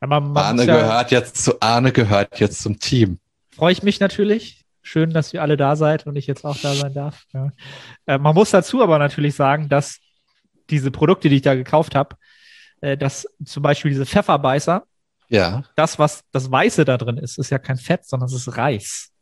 Arne 0.00 0.64
ja, 0.64 0.76
gehört 0.76 1.10
jetzt 1.10 1.42
zu 1.42 1.60
Arne 1.60 1.92
gehört 1.92 2.40
jetzt 2.40 2.62
zum 2.62 2.78
Team. 2.78 3.18
Freue 3.50 3.72
ich 3.72 3.82
mich 3.82 4.00
natürlich. 4.00 4.59
Schön, 4.90 5.10
dass 5.10 5.32
ihr 5.32 5.40
alle 5.40 5.56
da 5.56 5.76
seid 5.76 6.08
und 6.08 6.16
ich 6.16 6.26
jetzt 6.26 6.44
auch 6.44 6.56
da 6.56 6.74
sein 6.74 6.92
darf. 6.92 7.24
Ja. 7.32 7.52
Äh, 8.06 8.18
man 8.18 8.34
muss 8.34 8.50
dazu 8.50 8.82
aber 8.82 8.98
natürlich 8.98 9.36
sagen, 9.36 9.68
dass 9.68 10.00
diese 10.68 10.90
Produkte, 10.90 11.28
die 11.28 11.36
ich 11.36 11.42
da 11.42 11.54
gekauft 11.54 11.94
habe, 11.94 12.16
äh, 12.80 12.96
dass 12.96 13.24
zum 13.44 13.62
Beispiel 13.62 13.92
diese 13.92 14.04
Pfefferbeißer, 14.04 14.82
ja. 15.28 15.62
das, 15.76 16.00
was 16.00 16.24
das 16.32 16.50
Weiße 16.50 16.84
da 16.84 16.98
drin 16.98 17.18
ist, 17.18 17.38
ist 17.38 17.50
ja 17.50 17.60
kein 17.60 17.76
Fett, 17.76 18.04
sondern 18.04 18.26
es 18.26 18.34
ist 18.34 18.56
Reis. 18.56 19.12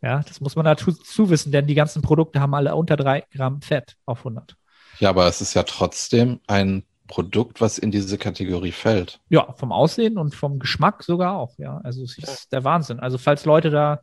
Ja, 0.00 0.20
das 0.20 0.40
muss 0.40 0.56
man 0.56 0.64
dazu 0.64 0.94
wissen, 1.28 1.52
denn 1.52 1.66
die 1.66 1.74
ganzen 1.74 2.00
Produkte 2.00 2.40
haben 2.40 2.54
alle 2.54 2.74
unter 2.74 2.96
drei 2.96 3.22
Gramm 3.32 3.60
Fett 3.60 3.96
auf 4.06 4.20
100. 4.20 4.56
Ja, 4.98 5.10
aber 5.10 5.26
es 5.26 5.42
ist 5.42 5.52
ja 5.52 5.64
trotzdem 5.64 6.40
ein 6.46 6.84
Produkt, 7.06 7.60
was 7.60 7.78
in 7.78 7.90
diese 7.90 8.16
Kategorie 8.16 8.72
fällt. 8.72 9.20
Ja, 9.28 9.52
vom 9.52 9.72
Aussehen 9.72 10.16
und 10.16 10.34
vom 10.34 10.58
Geschmack 10.58 11.02
sogar 11.02 11.36
auch, 11.36 11.58
ja. 11.58 11.80
Also 11.84 12.02
es 12.02 12.16
ist 12.16 12.52
der 12.52 12.64
Wahnsinn. 12.64 12.98
Also 12.98 13.18
falls 13.18 13.44
Leute 13.44 13.70
da 13.70 14.00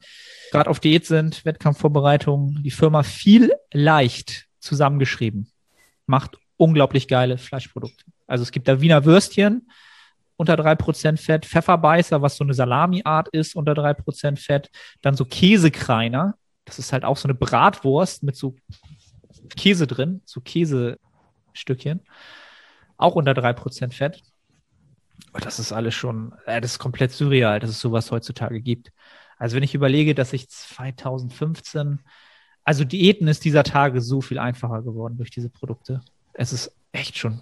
gerade 0.52 0.70
auf 0.70 0.80
Diät 0.80 1.06
sind, 1.06 1.43
Wettkampfvorbereitung, 1.43 2.60
die 2.64 2.72
Firma 2.72 3.04
viel 3.04 3.54
leicht 3.74 4.45
zusammengeschrieben. 4.60 5.52
Macht 6.06 6.38
unglaublich 6.58 7.08
geile 7.08 7.38
Fleischprodukte. 7.38 8.06
Also 8.28 8.43
es 8.43 8.52
gibt 8.52 8.68
da 8.68 8.82
Wiener 8.82 9.04
Würstchen 9.04 9.68
unter 10.36 10.56
drei 10.56 10.76
Prozent 10.76 11.20
Fett, 11.20 11.45
Pfefferbeißer, 11.45 12.22
was 12.22 12.38
so 12.38 12.43
eine 12.43 12.54
Salami-Art 12.54 13.30
ist, 13.30 13.56
unter 13.56 13.74
drei 13.74 13.93
Prozent 13.93 14.39
Fett, 14.39 14.70
dann 15.02 15.16
so 15.16 15.26
Käsekreiner. 15.26 16.36
Das 16.66 16.80
ist 16.80 16.93
halt 16.93 17.04
auch 17.04 17.18
so 17.18 17.28
eine 17.28 17.36
Bratwurst 17.36 18.24
mit 18.24 18.36
so 18.36 18.56
Käse 19.56 19.88
drin, 19.88 20.22
so 20.26 20.41
Käsestückchen. 20.41 22.02
Auch 23.02 23.16
unter 23.16 23.32
3% 23.32 23.93
Fett. 23.93 24.22
Und 25.34 25.43
das 25.43 25.58
ist 25.58 25.72
alles 25.72 25.95
schon, 25.95 26.34
äh, 26.45 26.62
das 26.62 26.74
ist 26.74 26.80
komplett 26.80 27.12
surreal, 27.12 27.60
dass 27.60 27.72
es 27.72 27.82
sowas 27.82 28.12
heutzutage 28.12 28.62
gibt. 28.62 28.91
Also 29.38 29.56
wenn 29.56 29.64
ich 29.64 29.74
überlege, 29.74 30.14
dass 30.14 30.34
ich 30.34 30.47
2015, 30.49 31.99
also 32.64 32.84
Diäten 32.84 33.28
ist 33.28 33.43
dieser 33.43 33.64
Tage 33.64 34.02
so 34.02 34.22
viel 34.22 34.38
einfacher 34.38 34.84
geworden 34.84 35.18
durch 35.18 35.32
diese 35.32 35.49
Produkte. 35.49 36.02
Es 36.34 36.54
ist 36.54 36.76
echt 36.91 37.18
schon 37.18 37.41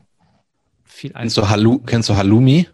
viel 0.86 1.10
einfacher. 1.10 1.24
Kennst 1.24 1.38
du, 1.38 1.50
Halu 1.50 1.80
kennst 1.80 2.10
du 2.10 2.16
Halloumi? 2.16 2.70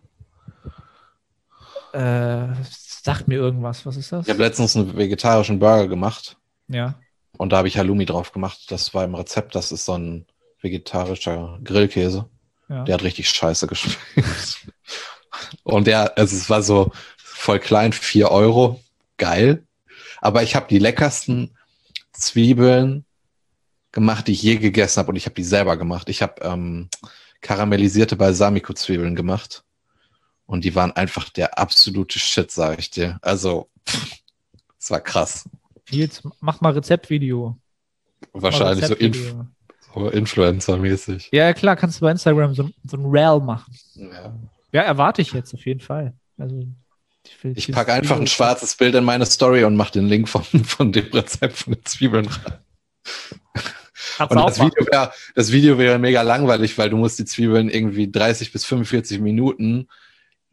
Äh, 1.93 2.47
sagt 2.69 3.27
mir 3.27 3.35
irgendwas. 3.35 3.83
Was 3.87 3.97
ist 3.97 4.11
das? 4.11 4.27
Ich 4.27 4.31
habe 4.31 4.43
letztens 4.43 4.75
einen 4.75 4.95
vegetarischen 4.95 5.57
Burger 5.57 5.87
gemacht. 5.87 6.37
Ja. 6.67 6.99
Und 7.37 7.51
da 7.51 7.57
habe 7.57 7.67
ich 7.67 7.79
Halloumi 7.79 8.05
drauf 8.05 8.31
gemacht. 8.31 8.69
Das 8.69 8.93
war 8.93 9.05
im 9.05 9.15
Rezept. 9.15 9.55
Das 9.55 9.71
ist 9.71 9.85
so 9.85 9.93
ein 9.93 10.27
vegetarischer 10.61 11.59
Grillkäse. 11.63 12.29
Ja. 12.69 12.83
Der 12.83 12.95
hat 12.95 13.03
richtig 13.03 13.29
scheiße 13.29 13.67
geschmeckt. 13.67 13.99
Und 15.63 15.87
der, 15.87 16.17
also 16.17 16.35
es 16.35 16.49
war 16.49 16.63
so 16.63 16.91
voll 17.17 17.59
klein, 17.59 17.93
vier 17.93 18.31
Euro. 18.31 18.81
Geil. 19.17 19.63
Aber 20.21 20.43
ich 20.43 20.55
habe 20.55 20.67
die 20.67 20.79
leckersten 20.79 21.55
Zwiebeln 22.11 23.05
gemacht, 23.91 24.27
die 24.27 24.31
ich 24.31 24.41
je 24.41 24.57
gegessen 24.57 24.99
habe. 24.99 25.09
Und 25.09 25.15
ich 25.15 25.25
habe 25.25 25.35
die 25.35 25.43
selber 25.43 25.77
gemacht. 25.77 26.09
Ich 26.09 26.21
habe 26.21 26.41
ähm, 26.41 26.89
karamellisierte 27.41 28.15
Balsamico-Zwiebeln 28.15 29.15
gemacht. 29.15 29.63
Und 30.47 30.63
die 30.63 30.75
waren 30.75 30.91
einfach 30.91 31.29
der 31.29 31.57
absolute 31.59 32.19
Shit, 32.19 32.51
sage 32.51 32.77
ich 32.79 32.91
dir. 32.91 33.19
Also, 33.21 33.69
es 34.79 34.91
war 34.91 35.01
krass. 35.01 35.49
Nils, 35.91 36.21
mach 36.39 36.61
mal 36.61 36.73
Rezeptvideo. 36.73 37.57
Wahrscheinlich 38.33 38.85
so, 38.85 38.95
Inf 38.95 39.17
so 39.17 39.45
Influencer-mäßig. 39.95 41.29
Ja, 41.31 41.53
klar, 41.53 41.75
kannst 41.75 41.99
du 41.99 42.05
bei 42.05 42.11
Instagram 42.11 42.53
so, 42.53 42.69
so 42.83 42.97
ein 42.97 43.05
Rail 43.05 43.39
machen. 43.39 43.73
Ja. 43.95 44.33
ja, 44.71 44.81
erwarte 44.81 45.21
ich 45.21 45.33
jetzt 45.33 45.53
auf 45.53 45.65
jeden 45.65 45.79
Fall. 45.79 46.13
Also, 46.37 46.67
ich, 47.43 47.69
ich 47.69 47.71
packe 47.71 47.93
einfach 47.93 48.19
ein 48.19 48.27
schwarzes 48.27 48.75
Bild 48.75 48.93
in 48.95 49.03
meine 49.03 49.25
Story 49.25 49.63
und 49.63 49.75
mache 49.75 49.93
den 49.93 50.07
Link 50.07 50.29
von, 50.29 50.43
von 50.43 50.91
dem 50.91 51.11
Rezept 51.11 51.57
von 51.57 51.73
den 51.73 51.85
Zwiebeln 51.85 52.27
rein. 52.27 52.59
Und 54.29 54.35
das 54.35 54.59
Video, 54.59 54.85
wär, 54.91 55.13
das 55.33 55.51
Video 55.51 55.77
wäre 55.77 55.99
mega 55.99 56.21
langweilig, 56.21 56.77
weil 56.77 56.89
du 56.89 56.97
musst 56.97 57.19
die 57.19 57.25
Zwiebeln 57.25 57.69
irgendwie 57.69 58.09
30 58.09 58.51
bis 58.51 58.65
45 58.65 59.19
Minuten 59.19 59.87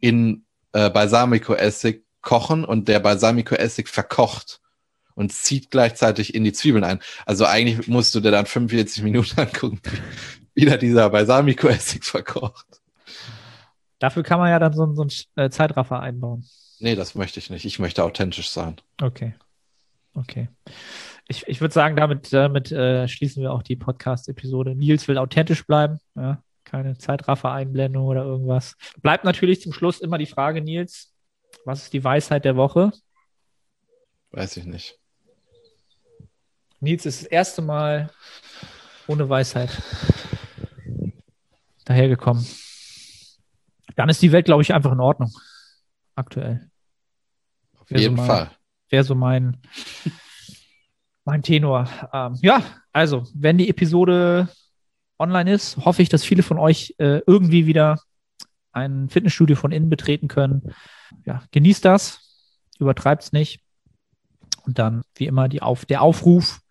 in 0.01 0.45
äh, 0.72 0.90
Balsamico-Essig 0.90 2.03
kochen 2.22 2.64
und 2.64 2.88
der 2.88 3.01
Balsamico-Essig 3.01 3.88
verkocht 3.88 4.61
und 5.14 5.32
zieht 5.32 5.70
gleichzeitig 5.70 6.34
in 6.34 6.44
die 6.44 6.52
Zwiebeln 6.52 6.84
ein. 6.84 7.00
Also 7.26 7.46
eigentlich 7.46 7.88
musst 7.88 8.14
du 8.14 8.20
dir 8.20 8.30
dann 8.30 8.46
45 8.46 9.02
Minuten 9.02 9.40
angucken, 9.40 9.80
wie 10.54 10.64
da 10.64 10.76
dieser 10.76 11.10
Balsamico-Essig 11.10 12.04
verkocht. 12.04 12.66
Dafür 13.98 14.22
kann 14.22 14.40
man 14.40 14.50
ja 14.50 14.58
dann 14.58 14.72
so, 14.72 14.92
so 14.94 15.02
einen 15.02 15.12
äh, 15.36 15.50
Zeitraffer 15.50 16.00
einbauen. 16.00 16.44
Nee, 16.80 16.96
das 16.96 17.14
möchte 17.14 17.38
ich 17.38 17.50
nicht. 17.50 17.64
Ich 17.64 17.78
möchte 17.78 18.02
authentisch 18.02 18.50
sein. 18.50 18.76
Okay. 19.00 19.34
Okay. 20.14 20.48
Ich, 21.28 21.46
ich 21.46 21.60
würde 21.60 21.72
sagen, 21.72 21.94
damit, 21.94 22.32
damit 22.32 22.72
äh, 22.72 23.06
schließen 23.06 23.42
wir 23.42 23.52
auch 23.52 23.62
die 23.62 23.76
Podcast-Episode. 23.76 24.74
Nils 24.74 25.06
will 25.06 25.18
authentisch 25.18 25.64
bleiben. 25.64 26.00
Ja? 26.16 26.42
Keine 26.64 26.98
Zeitraffer-Einblendung 26.98 28.04
oder 28.04 28.24
irgendwas. 28.24 28.76
Bleibt 29.00 29.24
natürlich 29.24 29.62
zum 29.62 29.72
Schluss 29.72 30.00
immer 30.00 30.18
die 30.18 30.26
Frage, 30.26 30.60
Nils, 30.60 31.12
was 31.64 31.84
ist 31.84 31.92
die 31.92 32.02
Weisheit 32.02 32.44
der 32.44 32.56
Woche? 32.56 32.92
Weiß 34.32 34.56
ich 34.56 34.64
nicht. 34.64 34.98
Nils 36.83 37.07
ist 37.07 37.22
das 37.22 37.28
erste 37.28 37.62
Mal 37.62 38.11
ohne 39.07 39.28
Weisheit 39.28 39.80
dahergekommen. 41.85 42.45
Dann 43.95 44.09
ist 44.09 44.20
die 44.20 44.33
Welt, 44.33 44.47
glaube 44.47 44.62
ich, 44.62 44.74
einfach 44.74 44.91
in 44.91 44.99
Ordnung. 44.99 45.33
Aktuell. 46.16 46.68
Auf 47.78 47.89
jeden 47.91 48.16
so 48.16 48.24
Fall. 48.24 48.51
Wäre 48.91 49.05
so 49.05 49.14
mein, 49.14 49.59
mein 51.24 51.43
Tenor. 51.43 51.89
Ähm, 52.12 52.37
ja, 52.43 52.64
also, 52.93 53.28
wenn 53.33 53.59
die 53.59 53.70
Episode 53.70 54.49
online 55.20 55.53
ist, 55.53 55.76
hoffe 55.76 56.03
ich, 56.03 56.09
dass 56.09 56.24
viele 56.24 56.43
von 56.43 56.59
euch 56.59 56.97
äh, 56.99 57.20
irgendwie 57.28 57.66
wieder 57.66 58.01
ein 58.72 59.09
Fitnessstudio 59.09 59.55
von 59.55 59.70
innen 59.70 59.89
betreten 59.89 60.26
können. 60.26 60.74
Ja, 61.26 61.45
genießt 61.53 61.85
das, 61.85 62.66
übertreibt 62.80 63.22
es 63.22 63.33
nicht. 63.33 63.61
Und 64.66 64.80
dann, 64.80 65.03
wie 65.14 65.26
immer, 65.26 65.49
die 65.49 65.62
Auf 65.62 65.85
der 65.85 66.03
Aufruf, 66.03 66.61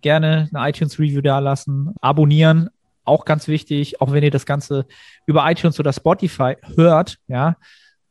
gerne 0.00 0.48
eine 0.52 0.68
iTunes-Review 0.68 1.20
da 1.20 1.38
lassen, 1.38 1.94
abonnieren, 2.00 2.70
auch 3.04 3.24
ganz 3.24 3.48
wichtig, 3.48 4.00
auch 4.00 4.12
wenn 4.12 4.22
ihr 4.22 4.30
das 4.30 4.46
Ganze 4.46 4.86
über 5.26 5.50
iTunes 5.50 5.80
oder 5.80 5.92
Spotify 5.92 6.56
hört, 6.76 7.18
ja, 7.28 7.56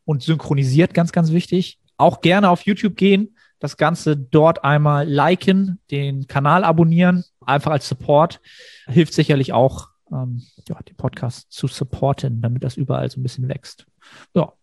und 0.06 0.24
synchronisiert, 0.24 0.94
ganz, 0.94 1.12
ganz 1.12 1.32
wichtig. 1.32 1.80
Auch 1.98 2.22
gerne 2.22 2.50
auf 2.50 2.64
YouTube 2.64 2.96
gehen, 2.96 3.36
das 3.60 3.78
Ganze 3.78 4.18
dort 4.18 4.64
einmal 4.64 5.08
liken, 5.08 5.80
den 5.92 6.28
Kanal 6.28 6.64
abonnieren, 6.64 7.24
einfach 7.46 7.72
als 7.72 7.88
Support. 7.88 8.42
Hilft 8.88 9.14
sicherlich 9.14 9.54
auch, 9.54 9.90
ähm, 10.12 10.44
ja, 10.68 10.80
den 10.82 10.96
Podcast 10.96 11.52
zu 11.52 11.68
supporten, 11.68 12.42
damit 12.42 12.64
das 12.64 12.78
überall 12.78 13.10
so 13.10 13.20
ein 13.20 13.24
bisschen 13.24 13.48
wächst. 13.48 13.86
Ja, 14.34 14.54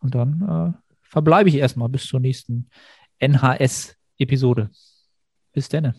und 0.00 0.14
dann 0.14 0.74
äh, 0.76 0.78
verbleibe 1.02 1.48
ich 1.48 1.56
erstmal 1.56 1.88
bis 1.88 2.04
zur 2.04 2.20
nächsten 2.20 2.68
NHS-Episode. 3.18 4.70
Bis 5.52 5.68
denne. 5.68 5.94